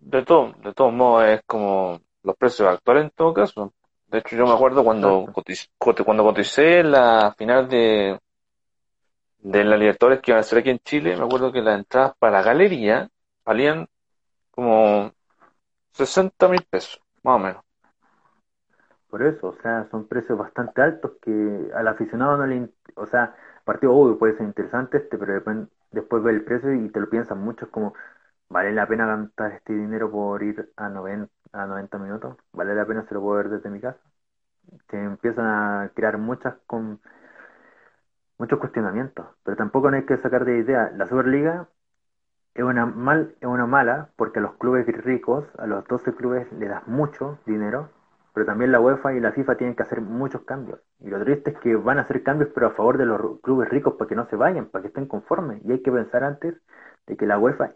de 0.00 0.24
todo, 0.24 0.54
de 0.62 0.72
todos 0.72 0.92
modos 0.92 1.26
es 1.26 1.42
como 1.46 2.00
los 2.22 2.36
precios 2.36 2.68
actuales 2.68 3.04
en 3.04 3.10
todo 3.10 3.34
caso. 3.34 3.72
De 4.08 4.18
hecho, 4.18 4.36
yo 4.36 4.46
me 4.46 4.52
acuerdo 4.52 4.82
cuando 4.82 5.26
cuando 6.04 6.24
coticé 6.24 6.82
la 6.82 7.34
final 7.36 7.68
de 7.68 8.18
de 9.38 9.64
la 9.64 9.76
Libertadores 9.76 10.20
que 10.20 10.32
iban 10.32 10.40
a 10.40 10.44
ser 10.44 10.58
aquí 10.58 10.70
en 10.70 10.78
Chile, 10.80 11.16
me 11.16 11.24
acuerdo 11.24 11.52
que 11.52 11.62
las 11.62 11.78
entradas 11.78 12.14
para 12.18 12.38
la 12.38 12.42
galería 12.42 13.08
valían 13.44 13.88
como 14.50 15.12
60 15.92 16.48
mil 16.48 16.62
pesos, 16.68 17.00
más 17.22 17.36
o 17.36 17.38
menos. 17.38 17.62
Por 19.08 19.22
eso, 19.22 19.48
o 19.48 19.54
sea, 19.62 19.88
son 19.90 20.06
precios 20.06 20.38
bastante 20.38 20.82
altos 20.82 21.12
que 21.22 21.70
al 21.74 21.88
aficionado 21.88 22.36
no 22.36 22.46
le... 22.46 22.68
O 22.94 23.06
sea, 23.06 23.34
partido 23.64 23.92
obvio 23.92 24.18
puede 24.18 24.36
ser 24.36 24.46
interesante 24.46 24.98
este, 24.98 25.18
pero 25.18 25.34
después, 25.34 25.56
después 25.90 26.22
ve 26.22 26.32
el 26.32 26.44
precio 26.44 26.72
y 26.74 26.88
te 26.90 27.00
lo 27.00 27.08
piensas 27.08 27.36
mucho, 27.36 27.64
es 27.64 27.70
como, 27.70 27.94
¿Vale 28.50 28.72
la 28.72 28.86
pena 28.86 29.06
gastar 29.06 29.52
este 29.52 29.72
dinero 29.74 30.10
por 30.10 30.42
ir 30.42 30.72
a 30.76 30.88
90, 30.88 31.32
a 31.52 31.66
90 31.66 31.98
minutos? 31.98 32.36
¿Vale 32.52 32.74
la 32.74 32.86
pena 32.86 33.06
se 33.06 33.14
lo 33.14 33.20
puedo 33.20 33.36
ver 33.36 33.48
desde 33.48 33.70
mi 33.70 33.80
casa? 33.80 34.00
Se 34.90 35.02
empiezan 35.02 35.46
a 35.46 35.90
crear 35.94 36.18
muchas 36.18 36.56
con 36.66 37.00
muchos 38.38 38.58
cuestionamientos, 38.58 39.26
pero 39.44 39.56
tampoco 39.56 39.90
no 39.90 39.96
hay 39.96 40.04
que 40.06 40.16
sacar 40.18 40.44
de 40.44 40.58
idea. 40.58 40.90
La 40.96 41.06
Superliga 41.06 41.68
es 42.54 42.64
una 42.64 42.86
mal 42.86 43.36
es 43.40 43.48
una 43.48 43.66
mala 43.66 44.10
porque 44.16 44.40
a 44.40 44.42
los 44.42 44.54
clubes 44.56 44.86
ricos, 45.04 45.46
a 45.58 45.66
los 45.66 45.86
12 45.88 46.14
clubes 46.14 46.50
le 46.52 46.68
das 46.68 46.86
mucho 46.88 47.38
dinero 47.46 47.90
pero 48.32 48.46
también 48.46 48.72
la 48.72 48.80
UEFA 48.80 49.14
y 49.14 49.20
la 49.20 49.32
FIFA 49.32 49.56
tienen 49.56 49.76
que 49.76 49.82
hacer 49.82 50.00
muchos 50.00 50.42
cambios. 50.42 50.80
Y 51.00 51.08
lo 51.08 51.22
triste 51.22 51.50
es 51.50 51.58
que 51.58 51.74
van 51.76 51.98
a 51.98 52.02
hacer 52.02 52.22
cambios, 52.22 52.50
pero 52.54 52.68
a 52.68 52.70
favor 52.70 52.98
de 52.98 53.06
los 53.06 53.40
clubes 53.40 53.68
ricos 53.68 53.94
para 53.94 54.08
que 54.08 54.14
no 54.14 54.26
se 54.28 54.36
vayan, 54.36 54.66
para 54.66 54.82
que 54.82 54.88
estén 54.88 55.06
conformes. 55.06 55.60
Y 55.64 55.72
hay 55.72 55.82
que 55.82 55.90
pensar 55.92 56.24
antes 56.24 56.54
de 57.06 57.16
que 57.16 57.26
la 57.26 57.38
UEFA 57.38 57.74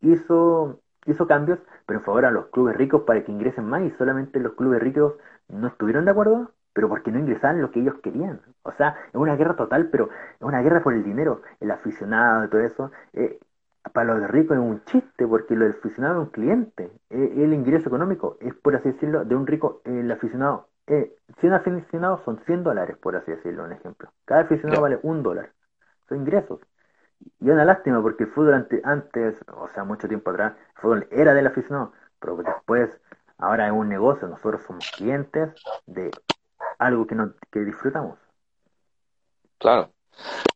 hizo, 0.00 0.80
hizo 1.06 1.26
cambios, 1.26 1.58
pero 1.86 1.98
en 2.00 2.04
favor 2.04 2.24
a 2.24 2.30
los 2.30 2.46
clubes 2.48 2.76
ricos 2.76 3.02
para 3.02 3.24
que 3.24 3.32
ingresen 3.32 3.66
más 3.66 3.82
y 3.82 3.90
solamente 3.92 4.40
los 4.40 4.54
clubes 4.54 4.80
ricos 4.80 5.14
no 5.48 5.68
estuvieron 5.68 6.04
de 6.04 6.12
acuerdo, 6.12 6.52
pero 6.72 6.88
porque 6.88 7.10
no 7.12 7.18
ingresaban 7.18 7.60
lo 7.60 7.70
que 7.70 7.80
ellos 7.80 7.96
querían. 8.02 8.40
O 8.62 8.72
sea, 8.72 8.96
es 9.08 9.14
una 9.14 9.36
guerra 9.36 9.56
total, 9.56 9.88
pero 9.90 10.08
es 10.08 10.42
una 10.42 10.62
guerra 10.62 10.82
por 10.82 10.94
el 10.94 11.04
dinero, 11.04 11.42
el 11.60 11.70
aficionado 11.70 12.44
y 12.44 12.48
todo 12.48 12.60
eso. 12.60 12.90
Eh, 13.12 13.38
para 13.92 14.14
los 14.14 14.30
ricos 14.30 14.56
es 14.56 14.62
un 14.62 14.84
chiste, 14.84 15.26
porque 15.26 15.56
lo 15.56 15.64
del 15.64 15.74
aficionado 15.74 16.20
es 16.22 16.26
un 16.28 16.32
cliente. 16.32 16.92
Eh, 17.10 17.34
el 17.38 17.52
ingreso 17.54 17.88
económico 17.88 18.36
es, 18.40 18.54
por 18.54 18.76
así 18.76 18.90
decirlo, 18.92 19.24
de 19.24 19.34
un 19.34 19.46
rico, 19.46 19.80
el 19.84 20.10
aficionado. 20.10 20.68
Eh, 20.86 21.16
100 21.40 21.52
aficionados 21.54 22.22
son 22.24 22.38
100 22.44 22.64
dólares, 22.64 22.96
por 22.96 23.16
así 23.16 23.30
decirlo, 23.30 23.64
un 23.64 23.72
ejemplo. 23.72 24.12
Cada 24.24 24.42
aficionado 24.42 24.82
vale 24.82 24.98
un 25.02 25.22
dólar. 25.22 25.52
Son 26.08 26.18
ingresos. 26.18 26.60
Y 27.40 27.48
es 27.48 27.52
una 27.52 27.64
lástima 27.64 28.02
porque 28.02 28.24
el 28.24 28.30
fútbol 28.30 28.66
antes, 28.84 29.36
o 29.54 29.68
sea, 29.68 29.84
mucho 29.84 30.08
tiempo 30.08 30.30
atrás, 30.30 30.54
el 30.76 30.80
fútbol 30.80 31.08
era 31.10 31.34
del 31.34 31.46
aficionado, 31.46 31.92
pero 32.18 32.36
después, 32.36 32.90
ahora 33.38 33.66
es 33.66 33.72
un 33.72 33.88
negocio, 33.88 34.28
nosotros 34.28 34.62
somos 34.66 34.90
clientes 34.90 35.54
de 35.86 36.10
algo 36.78 37.06
que, 37.06 37.14
no, 37.14 37.34
que 37.50 37.60
disfrutamos. 37.60 38.18
Claro. 39.58 39.90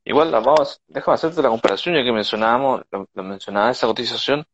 Igual, 0.04 0.30
vamos, 0.30 0.80
déjame 0.86 1.14
hacerte 1.14 1.42
la 1.42 1.48
comparación, 1.48 1.94
ya 1.94 2.02
que 2.02 2.12
mencionábamos, 2.12 2.82
lo, 2.90 3.22
mencionaba 3.22 3.70
esa 3.70 3.86
cotización. 3.86 4.44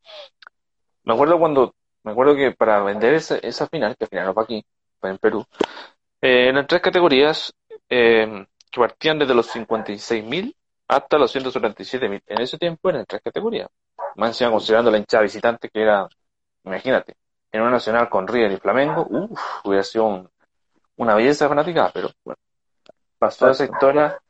Me 1.05 1.15
acuerdo 1.15 1.39
cuando, 1.39 1.75
me 2.05 2.13
acuerdo 2.13 2.37
que 2.37 2.53
para 2.53 2.83
vender 2.83 3.15
esa, 3.15 3.39
esa 3.39 3.67
final, 3.67 3.97
que 3.97 4.05
al 4.05 4.11
final 4.11 4.35
fue 4.35 4.43
aquí, 4.43 4.65
fue 5.01 5.11
en 5.11 5.19
Perú, 5.19 5.45
eh, 6.21 6.49
eran 6.49 6.67
tres 6.67 6.81
categorías 6.81 7.53
eh, 7.89 8.47
que 8.71 8.81
partían 8.81 9.19
desde 9.19 9.35
los 9.35 9.53
56.000 9.53 10.55
hasta 10.91 11.19
los 11.19 11.35
177.000. 11.35 12.23
En 12.27 12.41
ese 12.41 12.59
tiempo 12.59 12.91
eran 12.91 13.05
tres 13.07 13.23
categorías. 13.23 13.69
Más 14.17 14.31
encima 14.31 14.51
considerando 14.51 14.91
la 14.91 14.99
hinchada 14.99 15.23
visitante 15.23 15.69
que 15.69 15.83
era, 15.83 16.09
imagínate, 16.65 17.15
en 17.53 17.63
una 17.63 17.71
nacional 17.71 18.09
con 18.09 18.27
River 18.27 18.51
y 18.51 18.57
Flamengo, 18.57 19.07
uff, 19.09 19.41
hubiera 19.65 19.85
sido 19.85 20.29
una 20.97 21.15
belleza 21.15 21.49
fanática, 21.49 21.91
pero 21.95 22.11
bueno, 22.25 22.39
pasó 23.19 23.49
esa 23.51 23.65
historia 23.65 24.21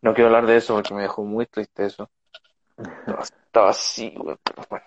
no 0.00 0.14
quiero 0.14 0.28
hablar 0.28 0.46
de 0.46 0.56
eso 0.56 0.74
porque 0.74 0.94
me 0.94 1.02
dejó 1.02 1.24
muy 1.24 1.46
triste 1.46 1.86
eso. 1.86 2.08
estaba 3.20 3.70
así, 3.70 4.14
güey, 4.16 4.36
pero 4.44 4.66
bueno. 4.70 4.84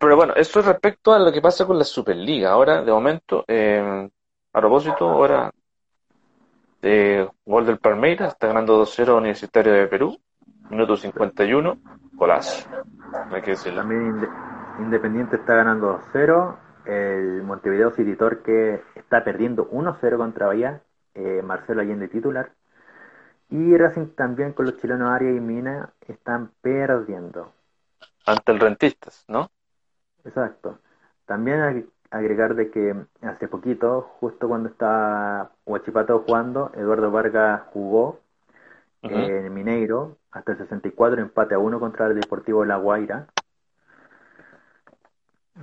Pero 0.00 0.16
bueno, 0.16 0.34
eso 0.34 0.58
es 0.58 0.66
respecto 0.66 1.12
a 1.12 1.20
lo 1.20 1.30
que 1.30 1.40
pasa 1.40 1.66
con 1.66 1.78
la 1.78 1.84
Superliga. 1.84 2.50
Ahora, 2.50 2.82
de 2.82 2.90
momento, 2.90 3.44
eh, 3.46 4.10
a 4.52 4.58
propósito, 4.58 5.08
ahora 5.08 5.52
de 6.80 7.28
gol 7.44 7.66
del 7.66 7.78
Palmeiras, 7.78 8.32
está 8.32 8.48
ganando 8.48 8.82
2-0 8.82 9.16
Universitario 9.18 9.72
de 9.72 9.86
Perú, 9.86 10.18
minuto 10.70 10.96
51, 10.96 11.78
golazo. 12.14 12.68
Hay 13.30 13.42
que 13.42 13.52
decirlo. 13.52 13.80
También 13.80 14.28
Independiente 14.78 15.36
está 15.36 15.54
ganando 15.56 16.00
2-0, 16.12 16.56
el 16.86 17.42
Montevideo 17.42 17.90
City 17.90 18.16
que 18.44 18.82
está 18.94 19.22
perdiendo 19.24 19.68
1-0 19.70 20.16
contra 20.16 20.46
Bahía, 20.46 20.82
eh, 21.14 21.42
Marcelo 21.44 21.82
Allende 21.82 22.08
titular, 22.08 22.52
y 23.50 23.76
Racing 23.76 24.14
también 24.14 24.52
con 24.52 24.66
los 24.66 24.78
chilenos 24.80 25.10
Arias 25.10 25.36
y 25.36 25.40
Mina 25.40 25.90
están 26.06 26.52
perdiendo. 26.62 27.52
Ante 28.24 28.52
el 28.52 28.60
Rentistas, 28.60 29.24
¿no? 29.28 29.50
Exacto. 30.24 30.78
También 31.26 31.60
agregar 32.10 32.54
de 32.54 32.70
que 32.70 32.94
hace 33.22 33.48
poquito, 33.48 34.02
justo 34.20 34.48
cuando 34.48 34.68
estaba 34.68 35.52
Huachipato 35.64 36.20
jugando, 36.20 36.72
Eduardo 36.74 37.10
Vargas 37.10 37.62
jugó 37.72 38.20
en 39.02 39.52
Mineiro 39.54 40.16
hasta 40.30 40.52
el 40.52 40.58
64, 40.58 41.20
empate 41.20 41.54
a 41.54 41.58
uno 41.58 41.80
contra 41.80 42.06
el 42.06 42.20
Deportivo 42.20 42.64
La 42.64 42.76
Guaira. 42.76 43.26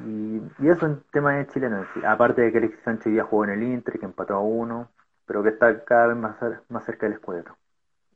Y, 0.05 0.41
y 0.59 0.69
eso 0.69 0.85
en 0.85 1.01
tema 1.11 1.33
de 1.33 1.47
chileno. 1.47 1.85
Aparte 2.05 2.41
de 2.41 2.51
que 2.51 2.57
Alexis 2.59 2.83
Sánchez 2.83 3.13
ya 3.13 3.23
jugó 3.23 3.45
en 3.45 3.51
el 3.51 3.63
Inter, 3.63 3.99
que 3.99 4.05
empató 4.05 4.35
a 4.35 4.39
uno, 4.39 4.89
pero 5.25 5.43
que 5.43 5.49
está 5.49 5.83
cada 5.83 6.07
vez 6.07 6.17
más, 6.17 6.35
más 6.69 6.85
cerca 6.85 7.05
del 7.05 7.15
escudero. 7.15 7.55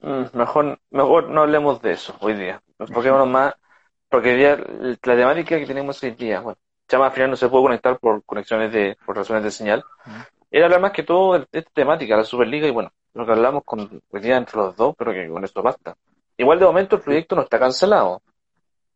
Mm, 0.02 0.38
mejor, 0.38 0.80
mejor 0.90 1.30
no 1.30 1.42
hablemos 1.42 1.82
de 1.82 1.92
eso 1.94 2.16
hoy 2.20 2.34
día. 2.34 2.62
Nos 2.80 3.28
más, 3.28 3.56
porque 4.10 4.36
día, 4.36 4.58
la 4.58 5.16
temática 5.16 5.58
que 5.58 5.66
tenemos 5.66 6.02
hoy 6.04 6.12
día, 6.12 6.42
bueno, 6.42 6.58
Chama 6.92 7.06
al 7.06 7.14
final 7.14 7.30
no 7.30 7.38
se 7.38 7.48
puede 7.48 7.64
conectar 7.64 7.98
por 8.00 8.22
conexiones 8.26 8.70
de, 8.74 8.98
por 9.06 9.16
razones 9.16 9.44
de 9.46 9.52
señal. 9.52 9.82
Era 10.52 10.66
hablar 10.66 10.82
más 10.82 10.92
que 10.92 11.04
todo 11.04 11.40
de 11.40 11.48
esta 11.50 11.72
temática, 11.74 12.18
la 12.18 12.26
Superliga, 12.26 12.68
y 12.68 12.72
bueno, 12.72 12.92
lo 13.14 13.26
que 13.26 13.32
hablamos 13.32 13.64
con, 13.64 13.80
hoy 14.10 14.20
día 14.20 14.36
entre 14.36 14.58
los 14.58 14.76
dos, 14.76 14.94
pero 14.98 15.14
que 15.14 15.30
con 15.30 15.42
esto 15.46 15.64
basta. 15.64 15.96
Igual 16.36 16.60
de 16.60 16.66
momento 16.66 16.98
el 16.98 17.02
proyecto 17.02 17.38
no 17.38 17.44
está 17.44 17.58
cancelado. 17.58 18.22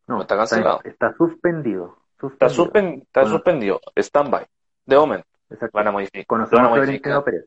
No, 0.08 0.20
está 0.20 0.36
cancelado. 0.36 0.80
Está, 0.84 1.14
suspendido. 1.14 1.96
Está, 2.22 2.48
está 2.48 3.24
suspendido, 3.24 3.80
stand-by, 3.96 4.44
de 4.84 4.96
momento. 4.98 5.26
Van 5.72 5.88
a 5.88 5.92
modificar. 5.92 6.26
Conocemos 6.26 6.66
a 6.66 6.74
Florentino 6.74 7.24
Pérez. 7.24 7.46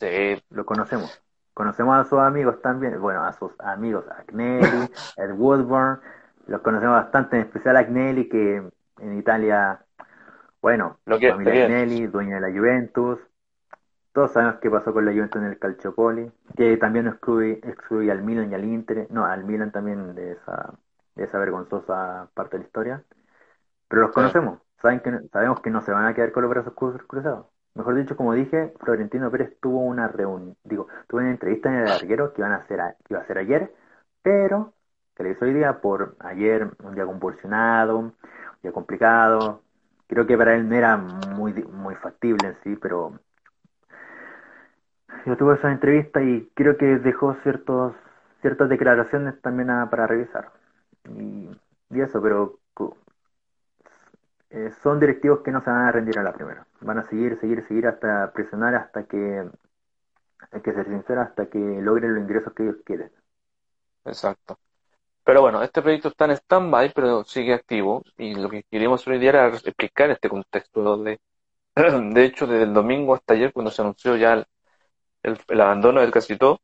Sí. 0.00 0.42
Lo 0.50 0.66
conocemos. 0.66 1.22
Conocemos 1.52 1.96
a 1.98 2.02
sus 2.02 2.18
amigos 2.18 2.60
también, 2.60 3.00
bueno, 3.00 3.22
a 3.22 3.32
sus 3.32 3.52
amigos, 3.60 4.04
a 4.10 4.22
Agnelli, 4.22 4.90
Ed 5.16 5.30
Woodburn, 5.36 6.00
los 6.48 6.60
conocemos 6.62 6.96
bastante, 6.96 7.36
en 7.36 7.42
especial 7.42 7.76
a 7.76 7.80
Agnelli, 7.80 8.28
que 8.28 8.60
en 8.98 9.18
Italia, 9.18 9.84
bueno, 10.60 10.98
Lo 11.06 11.18
que, 11.18 11.30
familia 11.30 11.64
Agnelli, 11.64 12.06
dueña 12.06 12.36
de 12.36 12.40
la 12.40 12.58
Juventus, 12.58 13.18
todos 14.12 14.32
sabemos 14.32 14.60
qué 14.60 14.70
pasó 14.70 14.92
con 14.92 15.04
la 15.04 15.12
Juventus 15.12 15.42
en 15.42 15.48
el 15.48 15.58
Calciopoli, 15.58 16.30
que 16.56 16.76
también 16.76 17.08
excluye, 17.08 17.60
excluye 17.64 18.10
al 18.10 18.22
Milan 18.22 18.50
y 18.50 18.54
al 18.54 18.64
Inter, 18.64 19.06
no, 19.10 19.26
al 19.26 19.44
Milan 19.44 19.72
también 19.72 20.14
de 20.14 20.32
esa, 20.32 20.74
de 21.16 21.24
esa 21.24 21.38
vergonzosa 21.38 22.28
parte 22.34 22.56
de 22.56 22.62
la 22.62 22.66
historia, 22.66 23.04
pero 23.88 24.02
los 24.02 24.12
conocemos, 24.12 24.60
saben 24.80 25.00
que, 25.00 25.28
sabemos 25.32 25.60
que 25.60 25.70
no 25.70 25.80
se 25.82 25.92
van 25.92 26.06
a 26.06 26.14
quedar 26.14 26.32
con 26.32 26.42
los 26.42 26.50
brazos 26.50 26.74
cruzados. 26.74 27.46
Mejor 27.74 27.96
dicho, 27.96 28.16
como 28.16 28.34
dije, 28.34 28.72
Florentino 28.78 29.30
Pérez 29.32 29.58
tuvo 29.60 29.80
una 29.80 30.06
reunión, 30.06 30.56
digo, 30.62 30.86
tuvo 31.08 31.20
una 31.20 31.30
entrevista 31.30 31.68
en 31.70 31.80
el 31.80 31.84
larguero 31.86 32.32
que 32.32 32.40
iban 32.40 32.52
a 32.52 32.56
hacer 32.58 32.80
iba 33.08 33.20
a 33.20 33.26
ser 33.26 33.38
ayer, 33.38 33.74
pero 34.22 34.74
que 35.16 35.24
le 35.24 35.30
hizo 35.30 35.44
hoy 35.44 35.54
día 35.54 35.80
por 35.80 36.16
ayer, 36.20 36.70
un 36.84 36.94
día 36.94 37.04
convulsionado, 37.04 38.12
complicado. 38.72 39.62
Creo 40.06 40.26
que 40.26 40.36
para 40.36 40.54
él 40.54 40.68
no 40.68 40.74
era 40.74 40.96
muy, 40.96 41.52
muy 41.52 41.94
factible 41.96 42.48
en 42.48 42.56
sí, 42.62 42.76
pero 42.76 43.18
yo 45.26 45.36
tuve 45.36 45.54
esa 45.54 45.72
entrevista 45.72 46.22
y 46.22 46.50
creo 46.54 46.76
que 46.76 46.98
dejó 46.98 47.34
ciertos 47.42 47.94
ciertas 48.40 48.68
declaraciones 48.68 49.40
también 49.40 49.68
para 49.90 50.06
revisar. 50.06 50.52
Y, 51.08 51.48
y 51.90 52.00
eso, 52.00 52.20
pero 52.20 52.58
eh, 54.54 54.70
son 54.82 55.00
directivos 55.00 55.40
que 55.40 55.50
no 55.50 55.60
se 55.64 55.70
van 55.70 55.86
a 55.86 55.92
rendir 55.92 56.18
a 56.18 56.22
la 56.22 56.32
primera. 56.32 56.64
Van 56.80 56.98
a 56.98 57.08
seguir, 57.08 57.40
seguir, 57.40 57.66
seguir 57.66 57.88
hasta 57.88 58.32
presionar 58.32 58.74
hasta 58.76 59.02
que, 59.04 59.50
hay 60.52 60.60
que 60.60 60.72
ser 60.72 60.86
sincero, 60.86 61.22
hasta 61.22 61.46
que 61.46 61.58
logren 61.58 62.14
los 62.14 62.22
ingresos 62.22 62.52
que 62.52 62.62
ellos 62.62 62.76
quieren. 62.84 63.10
Exacto. 64.04 64.58
Pero 65.24 65.40
bueno, 65.40 65.62
este 65.62 65.82
proyecto 65.82 66.08
está 66.08 66.26
en 66.26 66.32
stand-by, 66.32 66.92
pero 66.94 67.24
sigue 67.24 67.54
activo. 67.54 68.02
Y 68.18 68.34
lo 68.34 68.50
que 68.50 68.64
queríamos 68.70 69.06
hoy 69.06 69.18
día 69.18 69.30
era 69.30 69.48
explicar 69.48 70.10
este 70.10 70.28
contexto 70.28 70.98
de, 70.98 71.20
de 71.74 72.24
hecho, 72.24 72.46
desde 72.46 72.64
el 72.64 72.74
domingo 72.74 73.14
hasta 73.14 73.34
ayer, 73.34 73.52
cuando 73.52 73.70
se 73.70 73.82
anunció 73.82 74.16
ya 74.16 74.46
el, 75.22 75.60
abandono 75.60 76.00
del 76.00 76.10
Casito, 76.12 76.60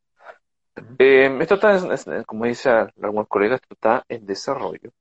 eh, 0.98 1.36
esto 1.40 1.54
está, 1.54 2.24
como 2.26 2.44
dice 2.46 2.70
algunos 2.70 3.28
colegas, 3.28 3.61
esto 3.62 3.74
está 3.74 4.04
en 4.08 4.26
desarrollo. 4.26 4.92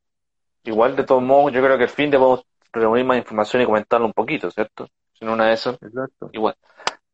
Igual, 0.63 0.95
de 0.95 1.03
todos 1.03 1.23
modos, 1.23 1.51
yo 1.53 1.61
creo 1.61 1.77
que 1.77 1.83
el 1.83 1.89
fin 1.89 2.11
de 2.11 2.19
reunir 2.73 3.05
más 3.05 3.17
información 3.17 3.61
y 3.61 3.65
comentarlo 3.65 4.05
un 4.07 4.13
poquito, 4.13 4.51
¿cierto? 4.51 4.89
Si 5.13 5.25
no 5.25 5.33
una 5.33 5.47
de 5.47 5.53
esas, 5.53 5.77
igual. 6.31 6.55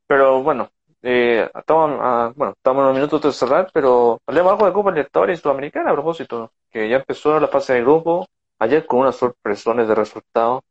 Pero 0.08 0.44
bueno, 0.44 0.72
eh, 1.06 1.50
estamos, 1.54 2.00
a, 2.02 2.34
bueno, 2.36 2.54
estamos 2.54 2.82
en 2.82 2.86
unos 2.86 2.96
minutos 2.96 3.22
de 3.22 3.32
cerrar, 3.32 3.70
pero 3.72 4.20
hablemos 4.26 4.54
algo 4.54 4.66
de 4.66 4.74
Copa 4.74 4.92
Libertadores 4.92 5.40
y 5.40 5.42
Sudamericana 5.42 5.92
a 5.92 5.94
propósito, 5.94 6.52
que 6.72 6.90
ya 6.90 6.98
empezó 6.98 7.40
la 7.40 7.48
fase 7.48 7.74
de 7.74 7.82
grupo 7.82 8.28
ayer 8.60 8.86
con 8.88 9.02
unas 9.02 9.16
sorpresones 9.16 9.88
de 9.88 9.96
resultados 9.96 10.64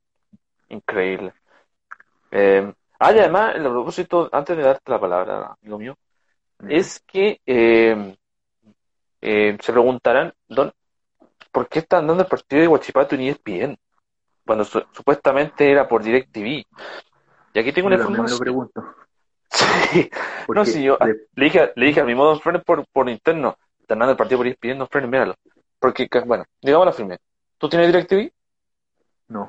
increíbles. 0.68 1.35
Eh, 2.32 2.72
ah, 2.99 3.09
además, 3.09 3.57
a 3.57 3.61
propósito, 3.61 4.28
antes 4.32 4.57
de 4.57 4.62
darte 4.64 4.91
la 4.91 5.01
palabra, 5.01 5.57
amigo 5.62 5.78
mío, 5.78 5.97
es 6.68 7.01
que 7.07 7.41
eh, 7.47 8.16
eh, 9.20 9.57
se 9.61 9.72
preguntarán, 9.72 10.35
don, 10.49 10.72
¿por 11.53 11.68
qué 11.68 11.78
están 11.78 12.07
dando 12.07 12.24
el 12.24 12.28
partido 12.28 12.62
de 12.62 12.68
Guachipato 12.68 13.14
y 13.14 13.28
ESPN? 13.28 13.78
cuando 14.45 14.64
supuestamente 14.64 15.70
era 15.70 15.89
por 15.89 16.03
DirecTV. 16.03 16.64
Y 17.55 17.59
aquí 17.59 17.72
tengo 17.72 17.87
una 17.87 17.97
información. 17.97 18.39
Pregunto. 18.39 18.85
Sí. 19.55 20.11
no, 20.49 20.65
si 20.65 20.83
yo 20.83 20.99
le, 21.01 21.29
dije, 21.45 21.73
le 21.77 21.87
dije 21.87 22.01
a 22.01 22.05
mi 22.05 22.15
modo 22.15 22.39
frenes 22.41 22.65
por, 22.65 22.85
por 22.93 23.09
interno, 23.09 23.57
dando 23.87 24.11
el 24.11 24.17
partido 24.17 24.39
por 24.39 24.47
ESPN, 24.47 24.79
no 24.79 24.87
frenes, 24.87 25.11
míralo. 25.11 25.35
Porque, 25.79 26.09
bueno, 26.27 26.45
digamos 26.61 26.87
la 26.87 26.93
firme. 26.93 27.19
¿Tú 27.59 27.69
tienes 27.69 27.89
DirecTV? 27.89 28.33
No, 29.29 29.47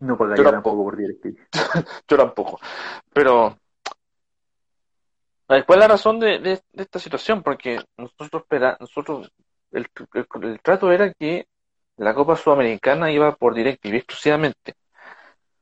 no 0.00 0.18
pagaría 0.18 0.44
yo 0.44 0.50
tampoco 0.50 0.84
por 0.84 0.96
DirecTV. 0.96 1.36
yo 2.08 2.16
tampoco. 2.16 2.60
Pero 3.12 3.56
¿Cuál 5.46 5.62
es 5.68 5.76
la 5.78 5.88
razón 5.88 6.18
de, 6.18 6.40
de, 6.40 6.60
esta 6.74 6.98
situación? 6.98 7.42
Porque 7.42 7.78
nosotros, 7.96 8.44
nosotros 8.80 9.32
el, 9.70 9.88
el, 10.42 10.60
trato 10.60 10.90
era 10.90 11.12
que 11.12 11.46
la 11.96 12.14
Copa 12.14 12.36
Sudamericana 12.36 13.12
iba 13.12 13.34
por 13.36 13.54
DirecTV 13.54 13.94
exclusivamente. 13.94 14.74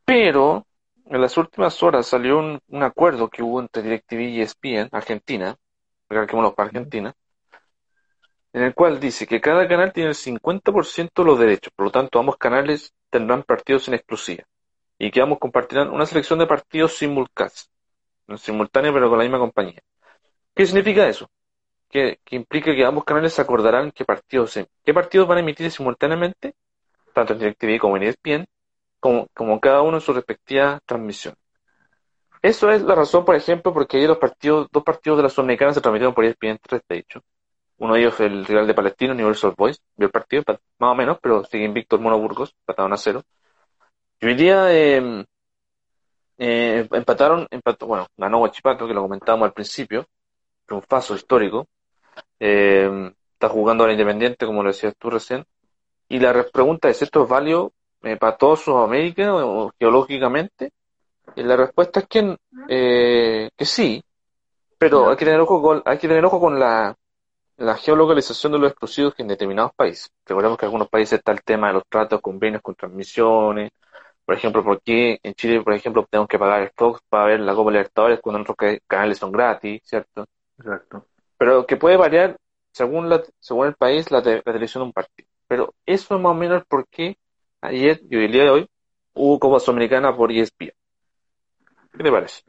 Pero 0.05 0.66
en 1.07 1.20
las 1.20 1.36
últimas 1.36 1.82
horas 1.82 2.07
salió 2.07 2.38
un, 2.38 2.61
un 2.68 2.82
acuerdo 2.82 3.28
que 3.28 3.42
hubo 3.42 3.61
entre 3.61 3.82
DirecTV 3.82 4.20
y 4.20 4.40
ESPN, 4.40 4.88
Argentina, 4.92 5.57
recalquémoslo 6.09 6.55
para 6.55 6.68
Argentina, 6.68 7.14
en 8.52 8.62
el 8.62 8.74
cual 8.74 9.00
dice 9.00 9.26
que 9.26 9.40
cada 9.40 9.66
canal 9.68 9.92
tiene 9.92 10.11
el 10.11 10.14
50% 10.14 11.22
de 11.22 11.24
los 11.24 11.38
derechos, 11.38 11.72
por 11.74 11.86
lo 11.86 11.92
tanto 11.92 12.18
ambos 12.18 12.36
canales 12.36 12.94
tendrán 13.11 13.42
partidos 13.42 13.88
en 13.88 13.94
exclusiva 13.94 14.44
y 14.98 15.11
que 15.11 15.20
ambos 15.20 15.38
compartirán 15.38 15.90
una 15.90 16.07
selección 16.07 16.38
de 16.38 16.46
partidos 16.46 16.96
simulcast, 16.96 17.70
no 18.28 18.36
simultáneos 18.36 18.94
pero 18.94 19.09
con 19.09 19.18
la 19.18 19.24
misma 19.24 19.38
compañía. 19.38 19.82
¿Qué 20.55 20.66
significa 20.66 21.09
eso? 21.09 21.28
Que, 21.90 22.20
implica 22.30 22.74
que 22.74 22.84
ambos 22.84 23.05
canales 23.05 23.38
acordarán 23.38 23.90
qué 23.92 24.05
partidos, 24.05 24.59
qué 24.84 24.94
partidos 24.94 25.28
van 25.28 25.38
a 25.38 25.40
emitir 25.40 25.70
simultáneamente, 25.70 26.55
tanto 27.12 27.32
en 27.32 27.40
DirecTV 27.40 27.78
como 27.78 27.96
en 27.96 28.05
ESPN, 28.05 28.46
como, 29.05 29.28
como 29.34 29.61
cada 29.61 29.82
uno 29.82 29.98
en 29.98 30.00
su 30.00 30.14
respectiva 30.14 30.80
transmisión. 30.86 31.34
Eso 32.40 32.70
es 32.70 32.80
la 32.80 32.94
razón, 32.94 33.22
por 33.22 33.34
ejemplo, 33.34 33.70
porque 33.70 33.98
ayer 33.98 34.09
los 34.09 34.16
partidos, 34.16 34.66
dos 34.72 34.82
partidos 34.82 35.18
de 35.18 35.24
la 35.24 35.28
Sudamericana 35.28 35.74
se 35.74 35.82
transmitieron 35.82 36.14
por 36.14 36.24
ESPN 36.24 36.59
3, 36.62 36.80
de 36.88 36.96
hecho. 36.96 37.20
Uno 37.76 37.92
de 37.92 38.00
ellos 38.00 38.14
fue 38.14 38.26
el 38.26 38.46
rival 38.46 38.66
de 38.66 38.72
Palestino, 38.72 39.12
Universal 39.12 39.52
Boys, 39.59 39.78
vio 39.94 40.07
el 40.07 40.11
partido, 40.11 40.42
más 40.78 40.92
o 40.92 40.94
menos, 40.94 41.18
pero 41.20 41.44
sigue 41.44 41.64
invicto 41.66 41.96
el 41.96 42.02
Mono 42.02 42.18
Burgos, 42.18 42.55
empataron 42.61 42.94
a 42.94 42.96
cero. 42.96 43.22
Y 44.22 44.26
hoy 44.26 44.34
día 44.36 44.72
em, 44.72 45.22
eh, 46.38 46.88
empataron, 46.90 47.46
empató, 47.50 47.86
bueno, 47.86 48.07
ganó 48.16 48.38
Huachipato, 48.38 48.86
que 48.86 48.94
lo 48.94 49.02
comentábamos 49.02 49.44
al 49.48 49.52
principio, 49.52 50.07
un 50.70 50.80
paso 50.80 51.14
histórico. 51.14 51.66
Eh, 52.40 53.12
está 53.34 53.50
jugando 53.50 53.84
al 53.84 53.92
Independiente, 53.92 54.46
como 54.46 54.62
lo 54.62 54.70
decías 54.70 54.94
tú 54.96 55.11
recién. 55.11 55.44
Y 56.09 56.20
la 56.20 56.32
pregunta 56.50 56.88
es, 56.88 57.02
¿esto 57.02 57.24
es 57.24 57.28
válido 57.28 57.74
eh, 58.05 58.16
para 58.16 58.36
todo 58.36 58.57
Sudamérica 58.57 59.34
o, 59.34 59.72
geológicamente? 59.78 60.72
Y 61.36 61.42
la 61.42 61.57
respuesta 61.57 62.00
es 62.00 62.07
que, 62.07 62.36
eh, 62.68 63.50
que 63.57 63.64
sí, 63.64 64.02
pero 64.78 65.09
hay 65.09 65.16
que 65.16 65.24
tener 65.24 65.40
ojo 65.40 65.62
con, 65.62 65.82
hay 65.84 65.98
que 65.98 66.09
tener 66.09 66.24
ojo 66.24 66.38
con 66.38 66.59
la, 66.59 66.94
la 67.57 67.76
geolocalización 67.76 68.52
de 68.52 68.59
los 68.59 68.70
explosivos 68.70 69.14
en 69.18 69.28
determinados 69.28 69.72
países. 69.74 70.11
Recordemos 70.26 70.59
que 70.59 70.66
en 70.66 70.68
algunos 70.68 70.88
países 70.88 71.18
está 71.18 71.32
el 71.32 71.42
tema 71.42 71.68
de 71.68 71.74
los 71.74 71.84
tratos, 71.88 72.20
convenios 72.20 72.62
con 72.62 72.74
transmisiones. 72.74 73.70
Por 74.24 74.34
ejemplo, 74.34 74.64
¿por 74.64 74.82
qué 74.82 75.18
en 75.22 75.34
Chile, 75.34 75.62
por 75.62 75.74
ejemplo, 75.74 76.07
tenemos 76.11 76.28
que 76.28 76.38
pagar 76.38 76.62
el 76.62 76.70
Fox 76.74 77.00
para 77.09 77.26
ver 77.26 77.40
la 77.40 77.55
Copa 77.55 77.70
Libertadores 77.70 78.20
cuando 78.20 78.42
otros 78.42 78.57
canales 78.86 79.18
son 79.18 79.32
gratis, 79.32 79.82
¿cierto? 79.84 80.26
Exacto. 80.59 81.07
Pero 81.36 81.66
que 81.66 81.76
puede 81.76 81.96
variar 81.96 82.36
según 82.72 83.09
la, 83.09 83.22
según 83.38 83.68
el 83.68 83.74
país 83.74 84.11
la, 84.11 84.22
televisión 84.22 84.82
de 84.82 84.86
un 84.86 84.92
partido. 84.92 85.28
Pero 85.46 85.74
eso 85.86 86.16
es 86.16 86.20
más 86.20 86.30
o 86.30 86.34
menos 86.34 86.59
el 86.59 86.64
por 86.66 86.86
qué 86.88 87.16
ayer 87.64 88.00
y 88.08 88.24
el 88.24 88.32
día 88.32 88.44
de 88.44 88.50
hoy 88.50 88.70
hubo 89.14 89.38
Copa 89.38 89.58
Sudamericana 89.58 90.16
por 90.16 90.30
ESPN. 90.30 90.72
¿Qué 91.92 92.02
te 92.02 92.10
parece? 92.10 92.42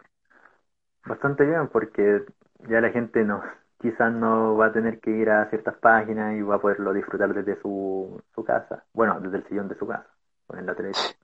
Bastante 1.05 1.45
bien, 1.45 1.68
porque 1.70 2.24
ya 2.68 2.82
la 2.82 2.89
gente 2.89 3.24
no, 3.24 3.41
quizás 3.80 4.11
no 4.11 4.57
va 4.57 4.68
a 4.68 4.74
tener 4.74 4.99
que 4.99 5.11
ir 5.11 5.30
a 5.30 5.49
ciertas 5.49 5.76
páginas 5.76 6.36
y 6.36 6.41
va 6.41 6.55
a 6.55 6.61
poderlo 6.61 6.93
disfrutar 6.93 7.34
desde 7.34 7.61
su, 7.61 8.22
su 8.34 8.43
casa. 8.43 8.84
Bueno, 8.93 9.20
desde 9.20 9.38
el 9.38 9.47
sillón 9.47 9.68
de 9.68 9.76
su 9.76 9.88
casa, 9.88 10.07
o 10.47 10.57
en 10.57 10.66
la 10.66 10.76
televisión. 10.76 11.16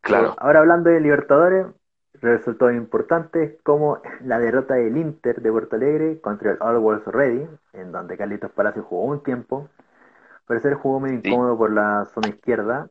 Claro. 0.00 0.34
Ahora 0.38 0.60
hablando 0.60 0.90
de 0.90 1.00
Libertadores, 1.00 1.66
resultó 2.20 2.70
importante 2.70 3.58
como 3.62 4.00
la 4.22 4.38
derrota 4.38 4.74
del 4.74 4.96
Inter 4.96 5.40
de 5.40 5.50
Porto 5.50 5.76
Alegre 5.76 6.20
contra 6.20 6.52
el 6.52 6.58
All 6.60 6.78
World 6.78 7.06
Ready, 7.06 7.48
en 7.72 7.92
donde 7.92 8.16
Carlitos 8.16 8.52
Palacio 8.52 8.84
jugó 8.84 9.04
un 9.04 9.22
tiempo. 9.22 9.68
Parecer 10.46 10.74
jugó 10.74 11.00
muy 11.00 11.10
incómodo 11.10 11.58
por 11.58 11.72
la 11.72 12.04
zona 12.06 12.28
izquierda. 12.28 12.88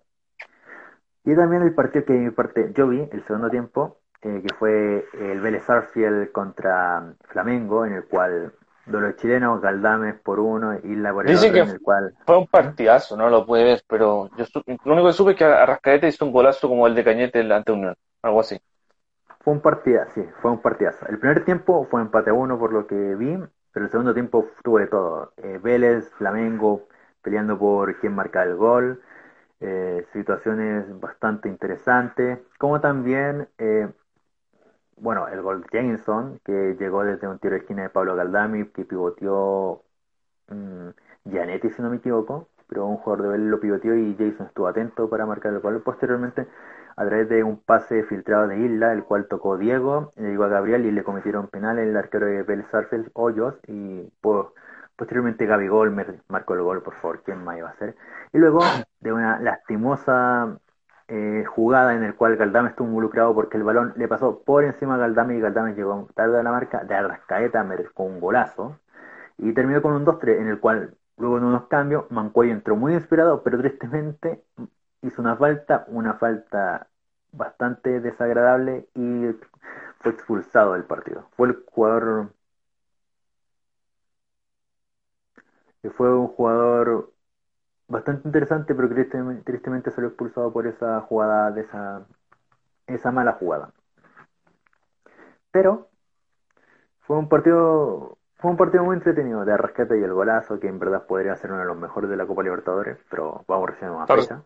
Y 1.23 1.35
también 1.35 1.63
el 1.63 1.73
partido 1.73 2.05
que 2.05 2.13
mi 2.13 2.29
parte 2.31 2.71
yo 2.73 2.87
vi, 2.87 3.07
el 3.11 3.23
segundo 3.25 3.49
tiempo, 3.49 3.97
eh, 4.21 4.43
que 4.45 4.53
fue 4.53 5.05
el 5.13 5.41
Vélez 5.41 5.69
Arfiel 5.69 6.31
contra 6.31 7.13
Flamengo, 7.29 7.85
en 7.85 7.93
el 7.93 8.05
cual 8.05 8.53
de 8.85 9.01
los 9.01 9.15
chilenos, 9.15 9.61
Galdames 9.61 10.15
por 10.21 10.39
uno, 10.39 10.75
Isla 10.83 11.13
por 11.13 11.27
el 11.27 11.35
otro, 11.35 11.47
en 11.47 11.69
el 11.69 11.81
cual... 11.81 12.13
Fue 12.25 12.37
un 12.37 12.47
partidazo, 12.47 13.17
no 13.17 13.29
lo 13.29 13.45
puede 13.45 13.63
ver, 13.63 13.83
pero 13.87 14.29
yo 14.37 14.45
lo 14.83 14.93
único 14.93 15.07
que 15.07 15.13
supe 15.13 15.31
es 15.31 15.37
que 15.37 15.45
Arrascaete 15.45 16.07
hizo 16.07 16.25
un 16.25 16.31
golazo 16.31 16.67
como 16.69 16.85
el 16.85 16.93
de 16.93 17.03
Cañete 17.03 17.41
ante 17.51 17.71
Unión, 17.71 17.95
algo 18.21 18.41
así. 18.41 18.59
Fue 19.39 19.53
un 19.53 19.61
partidazo, 19.61 20.11
sí, 20.15 20.25
fue 20.41 20.51
un 20.51 20.61
partidazo. 20.61 21.07
El 21.07 21.17
primer 21.17 21.45
tiempo 21.45 21.87
fue 21.89 22.01
empate 22.01 22.29
a 22.29 22.33
uno 22.33 22.59
por 22.59 22.73
lo 22.73 22.85
que 22.85 23.15
vi, 23.15 23.37
pero 23.71 23.85
el 23.85 23.91
segundo 23.91 24.13
tiempo 24.13 24.47
tuvo 24.63 24.79
de 24.79 24.87
todo. 24.87 25.33
Eh, 25.37 25.59
Vélez, 25.61 26.09
Flamengo, 26.17 26.87
peleando 27.25 27.59
por 27.59 27.99
quién 27.99 28.15
marca 28.15 28.43
el 28.43 28.55
gol, 28.55 29.01
eh, 29.59 30.05
situaciones 30.13 30.85
bastante 31.01 31.49
interesantes, 31.49 32.39
como 32.57 32.79
también 32.79 33.49
eh, 33.57 33.89
bueno, 34.97 35.27
el 35.27 35.41
gol 35.41 35.61
de 35.61 35.67
Jameson, 35.71 36.39
que 36.43 36.75
llegó 36.79 37.03
desde 37.03 37.27
un 37.27 37.39
tiro 37.39 37.53
de 37.53 37.59
esquina 37.59 37.83
de 37.83 37.89
Pablo 37.89 38.15
Galdami, 38.15 38.65
que 38.67 38.85
pivoteó 38.85 39.83
um, 40.49 40.91
Gianetti, 41.25 41.69
si 41.69 41.81
no 41.81 41.89
me 41.89 41.97
equivoco, 41.97 42.47
pero 42.67 42.85
un 42.85 42.97
jugador 42.97 43.23
de 43.23 43.29
Vélez 43.33 43.47
lo 43.49 43.59
pivoteó 43.59 43.95
y 43.95 44.15
Jason 44.15 44.47
estuvo 44.47 44.67
atento 44.67 45.09
para 45.09 45.25
marcar 45.25 45.53
el 45.53 45.59
gol. 45.59 45.81
Posteriormente, 45.81 46.47
a 46.95 47.05
través 47.05 47.29
de 47.29 47.43
un 47.43 47.57
pase 47.57 48.03
filtrado 48.03 48.47
de 48.47 48.57
Isla, 48.59 48.93
el 48.93 49.03
cual 49.03 49.27
tocó 49.27 49.57
Diego, 49.57 50.11
le 50.15 50.29
llegó 50.29 50.45
a 50.45 50.49
Gabriel 50.49 50.85
y 50.85 50.91
le 50.91 51.03
cometieron 51.03 51.47
penal 51.47 51.77
el 51.79 51.95
arquero 51.97 52.27
de 52.27 52.43
Vélez 52.43 52.73
Arfel, 52.73 53.11
Hoyos, 53.13 53.55
y 53.67 54.09
pues, 54.21 54.47
posteriormente 54.95 55.45
Gaby 55.45 55.67
Gol 55.67 55.95
marcó 56.27 56.53
el 56.53 56.61
gol, 56.61 56.81
por 56.83 56.95
favor, 56.95 57.21
¿quién 57.23 57.43
más 57.43 57.57
iba 57.57 57.69
a 57.69 57.71
hacer? 57.71 57.95
Y 58.33 58.37
luego, 58.37 58.59
de 58.99 59.13
una 59.13 59.39
lastimosa 59.39 60.59
eh, 61.07 61.43
jugada 61.47 61.95
en 61.95 62.03
el 62.03 62.15
cual 62.15 62.35
Galdame 62.35 62.69
estuvo 62.69 62.87
involucrado 62.87 63.35
porque 63.35 63.57
el 63.57 63.63
balón 63.63 63.93
le 63.95 64.07
pasó 64.07 64.41
por 64.43 64.63
encima 64.63 64.95
a 64.95 64.97
Galdame 64.97 65.37
y 65.37 65.39
Galdame 65.39 65.75
llegó 65.75 66.07
tarde 66.15 66.39
a 66.39 66.43
la 66.43 66.51
marca 66.51 66.83
de 66.83 66.95
Arrascaeta, 66.95 67.65
con 67.93 68.07
un 68.07 68.19
golazo 68.19 68.79
y 69.37 69.53
terminó 69.53 69.81
con 69.81 69.93
un 69.93 70.05
2-3 70.05 70.39
en 70.39 70.47
el 70.47 70.59
cual 70.59 70.95
luego 71.17 71.37
en 71.37 71.43
unos 71.45 71.67
cambios 71.67 72.09
Mancuello 72.11 72.53
entró 72.53 72.75
muy 72.75 72.93
inspirado 72.93 73.43
pero 73.43 73.59
tristemente 73.59 74.43
hizo 75.01 75.21
una 75.21 75.35
falta, 75.35 75.85
una 75.89 76.15
falta 76.15 76.87
bastante 77.31 77.99
desagradable 77.99 78.87
y 78.95 79.27
fue 79.99 80.11
expulsado 80.11 80.73
del 80.73 80.85
partido. 80.85 81.27
Fue 81.35 81.49
el 81.49 81.63
jugador 81.67 82.29
fue 85.89 86.13
un 86.13 86.27
jugador 86.27 87.11
bastante 87.87 88.27
interesante, 88.27 88.73
pero 88.73 88.89
tristemente, 88.89 89.43
tristemente 89.43 89.91
salió 89.91 90.09
expulsado 90.09 90.51
por 90.51 90.67
esa 90.67 91.01
jugada, 91.01 91.51
de 91.51 91.61
esa, 91.61 92.05
esa 92.87 93.11
mala 93.11 93.33
jugada. 93.33 93.71
Pero 95.51 95.89
fue 97.01 97.17
un 97.17 97.29
partido 97.29 98.17
fue 98.37 98.51
un 98.51 98.57
partido 98.57 98.83
muy 98.83 98.95
entretenido 98.95 99.45
de 99.45 99.53
Arrascata 99.53 99.95
y 99.95 100.03
el 100.03 100.13
golazo, 100.13 100.59
que 100.59 100.67
en 100.67 100.77
verdad 100.77 101.05
podría 101.07 101.35
ser 101.35 101.51
uno 101.51 101.61
de 101.61 101.67
los 101.67 101.77
mejores 101.77 102.09
de 102.09 102.17
la 102.17 102.25
Copa 102.25 102.43
Libertadores, 102.43 102.97
pero 103.09 103.43
vamos 103.47 103.69
recién 103.69 103.89
a 103.89 103.93
una 103.93 104.07
fecha. 104.07 104.41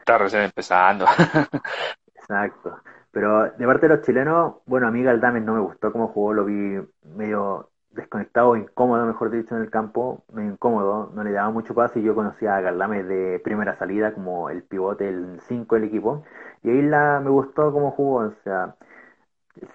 Está 0.00 0.18
recién 0.18 0.42
empezando. 0.42 1.06
Exacto. 2.14 2.80
Pero 3.10 3.50
de 3.52 3.66
parte 3.66 3.88
de 3.88 3.96
los 3.96 4.04
chilenos, 4.04 4.56
bueno, 4.66 4.88
a 4.88 4.90
mí 4.90 5.02
Galdames 5.02 5.44
no 5.44 5.54
me 5.54 5.60
gustó 5.60 5.92
cómo 5.92 6.08
jugó, 6.08 6.34
lo 6.34 6.44
vi 6.44 6.78
medio 7.04 7.70
desconectado, 7.98 8.56
incómodo, 8.56 9.04
mejor 9.06 9.30
dicho, 9.30 9.54
en 9.56 9.62
el 9.62 9.70
campo, 9.70 10.24
incómodo, 10.36 11.12
no 11.14 11.22
le 11.24 11.32
daba 11.32 11.50
mucho 11.50 11.74
pase 11.74 12.00
y 12.00 12.02
yo 12.02 12.14
conocía 12.14 12.56
a 12.56 12.60
Galdame 12.60 13.02
de 13.04 13.40
primera 13.40 13.74
salida 13.76 14.14
como 14.14 14.50
el 14.50 14.62
pivote, 14.62 15.08
el 15.08 15.40
5 15.40 15.74
del 15.74 15.84
equipo, 15.84 16.24
y 16.62 16.70
ahí 16.70 16.82
la, 16.82 17.20
me 17.20 17.30
gustó 17.30 17.72
cómo 17.72 17.90
jugó, 17.90 18.20
o 18.20 18.30
sea, 18.44 18.76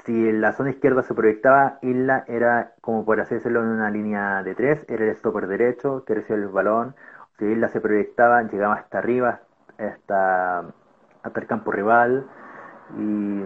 si 0.06 0.32
la 0.32 0.54
zona 0.54 0.72
izquierda 0.72 1.04
se 1.04 1.14
proyectaba, 1.14 1.80
Isla 1.82 2.24
era 2.28 2.74
como 2.82 3.06
por 3.06 3.18
decirlo 3.18 3.62
en 3.62 3.68
una 3.68 3.90
línea 3.92 4.44
de 4.44 4.56
tres, 4.56 4.86
era 4.88 5.06
el 5.06 5.16
stopper 5.16 5.48
derecho 5.48 6.04
que 6.06 6.16
recibía 6.16 6.44
el 6.44 6.50
balón, 6.50 6.96
si 7.38 7.46
Isla 7.46 7.68
se 7.70 7.82
proyectaba, 7.82 8.44
llegaba 8.44 8.76
hasta 8.76 9.00
arriba, 9.00 9.42
hasta, 9.78 10.60
hasta 11.24 11.40
el 11.40 11.48
campo 11.48 11.72
rival, 11.72 12.26
y 12.98 13.44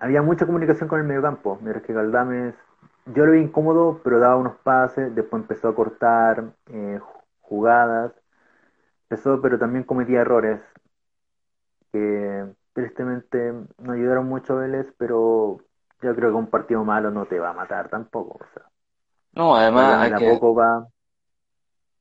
había 0.00 0.22
mucha 0.22 0.46
comunicación 0.46 0.88
con 0.88 1.00
el 1.00 1.06
mediocampo, 1.06 1.58
mientras 1.62 1.84
que 1.84 1.92
Galdames 1.92 2.54
yo 3.06 3.26
lo 3.26 3.32
vi 3.32 3.40
incómodo, 3.40 4.00
pero 4.02 4.18
daba 4.18 4.36
unos 4.36 4.56
pases, 4.56 5.14
después 5.14 5.42
empezó 5.42 5.68
a 5.68 5.74
cortar 5.74 6.52
eh, 6.66 6.98
jugadas, 7.40 8.12
empezó, 9.08 9.40
pero 9.40 9.58
también 9.58 9.84
cometía 9.84 10.20
errores 10.22 10.60
que 11.92 12.46
tristemente 12.72 13.52
no 13.78 13.92
ayudaron 13.92 14.26
mucho 14.26 14.54
a 14.54 14.60
Vélez, 14.60 14.92
pero 14.96 15.58
yo 16.00 16.14
creo 16.14 16.30
que 16.30 16.36
un 16.36 16.48
partido 16.48 16.84
malo 16.84 17.10
no 17.10 17.26
te 17.26 17.38
va 17.38 17.50
a 17.50 17.54
matar 17.54 17.88
tampoco. 17.88 18.38
O 18.42 18.46
sea, 18.52 18.64
no, 19.32 19.54
además 19.54 20.00
hay 20.00 20.14
que... 20.14 20.38
va... 20.38 20.86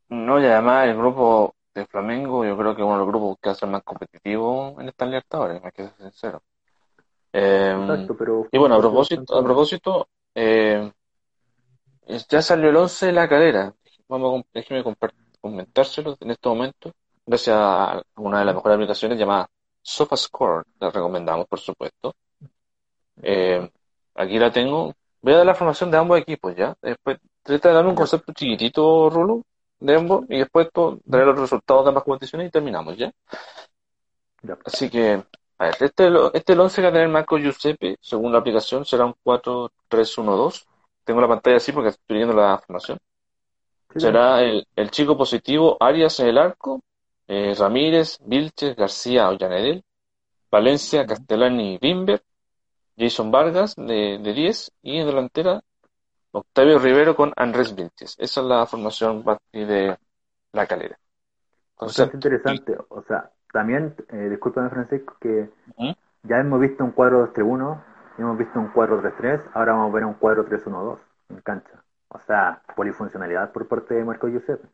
No, 0.10 0.40
y 0.40 0.46
además 0.46 0.88
el 0.88 0.98
grupo 0.98 1.56
de 1.74 1.86
Flamengo 1.86 2.46
yo 2.46 2.58
creo 2.58 2.76
que 2.76 2.84
uno 2.84 2.94
de 2.94 3.00
los 3.00 3.08
grupos 3.08 3.38
que 3.42 3.50
hace 3.50 3.66
más 3.66 3.84
competitivo 3.84 4.80
en 4.80 4.90
esta 4.90 5.06
Libertadores, 5.06 5.64
hay 5.64 5.72
que 5.72 5.84
ser 5.84 5.98
sincero. 5.98 6.42
Exacto, 7.32 8.16
pero 8.16 8.48
y 8.52 8.58
bueno, 8.60 8.76
a 8.76 8.80
propósito, 8.80 9.36
a 9.36 9.44
propósito 9.44 10.08
Eh, 10.36 10.92
ya 12.30 12.42
salió 12.42 12.70
el 12.70 12.76
11 12.76 13.08
de 13.08 13.12
la 13.12 13.28
calera. 13.28 13.74
Vamos 14.08 14.42
a, 14.42 14.46
déjeme 14.54 14.84
comentárselo 15.42 16.18
en 16.20 16.32
este 16.32 16.50
momento. 16.50 16.92
Gracias 17.26 17.56
a 17.58 18.02
una 18.18 18.40
de 18.40 18.46
las 18.46 18.56
mejores 18.56 18.76
aplicaciones 18.76 19.18
llamada 19.18 19.50
SofaScore. 19.82 20.66
La 20.80 20.90
recomendamos, 20.90 21.48
por 21.48 21.60
supuesto. 21.60 22.16
Eh, 23.22 23.70
aquí 24.16 24.40
la 24.40 24.52
tengo. 24.52 24.94
Voy 25.22 25.34
a 25.34 25.38
dar 25.38 25.46
la 25.46 25.56
formación 25.56 25.90
de 25.92 25.98
ambos 25.98 26.20
equipos 26.20 26.56
ya. 26.56 26.76
Después 26.82 27.18
trata 27.42 27.70
de 27.70 27.76
darme 27.76 27.90
un 27.92 27.96
concepto 27.96 28.34
chiquitito, 28.34 29.10
Rulo, 29.10 29.44
de 29.80 29.96
ambos. 29.96 30.26
Y 30.30 30.40
después 30.40 30.70
daré 31.06 31.26
los 31.26 31.40
resultados 31.40 31.86
de 31.86 31.90
ambas 31.90 32.04
competiciones 32.04 32.48
y 32.48 32.52
terminamos 32.52 32.98
ya. 32.98 33.12
Así 34.66 34.90
que, 34.90 35.24
a 35.64 35.68
ver, 35.68 35.76
este, 35.80 36.12
este 36.34 36.54
el 36.54 36.60
11 36.60 36.76
que 36.76 36.82
va 36.82 36.90
a 36.90 36.94
tener 36.94 37.08
Marco 37.08 37.38
Giuseppe, 37.38 37.98
según 38.02 38.34
la 38.34 38.40
aplicación, 38.40 38.86
será 38.86 39.06
un 39.06 39.16
4-3-1-2. 39.24 40.66
Tengo 41.04 41.22
la 41.22 41.28
pantalla 41.28 41.58
así 41.58 41.72
porque 41.72 41.90
estoy 41.90 42.18
viendo 42.18 42.36
la 42.36 42.58
formación. 42.60 42.98
será 43.96 44.42
el, 44.42 44.68
el, 44.76 44.92
chico 44.92 45.18
positivo 45.18 45.78
Arias 45.80 46.20
en 46.20 46.28
el 46.28 46.38
arco, 46.38 46.82
eh, 47.28 47.56
Ramírez, 47.58 48.20
Vilches, 48.26 48.76
García 48.76 49.30
Ollanedel, 49.30 49.84
Valencia, 50.52 51.06
Castellani 51.06 51.78
Bimber, 51.82 52.22
Jason 52.98 53.32
Vargas 53.32 53.76
de, 53.76 54.20
de 54.20 54.34
10 54.34 54.72
y 54.82 54.98
en 54.98 55.08
delantera 55.08 55.62
Octavio 56.32 56.80
Rivero 56.80 57.16
con 57.16 57.32
Andrés 57.36 57.74
Vilches. 57.74 58.16
Esa 58.20 58.42
es 58.42 58.48
la 58.48 58.66
formación 58.66 59.24
de 59.52 59.98
la 60.52 60.68
calera. 60.68 61.00
Entonces, 61.72 62.14
interesante, 62.14 62.76
o 62.90 63.02
sea, 63.04 63.32
también, 63.54 63.96
eh, 64.10 64.30
discúlpame 64.30 64.72
Francisco, 64.72 65.16
que 65.22 65.48
ya 66.24 66.40
hemos 66.40 66.60
visto 66.60 66.84
un 66.84 66.96
4-2-3-1, 66.96 67.84
hemos 68.18 68.38
visto 68.38 68.60
un 68.60 68.74
4-3-3, 68.74 69.44
ahora 69.54 69.74
vamos 69.74 69.92
a 69.92 69.94
ver 69.94 70.06
un 70.06 70.20
4-3-1-2 70.20 70.98
en 71.30 71.42
cancha. 71.42 71.84
O 72.10 72.20
sea, 72.22 72.64
polifuncionalidad 72.76 73.52
por 73.52 73.68
parte 73.68 73.94
de 73.94 74.04
Marco 74.04 74.28
Giuseppe. 74.28 74.68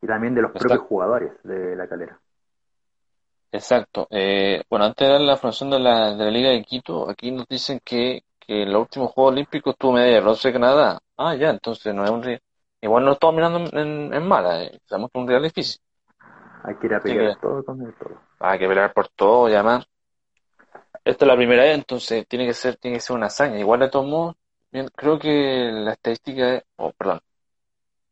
Y 0.00 0.06
también 0.06 0.36
de 0.36 0.42
los 0.42 0.52
propios 0.52 0.82
jugadores 0.82 1.32
de 1.42 1.74
la 1.74 1.88
calera. 1.88 2.16
Exacto. 3.50 4.06
Eh, 4.10 4.62
bueno, 4.70 4.84
antes 4.84 5.06
de 5.06 5.12
dar 5.12 5.20
la 5.20 5.36
formación 5.36 5.70
de 5.70 5.80
la, 5.80 6.14
de 6.14 6.24
la 6.24 6.30
Liga 6.30 6.50
de 6.50 6.62
Quito, 6.62 7.10
aquí 7.10 7.32
nos 7.32 7.48
dicen 7.48 7.80
que, 7.84 8.22
que 8.38 8.62
el 8.62 8.74
último 8.76 9.08
Juego 9.08 9.30
Olímpico 9.30 9.74
tuvo 9.74 9.94
medalla 9.94 10.14
de 10.14 10.20
bronce 10.20 10.52
Canadá. 10.52 11.00
Ah, 11.16 11.34
ya, 11.34 11.50
entonces 11.50 11.92
no 11.92 12.04
es 12.04 12.10
un 12.10 12.38
Igual 12.80 13.04
no 13.04 13.12
estamos 13.12 13.34
mirando 13.36 13.78
en, 13.78 14.12
en 14.12 14.26
mala, 14.26 14.62
eh. 14.62 14.80
sabemos 14.86 15.10
que 15.10 15.18
es 15.18 15.22
un 15.22 15.28
real 15.28 15.42
difícil. 15.42 15.80
Hay 16.64 16.76
que 16.76 16.86
ir 16.86 16.94
a 16.94 17.00
pelear 17.00 17.40
todo 17.40 17.64
con 17.64 17.82
el 17.82 17.92
todo. 17.94 18.20
Hay 18.40 18.58
que 18.58 18.68
pelear 18.68 18.92
por 18.92 19.08
todo 19.08 19.48
y 19.48 19.54
además. 19.54 19.86
Esta 21.04 21.24
es 21.24 21.28
la 21.28 21.36
primera 21.36 21.64
vez, 21.64 21.74
entonces 21.74 22.26
tiene 22.28 22.46
que 22.46 22.54
ser, 22.54 22.76
tiene 22.76 22.96
que 22.96 23.00
ser 23.00 23.16
una 23.16 23.26
hazaña. 23.26 23.58
Igual 23.58 23.80
de 23.80 23.88
todos 23.88 24.06
modos, 24.06 24.36
creo 24.94 25.18
que 25.18 25.70
la 25.72 25.92
estadística, 25.92 26.54
es, 26.54 26.62
oh, 26.76 26.92
perdón, 26.92 27.20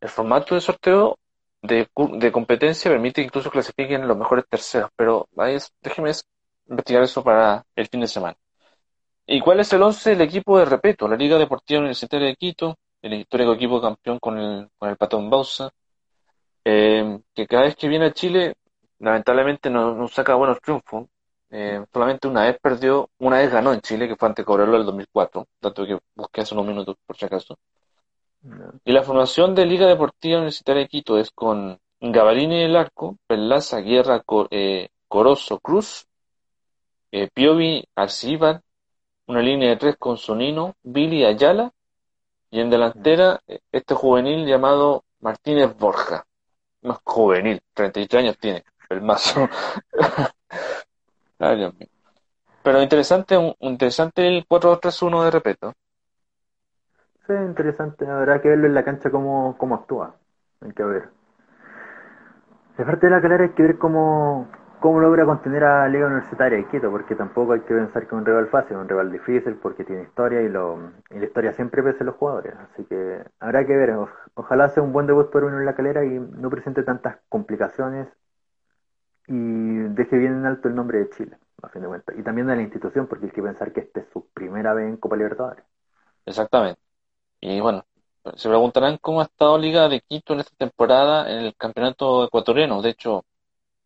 el 0.00 0.08
formato 0.08 0.54
de 0.54 0.60
sorteo 0.60 1.18
de, 1.62 1.88
de 2.18 2.32
competencia 2.32 2.90
permite 2.90 3.20
que 3.20 3.26
incluso 3.26 3.50
clasifiquen 3.50 4.08
los 4.08 4.16
mejores 4.16 4.44
terceros, 4.48 4.90
pero 4.96 5.28
ahí 5.36 5.54
es, 5.54 5.72
déjeme 5.82 6.10
investigar 6.68 7.02
eso 7.02 7.22
para 7.22 7.64
el 7.76 7.86
fin 7.88 8.00
de 8.00 8.08
semana. 8.08 8.36
¿Y 9.26 9.40
cuál 9.40 9.60
es 9.60 9.72
el 9.72 9.82
11 9.82 10.10
del 10.10 10.22
equipo 10.22 10.58
de 10.58 10.64
Repeto? 10.64 11.06
La 11.06 11.16
Liga 11.16 11.38
Deportiva 11.38 11.80
Universitaria 11.80 12.28
de 12.28 12.36
Quito, 12.36 12.76
el 13.02 13.14
histórico 13.14 13.52
equipo 13.52 13.80
campeón 13.80 14.18
con 14.18 14.38
el, 14.38 14.68
con 14.76 14.88
el 14.88 14.96
Patón 14.96 15.30
Bausa, 15.30 15.70
eh, 16.64 17.20
que 17.34 17.46
cada 17.46 17.64
vez 17.64 17.76
que 17.76 17.88
viene 17.88 18.06
a 18.06 18.12
Chile, 18.12 18.54
lamentablemente 18.98 19.70
no, 19.70 19.94
no 19.94 20.08
saca 20.08 20.34
buenos 20.34 20.60
triunfos. 20.60 21.08
Eh, 21.52 21.84
solamente 21.92 22.28
una 22.28 22.44
vez 22.44 22.58
perdió, 22.60 23.10
una 23.18 23.38
vez 23.38 23.50
ganó 23.50 23.72
en 23.72 23.80
Chile, 23.80 24.06
que 24.06 24.16
fue 24.16 24.28
ante 24.28 24.44
Cobreloa 24.44 24.78
el 24.78 24.86
2004, 24.86 25.46
dato 25.60 25.84
que 25.84 25.98
busqué 26.14 26.42
hace 26.42 26.54
unos 26.54 26.66
minutos 26.66 26.96
por 27.04 27.16
si 27.16 27.24
acaso. 27.24 27.58
Y 28.84 28.92
la 28.92 29.02
formación 29.02 29.54
de 29.54 29.66
Liga 29.66 29.86
Deportiva 29.86 30.38
Universitaria 30.38 30.82
de 30.82 30.88
Quito 30.88 31.18
es 31.18 31.30
con 31.30 31.78
Gabalini 32.00 32.56
en 32.56 32.70
el 32.70 32.76
arco, 32.76 33.18
Perlaza, 33.26 33.80
Guerra, 33.80 34.22
eh, 34.50 34.88
Corozo, 35.08 35.58
Cruz, 35.58 36.06
eh, 37.12 37.28
Piovi, 37.34 37.84
Arcibar, 37.96 38.62
una 39.26 39.42
línea 39.42 39.70
de 39.70 39.76
tres 39.76 39.96
con 39.98 40.16
Sonino, 40.16 40.74
Billy 40.82 41.24
Ayala, 41.24 41.72
y 42.50 42.60
en 42.60 42.70
delantera 42.70 43.40
este 43.70 43.94
juvenil 43.94 44.46
llamado 44.46 45.04
Martínez 45.20 45.76
Borja, 45.76 46.24
más 46.82 46.98
juvenil, 47.04 47.60
33 47.74 48.22
años 48.22 48.38
tiene, 48.38 48.64
el 48.88 49.02
mazo. 49.02 49.48
Ay, 51.38 51.56
Dios 51.56 51.74
mío. 51.78 51.88
Pero 52.62 52.82
interesante, 52.82 53.36
un, 53.36 53.54
interesante 53.60 54.26
el 54.26 54.46
4-3-1 54.46 55.24
de 55.24 55.30
Repeto. 55.30 55.72
Sí, 57.26 57.32
interesante. 57.32 58.06
Habrá 58.06 58.42
que 58.42 58.48
verlo 58.48 58.66
en 58.66 58.74
la 58.74 58.84
cancha 58.84 59.10
cómo, 59.10 59.56
cómo 59.56 59.76
actúa. 59.76 60.16
Hay 60.60 60.72
que 60.72 60.82
ver. 60.82 61.08
De 62.76 62.84
parte 62.84 63.06
de 63.06 63.12
la 63.12 63.20
calera 63.22 63.44
hay 63.44 63.50
que 63.50 63.62
ver 63.62 63.78
cómo, 63.78 64.50
cómo 64.80 65.00
logra 65.00 65.26
contener 65.26 65.64
a 65.64 65.88
Liga 65.88 66.06
Universitaria 66.06 66.58
de 66.58 66.68
Quito, 66.68 66.90
porque 66.90 67.14
tampoco 67.14 67.52
hay 67.52 67.60
que 67.60 67.74
pensar 67.74 68.02
que 68.02 68.08
es 68.08 68.12
un 68.12 68.24
rival 68.24 68.48
fácil, 68.48 68.76
un 68.78 68.88
rival 68.88 69.12
difícil 69.12 69.54
porque 69.56 69.84
tiene 69.84 70.02
historia 70.04 70.40
y, 70.42 70.48
lo, 70.48 70.92
y 71.10 71.18
la 71.18 71.26
historia 71.26 71.52
siempre 71.52 71.82
pese 71.82 72.02
a 72.02 72.06
los 72.06 72.16
jugadores. 72.16 72.54
Así 72.56 72.84
que 72.84 73.22
habrá 73.38 73.66
que 73.66 73.76
ver. 73.76 73.94
ojalá 74.34 74.68
sea 74.70 74.82
un 74.82 74.92
buen 74.92 75.06
debut 75.06 75.30
por 75.30 75.44
uno 75.44 75.58
en 75.58 75.66
la 75.66 75.74
calera 75.74 76.04
y 76.04 76.18
no 76.18 76.50
presente 76.50 76.82
tantas 76.82 77.18
complicaciones 77.28 78.08
y 79.26 79.34
deje 79.94 80.16
bien 80.16 80.32
en 80.38 80.46
alto 80.46 80.68
el 80.68 80.74
nombre 80.74 80.98
de 80.98 81.10
Chile, 81.10 81.38
a 81.62 81.68
fin 81.68 81.82
de 81.82 81.88
cuentas. 81.88 82.16
Y 82.18 82.22
también 82.22 82.46
de 82.46 82.56
la 82.56 82.62
institución, 82.62 83.06
porque 83.06 83.26
hay 83.26 83.32
que 83.32 83.42
pensar 83.42 83.72
que 83.72 83.80
esta 83.80 84.00
es 84.00 84.06
su 84.12 84.28
primera 84.32 84.74
vez 84.74 84.88
en 84.88 84.96
Copa 84.96 85.16
Libertadores. 85.16 85.64
Exactamente. 86.26 86.80
Y 87.40 87.60
bueno, 87.60 87.84
se 88.34 88.48
preguntarán 88.48 88.98
cómo 88.98 89.20
ha 89.20 89.24
estado 89.24 89.56
Liga 89.58 89.88
de 89.88 90.00
Quito 90.00 90.32
en 90.32 90.40
esta 90.40 90.56
temporada 90.56 91.30
en 91.30 91.44
el 91.44 91.56
campeonato 91.56 92.24
ecuatoriano. 92.24 92.82
De 92.82 92.90
hecho, 92.90 93.24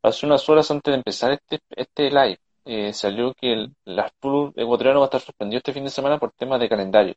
hace 0.05 0.27
unas 0.27 0.49
horas 0.49 0.71
antes 0.71 0.93
de 0.93 0.97
empezar 0.97 1.33
este, 1.33 1.61
este 1.71 2.11
live, 2.11 2.39
eh, 2.65 2.93
salió 2.93 3.35
que 3.35 3.53
el, 3.53 3.75
la 3.85 4.13
ecuatoriano 4.57 5.01
va 5.01 5.07
a 5.07 5.09
estar 5.09 5.21
suspendido 5.21 5.59
este 5.59 5.73
fin 5.73 5.85
de 5.85 5.91
semana 5.91 6.19
por 6.19 6.33
temas 6.33 6.61
de 6.61 6.69
calendario. 6.69 7.15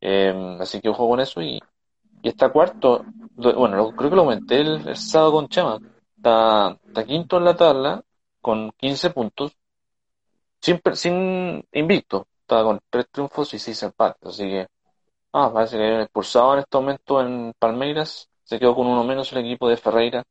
Em, 0.00 0.60
así 0.60 0.80
que 0.80 0.88
ojo 0.90 1.08
con 1.08 1.20
eso 1.20 1.42
y, 1.42 1.60
y 2.22 2.28
está 2.28 2.50
cuarto, 2.50 3.04
bueno, 3.36 3.94
creo 3.96 4.10
que 4.10 4.16
lo 4.16 4.22
aumenté 4.22 4.60
el, 4.60 4.88
el 4.88 4.96
sábado 4.96 5.32
con 5.32 5.48
Chama, 5.48 5.78
Está, 6.16 7.04
quinto 7.06 7.36
en 7.38 7.44
la 7.44 7.56
tabla 7.56 8.02
con 8.40 8.72
15 8.72 9.10
puntos, 9.10 9.52
sin, 10.60 10.80
sin 10.94 11.64
invicto. 11.72 12.26
Está 12.40 12.62
con 12.62 12.80
tres 12.90 13.06
triunfos 13.10 13.54
y 13.54 13.58
seis 13.58 13.82
empates. 13.82 14.28
Así 14.28 14.44
que, 14.44 14.66
ah, 15.32 15.52
parece 15.52 15.78
que 15.78 16.02
expulsado 16.02 16.54
en 16.54 16.60
este 16.60 16.76
momento 16.78 17.20
en 17.20 17.52
Palmeiras. 17.58 18.28
Se 18.44 18.58
quedó 18.58 18.74
con 18.74 18.86
uno 18.86 19.04
menos 19.04 19.32
el 19.32 19.38
equipo 19.38 19.68
de 19.68 19.76
Ferreira. 19.76 20.24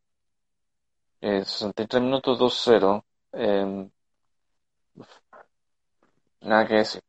Eh, 1.28 1.44
63 1.44 2.04
minutos 2.04 2.38
2-0. 2.38 3.04
Em, 3.32 3.90
nada 6.42 6.68
que 6.68 6.76
decir. 6.76 7.02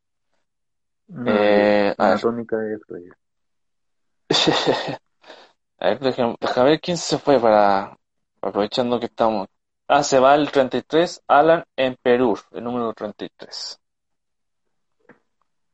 eh, 1.27 1.93
a 1.95 2.09
ver. 2.09 2.19
de 2.19 3.11
a 5.77 5.85
ver, 5.87 5.99
déjame, 5.99 6.35
déjame 6.41 6.69
ver 6.71 6.81
quién 6.81 6.97
se 6.97 7.19
fue 7.19 7.39
para, 7.39 7.95
Aprovechando 8.41 8.99
que 8.99 9.05
estamos. 9.05 9.49
Ah, 9.87 10.01
se 10.01 10.17
va 10.17 10.33
el 10.33 10.49
33, 10.51 11.21
Alan 11.27 11.63
en 11.75 11.95
Perú, 12.01 12.35
el 12.53 12.63
número 12.63 12.93
33. 12.93 13.79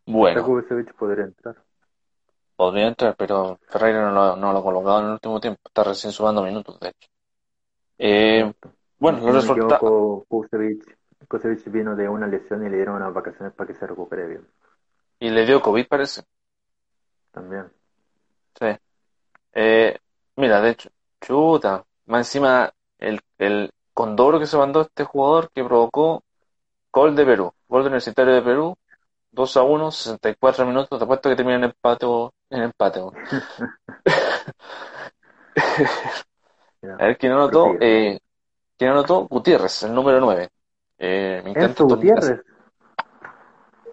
Bueno. 0.06 0.46
podría 1.00 1.24
entrar. 1.24 1.64
Podría 2.58 2.88
entrar, 2.88 3.16
pero 3.18 3.58
Ferreira 3.70 4.02
no 4.02 4.12
lo, 4.12 4.36
no 4.36 4.52
lo 4.52 4.60
ha 4.60 4.64
colocado 4.64 5.00
en 5.00 5.06
el 5.06 5.12
último 5.14 5.40
tiempo. 5.40 5.62
Está 5.64 5.86
recién 5.86 6.12
sumando 6.12 6.44
minutos, 6.44 6.78
de 6.82 6.90
hecho. 6.90 7.13
Eh, 8.06 8.54
bueno, 9.00 9.20
los 9.20 9.36
resultados. 9.36 10.26
Kusevich 11.26 11.72
vino 11.72 11.96
de 11.96 12.10
una 12.10 12.28
lesión 12.28 12.66
y 12.66 12.70
le 12.70 12.76
dieron 12.76 12.98
unas 12.98 13.14
vacaciones 13.14 13.54
para 13.54 13.68
que 13.68 13.80
se 13.80 13.88
recupere 13.88 14.28
bien. 14.28 14.46
Y 15.20 15.30
le 15.30 15.46
dio 15.46 15.62
COVID, 15.62 15.88
parece. 15.88 16.24
También. 17.32 17.72
Sí. 18.60 18.66
Eh, 19.54 19.98
mira, 20.36 20.60
de 20.60 20.72
hecho, 20.72 20.90
chuta, 21.22 21.86
más 22.08 22.28
encima, 22.28 22.74
el, 22.98 23.22
el 23.38 23.72
condoro 23.94 24.38
que 24.38 24.48
se 24.48 24.58
mandó 24.58 24.82
este 24.82 25.06
jugador 25.06 25.50
que 25.54 25.64
provocó 25.64 26.26
gol 26.92 27.16
de 27.16 27.26
Perú, 27.26 27.54
gol 27.70 27.84
de 27.84 27.88
Universitario 27.88 28.34
de 28.34 28.42
Perú, 28.42 28.78
2 29.32 29.58
a 29.58 29.64
1, 29.64 29.92
64 29.92 30.66
minutos, 30.66 31.00
te 31.00 31.06
apuesto 31.06 31.30
que 31.30 31.38
termina 31.38 31.56
en 31.58 31.64
empate 31.64 32.06
en 32.50 32.64
empate. 32.64 33.00
a 36.84 37.06
ver 37.06 37.18
quién 37.18 37.32
anotó, 37.32 37.76
eh, 37.80 38.20
quién 38.78 38.92
anotó, 38.92 39.28
Gutiérrez, 39.28 39.84
el 39.84 39.94
número 39.94 40.20
9. 40.20 40.50
Eh, 40.98 41.42
me 41.44 41.52
encanta 41.52 41.84
Enzo 41.84 41.86
Gutiérrez. 41.86 42.42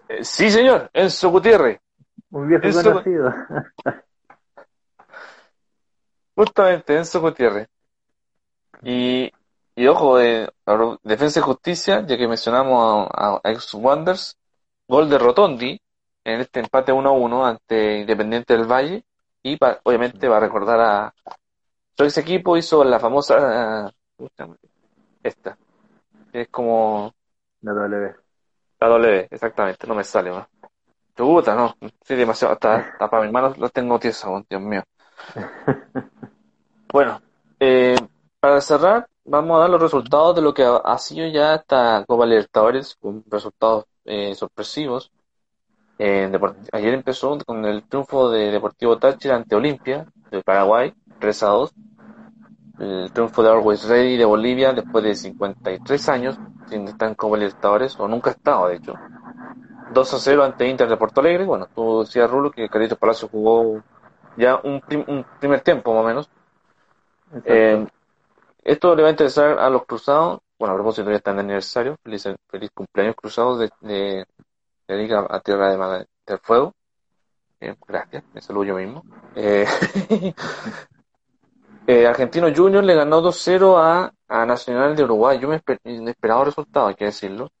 Eh, 0.09 0.23
sí, 0.23 0.51
señor, 0.51 0.89
Enzo 0.93 1.29
Gutiérrez. 1.29 1.79
Muy 2.29 2.47
viejo 2.47 2.65
Enzo... 2.65 2.83
conocido. 2.83 3.33
Justamente, 6.35 6.97
Enzo 6.97 7.21
Gutiérrez. 7.21 7.67
Y, 8.83 9.31
y 9.75 9.87
ojo, 9.87 10.17
de 10.17 10.51
Defensa 11.03 11.39
y 11.39 11.43
Justicia, 11.43 12.05
ya 12.05 12.17
que 12.17 12.27
mencionamos 12.27 13.07
a, 13.13 13.39
ex 13.43 13.73
Wonders, 13.73 14.37
gol 14.87 15.09
de 15.09 15.17
Rotondi, 15.17 15.81
en 16.23 16.41
este 16.41 16.59
empate 16.59 16.91
1-1 16.91 17.47
ante 17.47 17.99
Independiente 17.99 18.55
del 18.55 18.71
Valle 18.71 19.03
y 19.43 19.57
obviamente 19.83 20.27
va 20.27 20.37
a 20.37 20.41
recordar 20.41 20.79
a 20.79 21.13
ex 21.97 22.17
equipo 22.17 22.57
hizo 22.57 22.83
la 22.83 22.99
famosa 22.99 23.91
esta 25.23 25.57
es 26.33 26.47
como 26.49 27.13
la 27.61 27.73
W 27.73 28.15
la 28.79 28.87
W 28.87 29.27
exactamente 29.29 29.87
no 29.87 29.95
me 29.95 30.03
sale 30.03 30.31
más 30.31 30.47
Chuta, 31.15 31.55
no, 31.55 31.75
sí, 32.03 32.15
demasiado, 32.15 32.53
hasta, 32.53 32.75
hasta 32.77 33.09
para 33.09 33.23
mis 33.23 33.31
manos 33.31 33.57
lo 33.57 33.69
tengo 33.69 33.99
tieso, 33.99 34.43
Dios 34.49 34.61
mío. 34.61 34.83
bueno, 36.91 37.21
eh, 37.59 37.95
para 38.39 38.61
cerrar, 38.61 39.07
vamos 39.25 39.57
a 39.57 39.59
dar 39.61 39.69
los 39.69 39.81
resultados 39.81 40.35
de 40.35 40.41
lo 40.41 40.53
que 40.53 40.63
ha, 40.63 40.97
sido 40.97 41.27
ya 41.27 41.55
esta 41.55 42.03
Copa 42.07 42.25
Libertadores, 42.25 42.95
con 42.95 43.23
resultados 43.27 43.85
eh, 44.05 44.33
sorpresivos. 44.35 45.11
Eh, 46.03 46.31
ayer 46.71 46.95
empezó 46.95 47.37
con 47.45 47.63
el 47.63 47.83
triunfo 47.83 48.31
de 48.31 48.49
Deportivo 48.49 48.97
Táchira 48.97 49.35
ante 49.35 49.55
Olimpia, 49.55 50.03
de 50.31 50.41
Paraguay, 50.41 50.91
3 51.19 51.43
a 51.43 51.47
2. 51.49 51.73
El 52.79 53.11
triunfo 53.11 53.43
de 53.43 53.49
Always 53.51 53.87
Ready 53.87 54.17
de 54.17 54.25
Bolivia 54.25 54.73
después 54.73 55.03
de 55.03 55.13
53 55.13 56.09
años, 56.09 56.39
sin 56.67 56.87
estar 56.87 57.07
en 57.07 57.13
Copa 57.13 57.37
Libertadores, 57.37 57.99
o 57.99 58.07
nunca 58.07 58.31
ha 58.31 58.33
estado, 58.33 58.69
de 58.69 58.77
hecho. 58.77 58.95
2 59.93 60.13
a 60.15 60.17
0 60.17 60.43
ante 60.43 60.67
Inter 60.67 60.89
de 60.89 60.97
Porto 60.97 61.21
Alegre. 61.21 61.45
Bueno, 61.45 61.67
tú 61.67 61.99
decías, 61.99 62.27
Rulo, 62.31 62.49
que 62.49 62.67
Carlitos 62.67 62.97
Palacio 62.97 63.27
jugó 63.27 63.83
ya 64.37 64.59
un, 64.63 64.81
primer 65.39 65.61
tiempo, 65.61 65.93
más 65.93 66.03
o 66.03 66.07
menos. 66.07 66.29
Eh, 67.45 67.85
esto 68.63 68.95
le 68.95 69.03
va 69.03 69.09
a 69.09 69.11
interesar 69.11 69.59
a 69.59 69.69
los 69.69 69.85
cruzados. 69.85 70.39
Bueno, 70.57 70.73
a 70.73 70.77
propósito, 70.77 71.11
ya 71.11 71.17
están 71.17 71.35
de 71.35 71.41
aniversario. 71.41 71.95
Feliz, 72.01 72.27
feliz 72.49 72.71
cumpleaños 72.73 73.15
cruzados 73.15 73.59
de, 73.59 73.69
de, 73.81 74.25
de 74.91 74.97
Liga 74.97 75.25
a 75.29 75.39
Tierra 75.39 75.71
de, 75.71 76.07
del 76.25 76.39
Fuego. 76.39 76.73
Eh, 77.59 77.75
gracias, 77.87 78.23
me 78.33 78.41
saludo 78.41 78.65
yo 78.65 78.75
mismo. 78.75 79.05
Eh, 79.35 79.65
eh 81.87 82.07
Argentino 82.07 82.53
Junior 82.53 82.83
le 82.83 82.95
ganó 82.95 83.21
2-0 83.21 83.77
a, 83.77 84.11
a 84.27 84.45
Nacional 84.45 84.95
de 84.95 85.03
Uruguay. 85.03 85.39
Yo 85.39 85.47
me 85.47 85.61
inesperado 85.85 86.45
resultado, 86.45 86.87
hay 86.87 86.95
que 86.95 87.05
decirlo. 87.05 87.51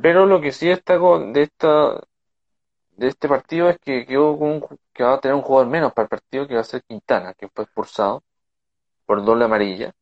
Pero 0.00 0.26
lo 0.26 0.40
que 0.40 0.52
sí 0.52 0.68
destaco 0.68 1.18
de 1.18 1.42
esta 1.42 2.00
de 2.96 3.06
este 3.06 3.28
partido 3.28 3.68
es 3.70 3.78
que 3.78 4.04
quedó 4.04 4.36
con 4.36 4.60
que 4.92 5.04
va 5.04 5.14
a 5.14 5.20
tener 5.20 5.36
un 5.36 5.42
jugador 5.42 5.70
menos 5.70 5.92
para 5.92 6.04
el 6.04 6.08
partido 6.10 6.48
que 6.48 6.54
va 6.54 6.62
a 6.62 6.64
ser 6.64 6.82
Quintana, 6.82 7.32
que 7.34 7.48
fue 7.48 7.64
expulsado 7.64 8.24
por 9.06 9.24
doble 9.24 9.44
amarilla, 9.44 9.92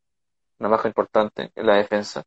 una 0.58 0.70
baja 0.70 0.88
importante 0.88 1.52
en 1.54 1.66
la 1.66 1.76
defensa. 1.76 2.22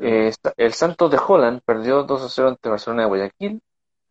Eh, 0.00 0.32
el 0.56 0.72
Santos 0.74 1.10
de 1.10 1.18
Holland 1.26 1.60
perdió 1.64 2.04
2 2.04 2.22
a 2.22 2.28
0 2.28 2.48
ante 2.48 2.68
Barcelona 2.68 3.02
de 3.02 3.08
Guayaquil. 3.08 3.62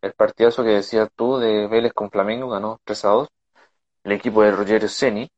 El 0.01 0.13
partidazo 0.13 0.63
que 0.63 0.71
decías 0.71 1.09
tú 1.15 1.37
de 1.37 1.67
Vélez 1.67 1.93
con 1.93 2.09
Flamengo 2.11 2.49
ganó 2.49 2.79
3 2.83 3.05
a 3.05 3.09
2. 3.09 3.27
El 4.03 4.11
equipo 4.13 4.43
de 4.43 4.51
Rogerio 4.51 4.89
Ceni. 4.89 5.29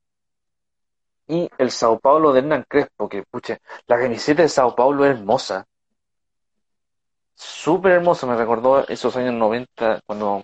Y 1.27 1.49
el 1.57 1.71
Sao 1.71 1.99
Paulo 1.99 2.34
de 2.34 2.39
Hernán 2.39 2.65
Crespo, 2.67 3.07
que 3.09 3.23
pucha, 3.23 3.57
la 3.88 3.97
camiseta 3.97 4.41
de 4.41 4.49
Sao 4.49 4.75
Paulo 4.75 5.05
es 5.05 5.17
hermosa 5.17 5.65
súper 7.36 7.93
hermoso, 7.93 8.27
me 8.27 8.36
recordó 8.36 8.88
esos 8.88 9.15
años 9.17 9.34
90 9.34 10.01
cuando 10.05 10.43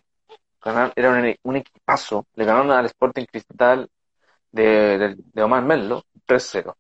ganaron, 0.62 0.94
era 0.96 1.38
un, 1.44 1.56
equipazo, 1.56 2.28
le 2.36 2.46
ganaron 2.46 2.72
al 2.72 2.86
Sporting 2.86 3.26
Cristal 3.26 3.90
de, 4.52 5.16
de, 5.34 5.44
Omar 5.44 5.64
Merlo 5.64 6.04
3-0. 6.26 6.76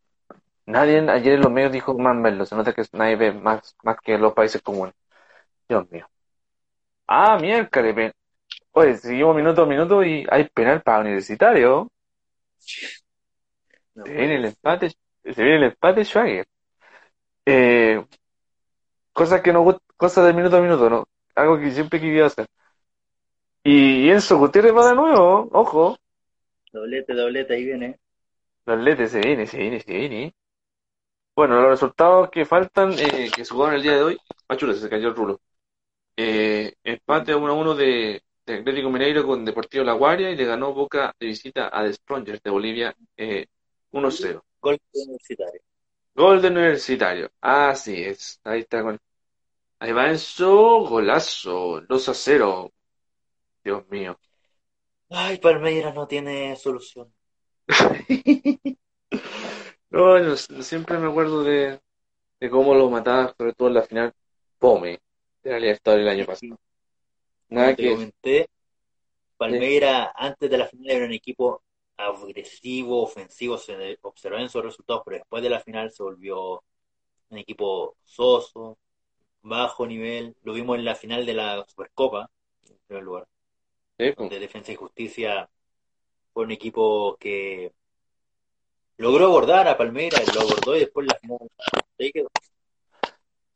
Nadie 0.69 0.99
ayer 1.09 1.33
en 1.33 1.41
los 1.41 1.51
medios 1.51 1.71
dijo 1.71 1.93
Omar 1.93 2.15
Merlo, 2.15 2.45
se 2.45 2.55
nota 2.55 2.73
que 2.73 2.83
nadie 2.93 3.15
ve 3.15 3.31
más, 3.33 3.75
más 3.83 3.97
que 4.01 4.19
los 4.19 4.33
países 4.33 4.61
comunes. 4.61 4.93
Dios 5.67 5.89
mío. 5.89 6.07
Ah, 7.07 7.39
miércoles, 7.39 8.13
oye, 8.73 8.95
seguimos 8.97 9.35
minuto 9.35 9.63
a 9.63 9.65
minuto 9.65 10.03
y 10.03 10.27
hay 10.29 10.47
penal 10.49 10.83
para 10.83 10.99
Universitario. 11.01 11.91
se 12.59 14.13
viene 14.13 14.35
el 14.35 14.45
empate, 14.45 14.89
se 15.23 15.43
viene 15.43 15.55
el 15.55 15.63
empate 15.63 16.05
Schwager. 16.05 16.45
Eh, 17.47 18.05
cosas 19.11 19.41
que 19.41 19.51
no 19.51 19.65
cosas 19.97 20.27
de 20.27 20.33
minuto 20.33 20.57
a 20.57 20.61
minuto, 20.61 20.87
¿no? 20.87 21.07
Algo 21.33 21.57
que 21.59 21.71
siempre 21.71 21.99
quería 21.99 22.27
hacer. 22.27 22.45
Y 23.63 24.07
Enzo 24.11 24.37
Gutiérrez 24.37 24.75
va 24.75 24.89
de 24.89 24.95
nuevo, 24.95 25.49
ojo. 25.51 25.97
Doblete, 26.71 27.15
doblete, 27.15 27.55
ahí 27.55 27.65
viene. 27.65 27.99
Doblete, 28.67 29.07
se 29.07 29.19
viene, 29.19 29.47
se 29.47 29.57
viene, 29.57 29.79
se 29.79 29.91
viene. 29.91 30.33
Bueno, 31.39 31.61
los 31.61 31.69
resultados 31.69 32.29
que 32.29 32.43
faltan, 32.45 32.91
eh, 32.99 33.31
que 33.33 33.45
se 33.45 33.53
jugaron 33.53 33.75
el 33.75 33.81
día 33.81 33.93
de 33.93 34.03
hoy, 34.03 34.17
Machula, 34.49 34.73
se 34.73 34.89
cayó 34.89 35.07
el 35.07 35.15
rulo. 35.15 35.39
Eh, 36.17 36.73
empate 36.83 37.33
1 37.33 37.53
1 37.55 37.75
de, 37.75 38.21
de 38.45 38.55
Atlético 38.55 38.89
Mineiro 38.89 39.25
con 39.25 39.45
Deportivo 39.45 39.85
La 39.85 39.93
Guardia 39.93 40.29
y 40.31 40.35
le 40.35 40.43
ganó 40.43 40.73
Boca 40.73 41.15
de 41.17 41.27
visita 41.27 41.69
a 41.71 41.85
The 41.85 41.93
Strongers 41.93 42.43
de 42.43 42.49
Bolivia 42.49 42.93
eh, 43.15 43.45
1-0. 43.93 44.43
Gol 44.59 44.77
universitario. 44.93 45.61
Gol 46.13 46.41
de 46.41 46.47
universitario. 46.49 47.31
Así 47.39 48.03
es. 48.03 48.41
Ahí 48.43 48.59
está 48.59 48.81
con 48.81 48.99
Ahí 49.79 49.93
va 49.93 50.09
Enzo, 50.09 50.89
golazo, 50.89 51.79
2 51.87 52.09
a 52.09 52.13
0. 52.13 52.73
Dios 53.63 53.87
mío. 53.87 54.19
Ay, 55.09 55.37
Palmeiras 55.37 55.95
no 55.95 56.05
tiene 56.05 56.57
solución. 56.57 57.13
no, 59.91 60.35
siempre 60.35 60.97
me 60.97 61.07
acuerdo 61.07 61.43
de, 61.43 61.79
de 62.39 62.49
cómo 62.49 62.73
lo 62.73 62.89
mataba, 62.89 63.33
sobre 63.37 63.53
todo 63.53 63.69
en 63.69 63.73
la 63.75 63.83
final 63.83 64.13
Pome 64.57 64.99
de 65.43 65.51
la 65.51 65.59
Libertadores 65.59 66.03
el 66.03 66.09
año 66.09 66.25
pasado. 66.25 66.59
Nada 67.49 67.75
que... 67.75 67.91
comenté, 67.91 68.49
Palmeiras 69.37 70.09
antes 70.15 70.49
de 70.49 70.57
la 70.57 70.67
final 70.67 70.89
era 70.89 71.05
un 71.05 71.13
equipo 71.13 71.63
agresivo, 71.97 73.03
ofensivo, 73.03 73.57
se 73.57 73.97
observaban 74.01 74.45
esos 74.45 74.63
resultados, 74.63 75.03
pero 75.05 75.17
después 75.17 75.43
de 75.43 75.49
la 75.49 75.59
final 75.59 75.91
se 75.91 76.03
volvió 76.03 76.63
un 77.29 77.37
equipo 77.37 77.95
soso, 78.03 78.77
bajo 79.41 79.85
nivel. 79.85 80.35
Lo 80.43 80.53
vimos 80.53 80.77
en 80.77 80.85
la 80.85 80.95
final 80.95 81.25
de 81.25 81.33
la 81.33 81.65
Supercopa, 81.67 82.29
en 82.67 82.77
primer 82.87 83.03
lugar. 83.03 83.27
de 83.97 84.39
Defensa 84.39 84.71
y 84.71 84.75
Justicia 84.75 85.49
fue 86.33 86.45
un 86.45 86.51
equipo 86.51 87.17
que 87.19 87.73
logró 88.99 89.25
abordar 89.25 89.67
a 89.67 89.77
Palmeiras, 89.77 90.23
lo 90.35 90.41
abordó 90.41 90.75
y 90.75 90.81
después 90.81 91.07
la 91.07 91.15
final. 91.19 91.39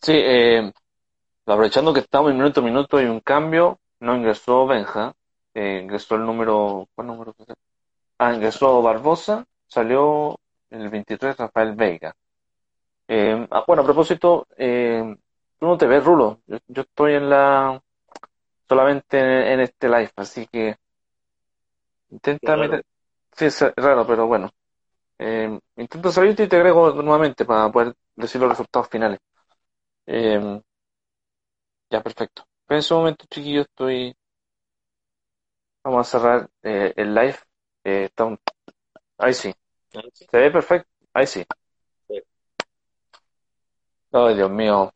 Sí, 0.02 0.14
eh, 0.14 0.74
aprovechando 1.46 1.94
que 1.94 2.00
estamos 2.00 2.32
en 2.32 2.38
minuto 2.38 2.60
a 2.60 2.64
minuto 2.64 3.02
y 3.02 3.06
un 3.06 3.20
cambio, 3.20 3.80
no 4.00 4.16
ingresó 4.16 4.66
Benja, 4.66 5.14
eh, 5.54 5.80
ingresó 5.84 6.16
el 6.16 6.26
número, 6.26 6.88
¿cuál 6.96 7.08
número? 7.08 7.36
Ah, 8.18 8.34
ingresó 8.34 8.82
Barbosa, 8.82 9.46
salió 9.68 10.40
el 10.72 10.90
23 10.90 11.38
Rafael 11.38 11.76
Veiga. 11.76 12.16
Eh, 13.08 13.48
ah, 13.52 13.64
bueno, 13.68 13.84
a 13.84 13.86
propósito, 13.86 14.48
Tú 15.64 15.70
no 15.70 15.78
te 15.78 15.88
ves, 15.88 16.04
Rulo. 16.04 16.42
Yo, 16.46 16.82
estoy 16.82 17.14
en 17.14 17.30
la. 17.30 17.82
solamente 18.68 19.54
en, 19.54 19.62
este 19.62 19.88
live, 19.88 20.12
así 20.18 20.46
que. 20.48 20.76
Intenta 22.10 22.58
meter. 22.58 22.84
Sí, 23.32 23.46
es 23.46 23.62
raro, 23.78 24.06
pero 24.06 24.28
bueno. 24.28 24.52
Eh, 25.18 25.60
intento 25.78 26.12
salirte 26.12 26.44
y 26.44 26.48
te 26.48 26.56
agrego 26.58 26.92
nuevamente 27.02 27.46
para 27.46 27.72
poder 27.72 27.96
decir 28.16 28.42
los 28.42 28.50
resultados 28.50 28.90
finales. 28.90 29.20
Eh, 30.06 30.62
ya, 31.90 32.02
perfecto. 32.02 32.46
en 32.70 32.78
ese 32.78 32.94
momento, 32.94 33.26
chiquillo, 33.30 33.62
estoy. 33.62 34.16
Vamos 35.84 36.08
a 36.08 36.20
cerrar 36.20 36.50
eh, 36.64 36.94
el 36.96 37.14
live. 37.14 37.38
Eh, 37.84 38.10
Ahí 39.18 39.34
sí. 39.34 39.54
¿Se 39.92 40.38
ve 40.38 40.52
perfecto? 40.52 40.90
Ahí 41.14 41.28
sí. 41.28 41.46
Ay, 44.12 44.36
Dios 44.36 44.50
mío. 44.52 44.94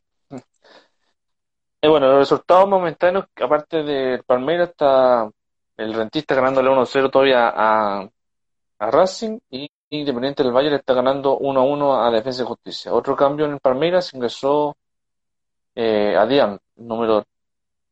Bueno, 1.80 2.08
los 2.08 2.18
resultados 2.18 2.68
momentáneos, 2.68 3.26
aparte 3.40 3.82
de 3.82 4.22
Palmeiras, 4.24 4.70
está 4.70 5.30
el 5.76 5.94
Rentista 5.94 6.34
ganándole 6.34 6.70
1-0 6.70 7.10
todavía 7.10 7.52
a, 7.54 8.08
a 8.78 8.90
Racing 8.90 9.38
y 9.50 9.68
Independiente 9.90 10.42
del 10.42 10.52
Valle 10.52 10.70
le 10.70 10.76
está 10.76 10.92
ganando 10.92 11.38
1-1 11.38 12.06
a 12.06 12.10
Defensa 12.10 12.42
y 12.42 12.46
Justicia. 12.46 12.92
Otro 12.92 13.16
cambio 13.16 13.46
en 13.46 13.58
Palmeiras 13.58 14.12
ingresó 14.12 14.76
eh, 15.74 16.14
a 16.16 16.26
Diam, 16.26 16.58
número 16.76 17.24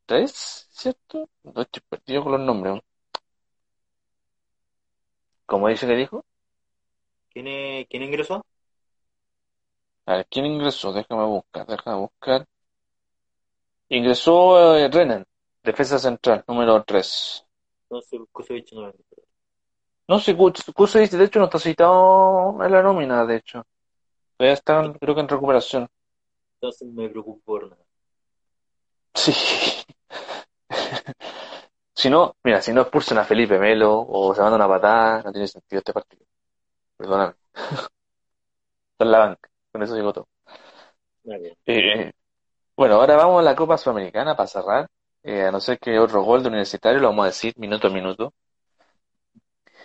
3, 0.04 0.68
¿cierto? 0.70 1.30
No 1.42 1.62
estoy 1.62 1.82
perdido 1.88 2.22
con 2.22 2.32
los 2.32 2.40
nombres. 2.42 2.82
¿Cómo 5.46 5.68
dice 5.68 5.86
que 5.86 5.94
dijo? 5.94 6.24
¿Quién, 7.30 7.86
¿Quién 7.88 8.02
ingresó? 8.02 8.44
A 10.04 10.16
ver, 10.16 10.26
¿quién 10.30 10.46
ingresó? 10.46 10.92
Déjame 10.92 11.24
buscar, 11.24 11.66
déjame 11.66 11.98
buscar. 11.98 12.46
Ingresó 13.88 14.76
eh, 14.76 14.88
Renan, 14.88 15.24
defensa 15.62 15.98
central, 15.98 16.44
número 16.46 16.84
3. 16.84 17.46
No 17.88 18.02
sé, 18.02 18.18
Kusevich 18.32 18.72
no 18.74 18.92
No 20.08 20.18
sé, 20.20 20.36
Kusevich 20.36 21.10
de 21.10 21.24
hecho 21.24 21.38
no 21.40 21.46
está 21.46 21.58
citado 21.58 22.56
en 22.64 22.72
la 22.72 22.82
nómina, 22.82 23.24
de 23.26 23.36
hecho. 23.36 23.64
Todavía 24.36 24.54
está, 24.54 24.92
creo 25.00 25.14
que 25.14 25.20
en 25.20 25.28
recuperación. 25.28 25.88
Entonces 26.56 26.88
me 26.88 27.08
preocupo 27.08 27.40
por 27.44 27.70
nada. 27.70 27.82
Sí. 29.14 29.32
Si 31.94 32.10
no, 32.10 32.36
mira, 32.44 32.60
si 32.60 32.72
no 32.74 32.82
expulsan 32.82 33.18
a 33.18 33.24
Felipe 33.24 33.58
Melo 33.58 34.00
o 34.06 34.34
se 34.34 34.42
manda 34.42 34.56
una 34.56 34.68
patada, 34.68 35.22
no 35.22 35.32
tiene 35.32 35.48
sentido 35.48 35.78
este 35.78 35.94
partido. 35.94 36.26
Perdóname. 36.96 37.34
Con 38.98 39.10
la 39.10 39.18
banca, 39.18 39.48
con 39.72 39.82
eso 39.82 39.94
digo 39.94 40.12
todo. 40.12 40.28
Eh, 41.66 42.12
bueno, 42.76 42.96
ahora 42.96 43.16
vamos 43.16 43.40
a 43.40 43.44
la 43.44 43.56
Copa 43.56 43.78
Sudamericana 43.78 44.36
para 44.36 44.46
cerrar. 44.48 44.88
Eh, 45.22 45.42
a 45.42 45.50
no 45.50 45.60
ser 45.60 45.78
que 45.78 45.98
otro 45.98 46.22
gol 46.22 46.42
de 46.42 46.48
universitario, 46.48 47.00
lo 47.00 47.08
vamos 47.08 47.24
a 47.24 47.28
decir 47.28 47.54
minuto 47.58 47.88
a 47.88 47.90
minuto. 47.90 48.34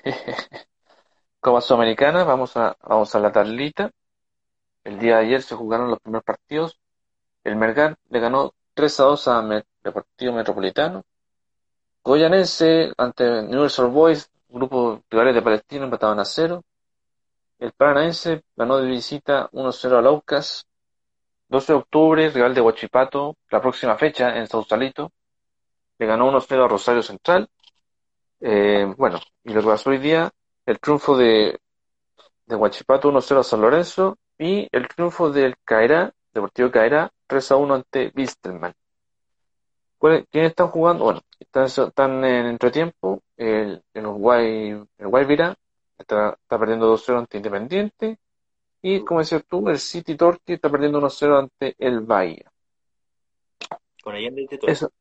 Copa 1.39 1.62
Sudamericana, 1.62 2.24
vamos 2.24 2.58
a, 2.58 2.76
vamos 2.82 3.14
a 3.14 3.20
la 3.20 3.32
tablita. 3.32 3.91
El 4.84 4.99
día 4.99 5.18
de 5.18 5.26
ayer 5.26 5.41
se 5.43 5.56
jugaron 5.56 5.89
los 5.89 5.99
primeros 5.99 6.24
partidos. 6.24 6.80
El 7.43 7.56
Mergar 7.56 7.97
le 8.10 8.20
ganó 8.20 8.54
3 8.74 8.99
a 8.99 9.04
2 9.04 9.28
a 9.28 9.64
Deportivo 9.84 10.34
Metropolitano. 10.34 11.04
Goyanense 12.04 12.91
ante 12.97 13.30
Universal 13.30 13.89
Boys, 13.89 14.30
grupo 14.49 15.04
rivales 15.10 15.36
de 15.36 15.41
Palestina, 15.41 15.86
empataban 15.86 16.20
a 16.20 16.26
0. 16.26 16.64
El 17.60 17.74
Paranaense 17.74 18.43
ganó 18.56 18.78
de 18.78 18.88
visita 18.88 19.49
1-0 19.52 19.97
a 19.97 20.02
Laucas. 20.02 20.66
12 21.47 21.74
de 21.74 21.78
octubre, 21.78 22.30
rival 22.30 22.56
de 22.56 22.62
Huachipato, 22.62 23.38
la 23.52 23.62
próxima 23.62 23.97
fecha 23.97 24.36
en 24.38 24.47
Sausalito. 24.47 25.12
Le 25.99 26.08
ganó 26.08 26.32
1-0 26.32 26.66
a 26.66 26.68
Rosario 26.68 27.04
Central. 27.04 27.49
Eh, 28.41 28.91
bueno, 28.97 29.19
y 29.43 29.53
lo 29.53 29.61
que 29.61 29.67
pasó 29.67 29.91
hoy 29.91 29.99
día, 29.99 30.31
el 30.65 30.79
triunfo 30.79 31.15
de, 31.15 31.59
de 32.47 32.55
Huachipato 32.55 33.11
1-0 33.11 33.39
a 33.39 33.43
San 33.43 33.61
Lorenzo 33.61 34.17
y 34.37 34.67
el 34.71 34.87
triunfo 34.87 35.29
del 35.29 35.55
Caerá, 35.63 36.11
Deportivo 36.33 36.71
Caerá, 36.71 37.11
3-1 37.27 37.75
ante 37.75 38.11
Bistelman. 38.13 38.73
¿Quiénes 39.99 40.49
están 40.49 40.69
jugando? 40.69 41.03
Bueno, 41.03 41.21
están, 41.39 42.25
en 42.25 42.47
entretiempo. 42.47 43.21
El, 43.37 43.83
el 43.93 44.05
Uruguay, 44.07 44.69
el 44.97 45.07
Guayvira 45.07 45.55
está, 45.97 46.37
está 46.41 46.57
perdiendo 46.57 46.91
2-0 46.91 47.19
ante 47.19 47.37
Independiente. 47.37 48.17
Y 48.81 49.01
como 49.01 49.19
decías 49.19 49.45
tú, 49.47 49.69
el 49.69 49.77
City 49.77 50.15
Torque 50.15 50.53
está 50.53 50.69
perdiendo 50.71 50.99
1-0 50.99 51.37
ante 51.37 51.75
el 51.77 51.99
Bahía. 51.99 52.51
Con 54.03 54.15
Allende 54.15 54.47
Eso, 54.63 54.91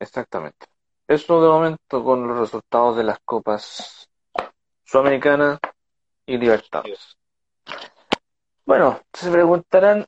exactamente. 0.00 0.71
Eso 1.06 1.42
de 1.42 1.48
momento 1.48 2.04
con 2.04 2.26
los 2.26 2.38
resultados 2.38 2.96
de 2.96 3.04
las 3.04 3.18
copas 3.24 4.08
Sudamericana 4.84 5.58
y 6.26 6.38
Libertadores. 6.38 7.16
Bueno, 8.64 9.00
se 9.12 9.30
preguntarán 9.30 10.06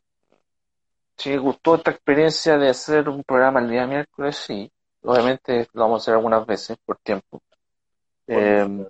si 1.16 1.36
gustó 1.36 1.76
esta 1.76 1.90
experiencia 1.90 2.58
de 2.58 2.70
hacer 2.70 3.08
un 3.08 3.22
programa 3.24 3.60
el 3.60 3.70
día 3.70 3.86
miércoles, 3.86 4.36
sí. 4.36 4.70
Obviamente 5.02 5.68
lo 5.72 5.82
vamos 5.82 6.00
a 6.00 6.02
hacer 6.02 6.14
algunas 6.14 6.46
veces 6.46 6.76
por 6.84 6.98
tiempo. 6.98 7.42
Eh, 8.26 8.86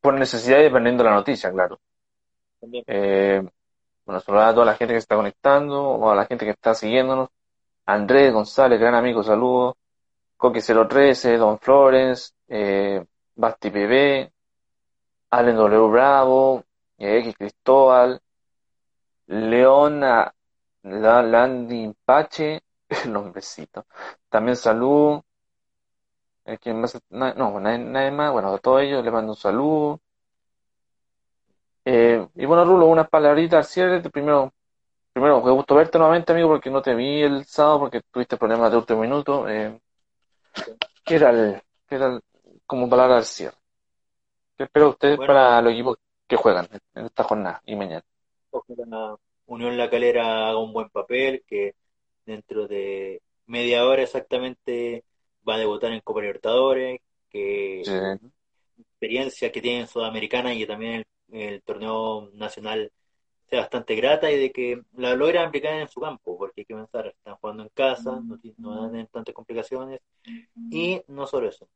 por 0.00 0.14
necesidad 0.14 0.58
y 0.58 0.64
dependiendo 0.64 1.02
de 1.02 1.10
la 1.10 1.16
noticia, 1.16 1.50
claro. 1.50 1.80
Eh, 2.86 3.42
bueno, 4.04 4.20
saludar 4.20 4.48
a 4.48 4.54
toda 4.54 4.66
la 4.66 4.74
gente 4.74 4.94
que 4.94 4.98
está 4.98 5.16
conectando 5.16 5.82
o 5.82 6.10
a 6.10 6.14
la 6.14 6.26
gente 6.26 6.44
que 6.44 6.52
está 6.52 6.74
siguiéndonos. 6.74 7.28
Andrés 7.86 8.32
González, 8.32 8.78
gran 8.78 8.94
amigo, 8.94 9.22
saludos. 9.22 9.74
Coqui013, 10.36 11.36
Don 11.38 11.58
Flores, 11.58 12.34
eh, 12.48 13.04
Basti 13.34 13.70
PB, 13.70 14.32
Allen 15.30 15.56
W. 15.56 15.88
Bravo, 15.90 16.64
X 16.98 17.34
Cristóbal, 17.36 18.20
Leona 19.26 20.32
Landy 20.82 21.92
Pache, 22.04 22.62
nombrecito. 23.08 23.86
También 24.28 24.56
saludo. 24.56 25.24
Eh, 26.44 26.72
más? 26.74 26.98
No, 27.10 27.60
nadie, 27.60 28.10
más. 28.10 28.32
Bueno, 28.32 28.54
a 28.54 28.58
todos 28.58 28.82
ellos 28.82 29.04
les 29.04 29.12
mando 29.12 29.32
un 29.32 29.36
saludo. 29.36 30.00
Eh, 31.84 32.26
y 32.34 32.46
bueno, 32.46 32.64
Rulo, 32.64 32.86
unas 32.86 33.08
palabritas 33.08 33.58
al 33.58 33.64
cierre. 33.64 34.10
Primero, 34.10 34.52
primero, 35.12 35.42
me 35.42 35.50
gustó 35.52 35.74
verte 35.76 35.98
nuevamente, 35.98 36.32
amigo, 36.32 36.48
porque 36.48 36.70
no 36.70 36.82
te 36.82 36.94
vi 36.94 37.22
el 37.22 37.44
sábado 37.46 37.80
porque 37.80 38.02
tuviste 38.10 38.36
problemas 38.36 38.70
de 38.70 38.78
último 38.78 39.00
minuto. 39.00 39.48
Eh, 39.48 39.80
¿Qué 41.04 41.14
era 41.14 41.30
el, 41.30 41.62
qué 41.88 41.94
era 41.96 42.20
como 42.66 42.88
palabra 42.88 43.16
al 43.16 43.24
cierre? 43.24 43.56
¿Qué 44.56 44.64
espera 44.64 44.88
usted 44.88 45.16
para 45.16 45.60
los 45.60 45.72
equipos 45.72 45.98
que 46.26 46.36
juegan 46.36 46.68
en 46.94 47.06
esta 47.06 47.24
jornada 47.24 47.62
y 47.66 47.76
mañana? 47.76 48.04
Unión 49.46 49.76
La 49.76 49.90
Calera 49.90 50.48
haga 50.48 50.58
un 50.58 50.72
buen 50.72 50.88
papel, 50.88 51.44
que 51.46 51.74
dentro 52.24 52.66
de 52.66 53.22
media 53.46 53.86
hora 53.86 54.02
exactamente 54.02 55.04
va 55.48 55.54
a 55.54 55.58
debutar 55.58 55.92
en 55.92 56.00
Copa 56.00 56.20
Libertadores, 56.20 57.00
que 57.30 57.82
experiencia 58.78 59.52
que 59.52 59.60
tiene 59.60 59.80
en 59.80 59.86
Sudamericana 59.86 60.52
y 60.52 60.58
que 60.60 60.66
también 60.66 61.04
el, 61.28 61.40
el, 61.40 61.62
torneo 61.62 62.30
nacional 62.32 62.90
sea 63.48 63.60
bastante 63.60 63.94
grata 63.94 64.30
y 64.30 64.38
de 64.38 64.52
que 64.52 64.82
la 64.96 65.14
logra 65.14 65.46
aplicar 65.46 65.74
en 65.74 65.88
su 65.88 66.00
campo, 66.00 66.36
porque 66.36 66.62
hay 66.62 66.64
que 66.64 66.74
pensar, 66.74 67.06
están 67.06 67.36
jugando 67.36 67.62
en 67.62 67.68
casa, 67.70 68.12
no, 68.12 68.38
no 68.58 68.90
tienen 68.90 69.06
tantas 69.08 69.34
complicaciones, 69.34 70.00
y 70.70 71.00
no 71.08 71.26
solo 71.26 71.48
eso, 71.48 71.68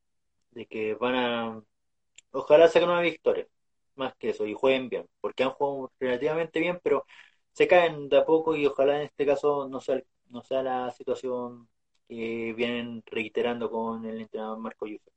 de 0.51 0.67
que 0.67 0.95
van 0.95 1.15
a, 1.15 1.63
ojalá 2.33 2.69
saquen 2.69 2.91
una 2.91 3.01
victoria, 3.01 3.47
más 3.95 4.15
que 4.17 4.31
eso, 4.31 4.47
y 4.47 4.55
jueguen 4.55 4.89
bien, 4.89 5.07
porque 5.21 5.45
han 5.45 5.51
jugado 5.51 5.93
relativamente 6.01 6.61
bien, 6.61 6.81
pero 6.83 7.07
se 7.53 7.69
caen 7.69 8.09
de 8.09 8.19
a 8.19 8.25
poco 8.25 8.57
y 8.57 8.67
ojalá 8.67 8.97
en 8.97 9.03
este 9.03 9.27
caso 9.27 9.69
no 9.69 9.81
sea, 9.81 10.03
no 10.29 10.43
sea 10.43 10.63
la 10.63 10.91
situación 10.93 11.69
que 12.09 12.53
vienen 12.57 13.03
reiterando 13.07 13.71
con 13.71 14.05
el 14.05 14.21
entrenador 14.21 14.59
Marco 14.59 14.87
Yusuf. 14.87 15.13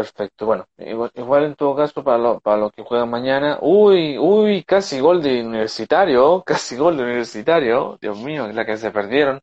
Perfecto, 0.00 0.46
bueno, 0.46 0.66
igual, 0.78 1.44
en 1.44 1.54
todo 1.56 1.76
caso 1.76 2.02
para, 2.02 2.38
para 2.40 2.56
los 2.56 2.72
que 2.72 2.82
juegan 2.82 3.10
mañana, 3.10 3.58
uy, 3.60 4.16
uy, 4.18 4.64
casi 4.64 4.98
gol 5.00 5.22
de 5.22 5.42
universitario, 5.44 6.42
casi 6.46 6.76
gol 6.76 6.96
de 6.96 7.02
universitario, 7.02 7.98
Dios 8.00 8.18
mío, 8.18 8.48
la 8.48 8.64
que 8.64 8.76
se 8.78 8.90
perdieron. 8.90 9.40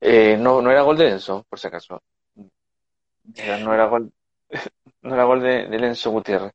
Eh, 0.00 0.36
no, 0.38 0.62
no 0.62 0.70
era 0.70 0.82
gol 0.82 0.96
de 0.98 1.10
Enzo, 1.10 1.44
por 1.48 1.58
si 1.58 1.68
acaso. 1.68 2.00
no 3.64 3.74
era 3.74 3.86
gol, 3.86 4.12
no 5.02 5.14
era 5.14 5.24
gol 5.24 5.40
de, 5.42 5.66
de 5.68 5.78
Lenzo 5.78 6.10
Gutiérrez. 6.10 6.52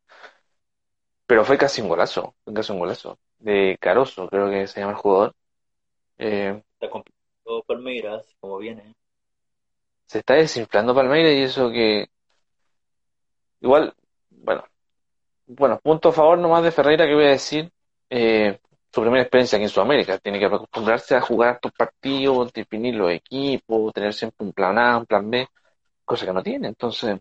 Pero 1.27 1.45
fue 1.45 1.57
casi 1.57 1.81
un 1.81 1.89
golazo, 1.89 2.35
fue 2.43 2.53
casi 2.53 2.71
un 2.71 2.79
golazo. 2.79 3.17
De 3.39 3.77
Caroso, 3.79 4.27
creo 4.29 4.49
que 4.49 4.67
se 4.67 4.79
llama 4.79 4.93
el 4.93 4.97
jugador. 4.97 5.33
Eh, 6.17 6.61
está 6.73 6.89
complicado 6.89 7.63
Palmeiras, 7.67 8.35
como 8.39 8.57
viene. 8.57 8.93
Se 10.07 10.19
está 10.19 10.33
desinflando 10.35 10.95
Palmeiras 10.95 11.33
y 11.33 11.43
eso 11.43 11.69
que. 11.71 12.07
Igual, 13.65 13.95
bueno. 14.29 14.63
Bueno, 15.47 15.79
punto 15.81 16.09
a 16.09 16.13
favor 16.13 16.37
nomás 16.37 16.63
de 16.63 16.71
Ferreira 16.71 17.07
que 17.07 17.15
voy 17.15 17.25
a 17.25 17.29
decir. 17.29 17.71
Eh, 18.11 18.59
su 18.93 19.01
primera 19.01 19.23
experiencia 19.23 19.57
aquí 19.57 19.63
en 19.63 19.69
Sudamérica. 19.69 20.19
Tiene 20.19 20.37
que 20.37 20.45
acostumbrarse 20.45 21.15
a 21.15 21.21
jugar 21.21 21.55
estos 21.55 21.71
partidos, 21.71 22.53
definir 22.53 22.93
los 22.93 23.11
equipos, 23.11 23.91
tener 23.91 24.13
siempre 24.13 24.45
un 24.45 24.53
plan 24.53 24.77
A, 24.77 24.99
un 24.99 25.07
plan 25.07 25.27
B, 25.31 25.47
cosa 26.05 26.27
que 26.27 26.33
no 26.33 26.43
tiene. 26.43 26.67
Entonces, 26.67 27.19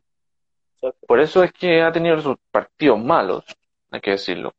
por 1.06 1.18
eso 1.18 1.42
es 1.42 1.52
que 1.54 1.80
ha 1.82 1.90
tenido 1.90 2.20
sus 2.20 2.36
partidos 2.50 3.02
malos 3.02 3.44
hay 3.90 4.00
que 4.00 4.10
decirlo. 4.12 4.52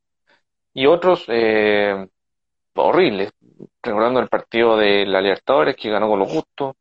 Y 0.73 0.87
otros 0.87 1.25
eh, 1.27 2.07
horribles, 2.73 3.31
recordando 3.83 4.19
el 4.21 4.27
partido 4.27 4.75
de 4.75 5.05
la 5.05 5.21
Libertadores 5.21 5.75
que 5.75 5.91
ganó 5.91 6.09
con 6.09 6.19
lo 6.19 6.25
justo, 6.25 6.77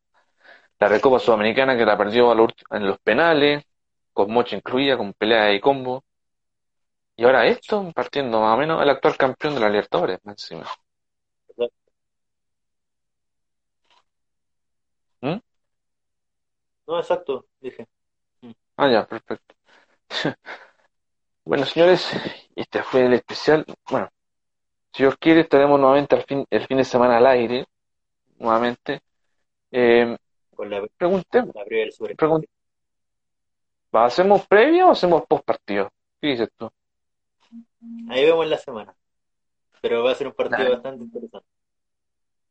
la 0.79 0.89
Recopa 0.89 1.19
Sudamericana 1.19 1.77
que 1.77 1.85
la 1.85 1.99
perdió 1.99 2.33
en 2.33 2.87
los 2.87 2.99
penales, 3.01 3.65
con 4.15 4.33
mocha 4.33 4.57
incluida, 4.57 4.97
con 4.99 5.13
pelea 5.15 5.53
y 5.55 5.61
combo. 5.61 6.05
Y 7.17 7.25
ahora 7.25 7.45
esto, 7.49 7.91
partiendo 7.93 8.41
más 8.41 8.55
o 8.55 8.59
menos 8.59 8.81
el 8.81 8.89
actual 8.89 9.17
campeón 9.17 9.55
de 9.55 9.61
la 9.61 9.69
Libertadores, 9.69 10.21
más 10.25 10.35
encima. 10.35 10.65
¿Mm? 15.23 15.41
No, 16.87 16.99
exacto, 16.99 17.47
dije. 17.61 17.87
Ah, 18.77 18.91
ya, 18.91 19.07
perfecto. 19.07 19.55
Bueno, 21.45 21.65
señores, 21.67 22.09
este 22.57 22.83
fue 22.83 23.07
el 23.07 23.15
especial. 23.15 23.65
Bueno, 23.91 24.09
si 24.93 25.03
Dios 25.05 25.17
quiere, 25.19 25.43
estaremos 25.43 25.81
nuevamente 25.81 26.17
el 26.17 26.25
fin, 26.25 26.47
el 26.51 26.67
fin 26.67 26.79
de 26.79 26.85
semana 26.85 27.19
al 27.19 27.27
aire, 27.27 27.67
nuevamente. 28.39 29.01
Eh, 29.73 30.17
Con 30.57 30.71
la, 30.71 30.87
preguntemos. 30.97 31.55
¿Hacemos 34.03 34.47
previa 34.47 34.87
o 34.87 34.93
hacemos 34.93 35.25
post 35.27 35.45
partido? 35.45 35.93
¿Qué 36.21 36.29
dices 36.29 36.49
tú? 36.57 36.71
Ahí 38.09 38.25
vemos 38.25 38.47
la 38.47 38.59
semana. 38.59 38.95
Pero 39.81 40.03
va 40.03 40.13
a 40.13 40.15
ser 40.15 40.27
un 40.27 40.33
partido 40.33 40.71
bastante 40.71 41.05
interesante. 41.05 41.47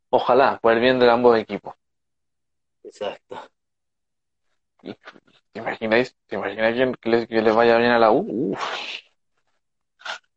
Ojalá, 0.10 0.60
por 0.60 0.74
el 0.74 0.80
bien 0.80 0.99
de 0.99 1.10
ambos 1.10 1.38
equipos. 1.38 1.74
Exacto. 2.84 3.40
¿Te 4.82 5.60
imagináis, 5.60 6.15
te 6.28 6.36
imagináis 6.36 6.98
que, 6.99 7.10
le, 7.10 7.28
que 7.28 7.41
le 7.41 7.52
vaya 7.52 7.78
bien 7.78 7.91
a 7.91 7.99
la 7.99 8.11
U? 8.11 8.56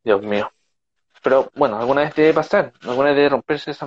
Dios 0.03 0.23
mío. 0.23 0.51
Pero 1.23 1.51
bueno, 1.57 1.79
alguna 1.79 2.03
vez 2.03 2.15
debe 2.15 2.33
pasar, 2.33 2.73
alguna 2.83 3.09
vez 3.09 3.17
debe 3.17 3.29
romperse 3.31 3.73
esa 3.73 3.87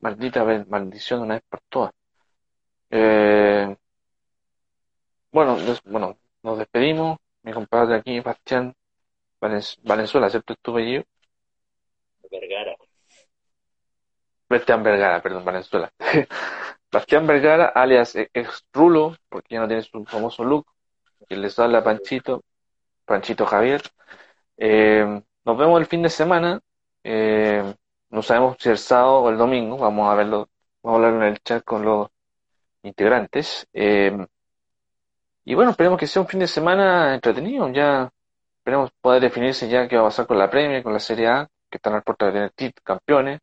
maldita 0.00 0.44
maldición 0.66 1.20
de 1.20 1.24
una 1.24 1.34
vez 1.34 1.44
por 1.48 1.60
todas. 1.68 1.92
Eh, 2.90 3.76
bueno, 5.30 5.56
bueno, 5.84 6.18
nos 6.48 6.58
despedimos. 6.58 7.18
Mi 7.42 7.52
compadre 7.52 7.96
aquí, 7.96 8.20
Bastián 8.20 8.74
Valenzuela, 9.40 10.30
¿cierto? 10.30 10.54
Estuve 10.54 10.92
yo. 10.92 11.02
Vergara. 12.30 12.74
Bastián 14.48 14.82
Vergara, 14.82 15.22
perdón, 15.22 15.44
Valenzuela. 15.44 15.92
Bastián 16.90 17.26
Vergara, 17.26 17.66
alias 17.66 18.16
ex 18.16 18.64
Rulo, 18.72 19.16
porque 19.28 19.54
ya 19.54 19.60
no 19.60 19.68
tiene 19.68 19.82
su 19.82 20.04
famoso 20.06 20.42
look, 20.42 20.66
que 21.28 21.36
les 21.36 21.58
habla 21.58 21.84
Panchito, 21.84 22.42
Panchito 23.04 23.44
Javier. 23.44 23.82
Eh, 24.56 25.22
nos 25.44 25.58
vemos 25.58 25.78
el 25.80 25.86
fin 25.86 26.02
de 26.02 26.08
semana. 26.08 26.60
Eh, 27.04 27.62
no 28.08 28.22
sabemos 28.22 28.56
si 28.58 28.70
el 28.70 28.78
sábado 28.78 29.20
o 29.20 29.30
el 29.30 29.36
domingo. 29.36 29.76
Vamos 29.76 30.10
a 30.10 30.14
verlo, 30.14 30.48
vamos 30.82 30.98
a 31.02 31.06
hablar 31.06 31.22
en 31.22 31.28
el 31.28 31.38
chat 31.40 31.62
con 31.62 31.84
los 31.84 32.08
integrantes. 32.82 33.66
Eh, 33.74 34.16
y 35.48 35.54
bueno, 35.54 35.70
esperemos 35.70 35.98
que 35.98 36.06
sea 36.06 36.20
un 36.22 36.28
fin 36.28 36.40
de 36.40 36.46
semana 36.46 37.14
entretenido. 37.14 37.70
Ya 37.72 38.10
esperemos 38.58 38.90
poder 39.00 39.22
definirse 39.22 39.68
ya 39.68 39.88
qué 39.88 39.96
va 39.96 40.02
a 40.02 40.04
pasar 40.06 40.26
con 40.26 40.38
la 40.38 40.50
Premier, 40.50 40.82
con 40.82 40.92
la 40.92 41.00
Serie 41.00 41.26
A, 41.28 41.48
que 41.70 41.78
están 41.78 41.94
al 41.94 42.02
puerto 42.02 42.26
de 42.26 42.32
tener 42.50 42.74
campeones. 42.84 43.40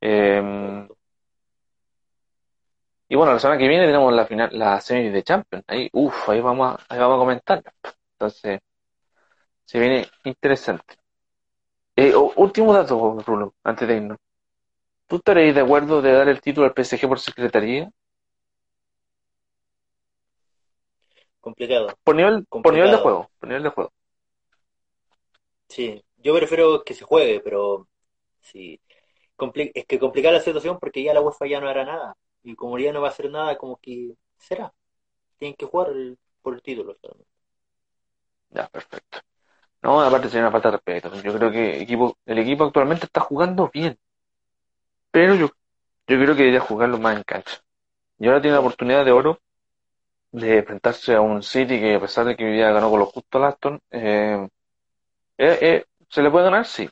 Eh, 0.00 0.86
y 3.08 3.14
bueno, 3.16 3.32
la 3.32 3.38
semana 3.38 3.58
que 3.58 3.68
viene 3.68 3.86
tenemos 3.86 4.12
la 4.12 4.26
final, 4.26 4.50
la 4.52 4.80
semi 4.80 5.10
de 5.10 5.22
Champions. 5.22 5.64
Ahí, 5.68 5.88
uff, 5.92 6.28
ahí 6.28 6.40
vamos 6.40 6.78
a, 6.78 6.94
ahí 6.94 6.98
vamos 6.98 7.16
a 7.16 7.18
comentar. 7.20 7.62
Entonces, 8.12 8.60
se 9.64 9.78
viene 9.78 10.08
interesante. 10.24 10.96
Eh, 11.96 12.14
último 12.14 12.72
dato, 12.72 13.18
Rulo, 13.26 13.54
antes 13.64 13.88
de 13.88 13.96
irnos. 13.96 14.18
¿Tú 15.08 15.16
estaréis 15.16 15.54
de 15.54 15.62
acuerdo 15.62 16.02
de 16.02 16.12
dar 16.12 16.28
el 16.28 16.40
título 16.40 16.66
al 16.66 16.74
PSG 16.74 17.08
por 17.08 17.20
secretaría? 17.20 17.90
Complicado. 21.46 21.86
Por 22.02 22.16
nivel, 22.16 22.44
por 22.46 22.72
nivel 22.72 22.90
de 22.90 22.96
juego, 22.96 23.30
por 23.38 23.48
nivel 23.48 23.62
de 23.62 23.68
juego. 23.68 23.92
Sí, 25.68 26.04
yo 26.16 26.34
prefiero 26.34 26.82
que 26.82 26.92
se 26.92 27.04
juegue, 27.04 27.38
pero 27.38 27.86
sí. 28.40 28.80
es 29.72 29.86
que 29.86 30.00
complicar 30.00 30.32
la 30.32 30.40
situación 30.40 30.76
porque 30.80 31.04
ya 31.04 31.14
la 31.14 31.20
UEFA 31.20 31.46
ya 31.46 31.60
no 31.60 31.68
hará 31.68 31.84
nada. 31.84 32.16
Y 32.42 32.56
como 32.56 32.76
ya 32.80 32.92
no 32.92 33.00
va 33.00 33.06
a 33.06 33.10
hacer 33.12 33.30
nada, 33.30 33.56
como 33.56 33.76
que 33.76 34.16
será. 34.36 34.74
Tienen 35.38 35.54
que 35.54 35.66
jugar 35.66 35.92
por 36.42 36.54
el 36.54 36.62
título 36.62 36.96
solamente. 37.00 37.30
Ya, 38.50 38.66
perfecto. 38.66 39.18
No, 39.82 40.00
aparte 40.00 40.28
sería 40.28 40.48
una 40.48 40.50
falta 40.50 40.72
de 40.72 40.78
respeto. 40.78 41.14
Yo 41.22 41.32
creo 41.32 41.52
que 41.52 41.80
equipo, 41.80 42.18
el 42.26 42.38
equipo 42.38 42.64
actualmente 42.64 43.06
está 43.06 43.20
jugando 43.20 43.70
bien. 43.72 43.96
Pero 45.12 45.36
yo, 45.36 45.46
yo 46.08 46.18
creo 46.18 46.34
que 46.34 46.42
debería 46.42 46.58
jugarlo 46.58 46.98
más 46.98 47.16
en 47.16 47.22
cancha. 47.22 47.62
Y 48.18 48.26
ahora 48.26 48.40
tiene 48.40 48.56
la 48.56 48.60
oportunidad 48.62 49.04
de 49.04 49.12
oro 49.12 49.40
de 50.40 50.58
enfrentarse 50.58 51.14
a 51.14 51.20
un 51.20 51.42
City 51.42 51.80
que 51.80 51.94
a 51.94 52.00
pesar 52.00 52.26
de 52.26 52.36
que 52.36 52.44
día 52.44 52.70
ganó 52.70 52.90
con 52.90 53.00
los 53.00 53.08
justos 53.08 53.42
Aston, 53.42 53.80
eh, 53.90 54.46
eh, 55.38 55.58
eh, 55.60 55.84
se 56.08 56.22
le 56.22 56.30
puede 56.30 56.46
ganar, 56.46 56.66
sí, 56.66 56.88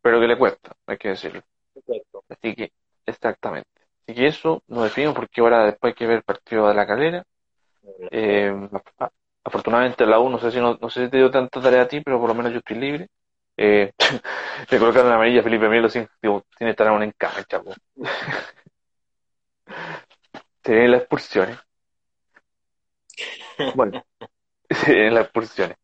pero 0.00 0.20
que 0.20 0.26
le 0.26 0.38
cuesta, 0.38 0.72
hay 0.86 0.98
que 0.98 1.08
decirlo. 1.10 1.42
Así 2.28 2.54
que, 2.54 2.72
exactamente. 3.04 3.68
Así 4.06 4.14
que 4.14 4.26
eso 4.26 4.62
nos 4.68 4.84
definimos 4.84 5.14
porque 5.16 5.40
ahora 5.40 5.64
después 5.66 5.92
hay 5.92 5.94
que 5.96 6.06
ver 6.06 6.16
el 6.18 6.22
partido 6.22 6.68
de 6.68 6.74
la 6.74 6.86
calera. 6.86 7.24
Eh, 8.10 8.52
afortunadamente 9.44 10.06
la 10.06 10.18
U, 10.18 10.30
no 10.30 10.38
sé 10.38 10.50
si 10.50 10.58
no, 10.60 10.78
sé 10.90 11.04
si 11.04 11.10
te 11.10 11.18
dio 11.18 11.30
tanta 11.30 11.60
tarea 11.60 11.82
a 11.82 11.88
ti, 11.88 12.00
pero 12.00 12.18
por 12.20 12.28
lo 12.28 12.34
menos 12.34 12.52
yo 12.52 12.58
estoy 12.58 12.78
libre. 12.78 13.08
Eh, 13.56 13.92
le 14.70 14.78
colocaron 14.78 15.08
la 15.10 15.16
amarilla 15.16 15.40
a 15.40 15.44
Felipe 15.44 15.68
Melo 15.68 15.88
sin, 15.88 16.08
que 16.20 16.70
estar 16.70 16.88
aún 16.88 17.02
en 17.02 17.12
cama, 17.12 17.44
chavo. 17.44 17.74
Tiene 20.62 20.88
las 20.88 21.00
expulsiones. 21.00 21.65
Bueno, 23.74 24.04
en 24.86 25.14
las 25.14 25.24
expulsiones. 25.24 25.76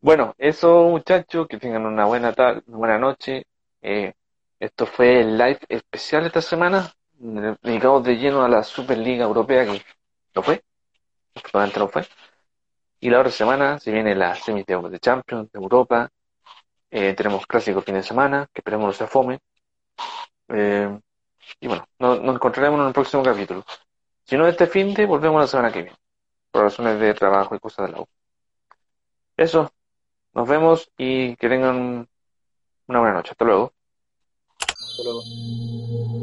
Bueno, 0.00 0.34
eso 0.38 0.84
muchachos, 0.88 1.46
que 1.48 1.58
tengan 1.58 1.86
una 1.86 2.04
buena 2.04 2.32
tarde, 2.32 2.62
una 2.66 2.78
buena 2.78 2.98
noche. 2.98 3.46
Eh, 3.82 4.12
esto 4.60 4.86
fue 4.86 5.20
el 5.20 5.36
live 5.38 5.60
especial 5.68 6.26
esta 6.26 6.42
semana 6.42 6.94
dedicamos 7.18 8.04
de 8.04 8.16
lleno 8.16 8.44
a 8.44 8.48
la 8.48 8.62
Superliga 8.62 9.24
Europea, 9.24 9.64
que 9.64 9.82
no 10.34 10.42
fue, 10.42 10.62
probablemente 11.50 11.80
no 11.80 11.88
fue. 11.88 12.06
Y 13.00 13.10
la 13.10 13.20
otra 13.20 13.30
semana 13.30 13.78
se 13.78 13.92
viene 13.92 14.14
la 14.14 14.34
semis 14.34 14.66
de 14.66 14.98
Champions, 15.00 15.50
de 15.52 15.58
Europa. 15.58 16.10
Eh, 16.90 17.14
tenemos 17.14 17.46
clásicos 17.46 17.84
fin 17.84 17.94
de 17.96 18.02
semana, 18.02 18.48
que 18.52 18.60
esperemos 18.60 18.86
no 18.86 18.92
se 18.92 19.06
fome. 19.06 19.40
Eh, 20.48 20.98
y 21.60 21.66
bueno, 21.66 21.86
nos, 21.98 22.18
encontraremos 22.20 22.80
en 22.80 22.86
el 22.86 22.92
próximo 22.92 23.22
capítulo. 23.22 23.64
Si 24.24 24.36
no 24.36 24.46
este 24.46 24.66
fin 24.66 24.94
de, 24.94 25.06
volvemos 25.06 25.40
la 25.40 25.46
semana 25.46 25.72
que 25.72 25.82
viene, 25.82 25.98
por 26.54 26.62
razones 26.62 27.00
de 27.00 27.14
trabajo 27.14 27.56
y 27.56 27.58
cosas 27.58 27.86
de 27.88 27.92
la 27.94 28.02
U. 28.02 28.06
Eso, 29.36 29.72
nos 30.34 30.48
vemos 30.48 30.88
y 30.96 31.34
que 31.34 31.48
tengan 31.48 32.08
una 32.86 33.00
buena 33.00 33.14
noche. 33.14 33.32
Hasta 33.32 33.44
luego. 33.44 33.72
Hasta 34.60 35.02
luego. 35.02 36.13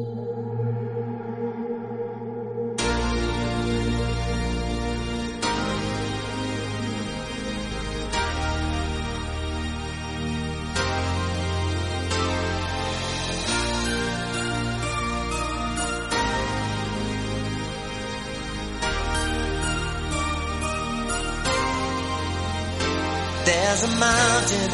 There's 23.52 23.84
a 23.84 23.88
mountain 24.07 24.72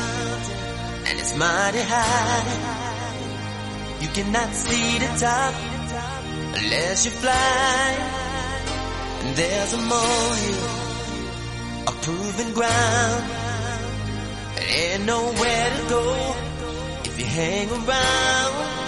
and 1.07 1.19
it's 1.19 1.35
mighty 1.35 1.81
high. 1.81 2.45
You 4.01 4.07
cannot 4.09 4.53
see 4.53 4.99
the 4.99 5.07
top 5.17 5.53
unless 6.59 7.05
you 7.05 7.11
fly. 7.23 7.95
And 9.21 9.35
there's 9.35 9.73
a 9.73 9.81
molehill, 9.93 10.69
a 11.87 11.93
proven 12.05 12.53
ground. 12.53 13.23
There 14.55 14.69
ain't 14.83 15.05
nowhere 15.05 15.69
to 15.77 15.83
go 15.95 16.03
if 17.05 17.19
you 17.19 17.25
hang 17.25 17.69
around. 17.71 18.86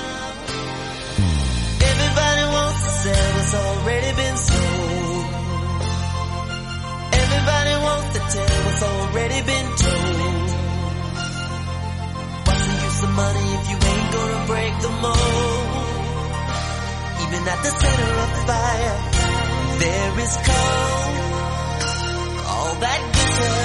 Tell 8.33 8.59
what's 8.65 8.83
already 8.83 9.41
been 9.51 9.67
told. 9.83 10.49
What's 12.45 12.65
the 12.69 12.75
use 12.87 13.01
of 13.03 13.11
money 13.23 13.47
if 13.57 13.63
you 13.71 13.77
ain't 13.91 14.09
gonna 14.15 14.41
break 14.51 14.73
the 14.85 14.93
mold? 15.03 15.67
Even 17.23 17.41
at 17.53 17.59
the 17.65 17.71
center 17.81 18.11
of 18.23 18.29
the 18.35 18.43
fire, 18.49 18.97
there 19.83 20.13
is 20.25 20.33
cold. 20.49 21.15
All 22.53 22.73
that 22.85 23.01
glitters 23.13 23.58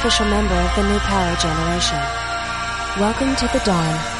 official 0.00 0.24
member 0.24 0.54
of 0.54 0.74
the 0.76 0.82
new 0.82 0.98
power 1.00 1.36
generation. 1.36 1.98
Welcome 2.98 3.36
to 3.36 3.46
the 3.52 3.62
dawn. 3.66 4.19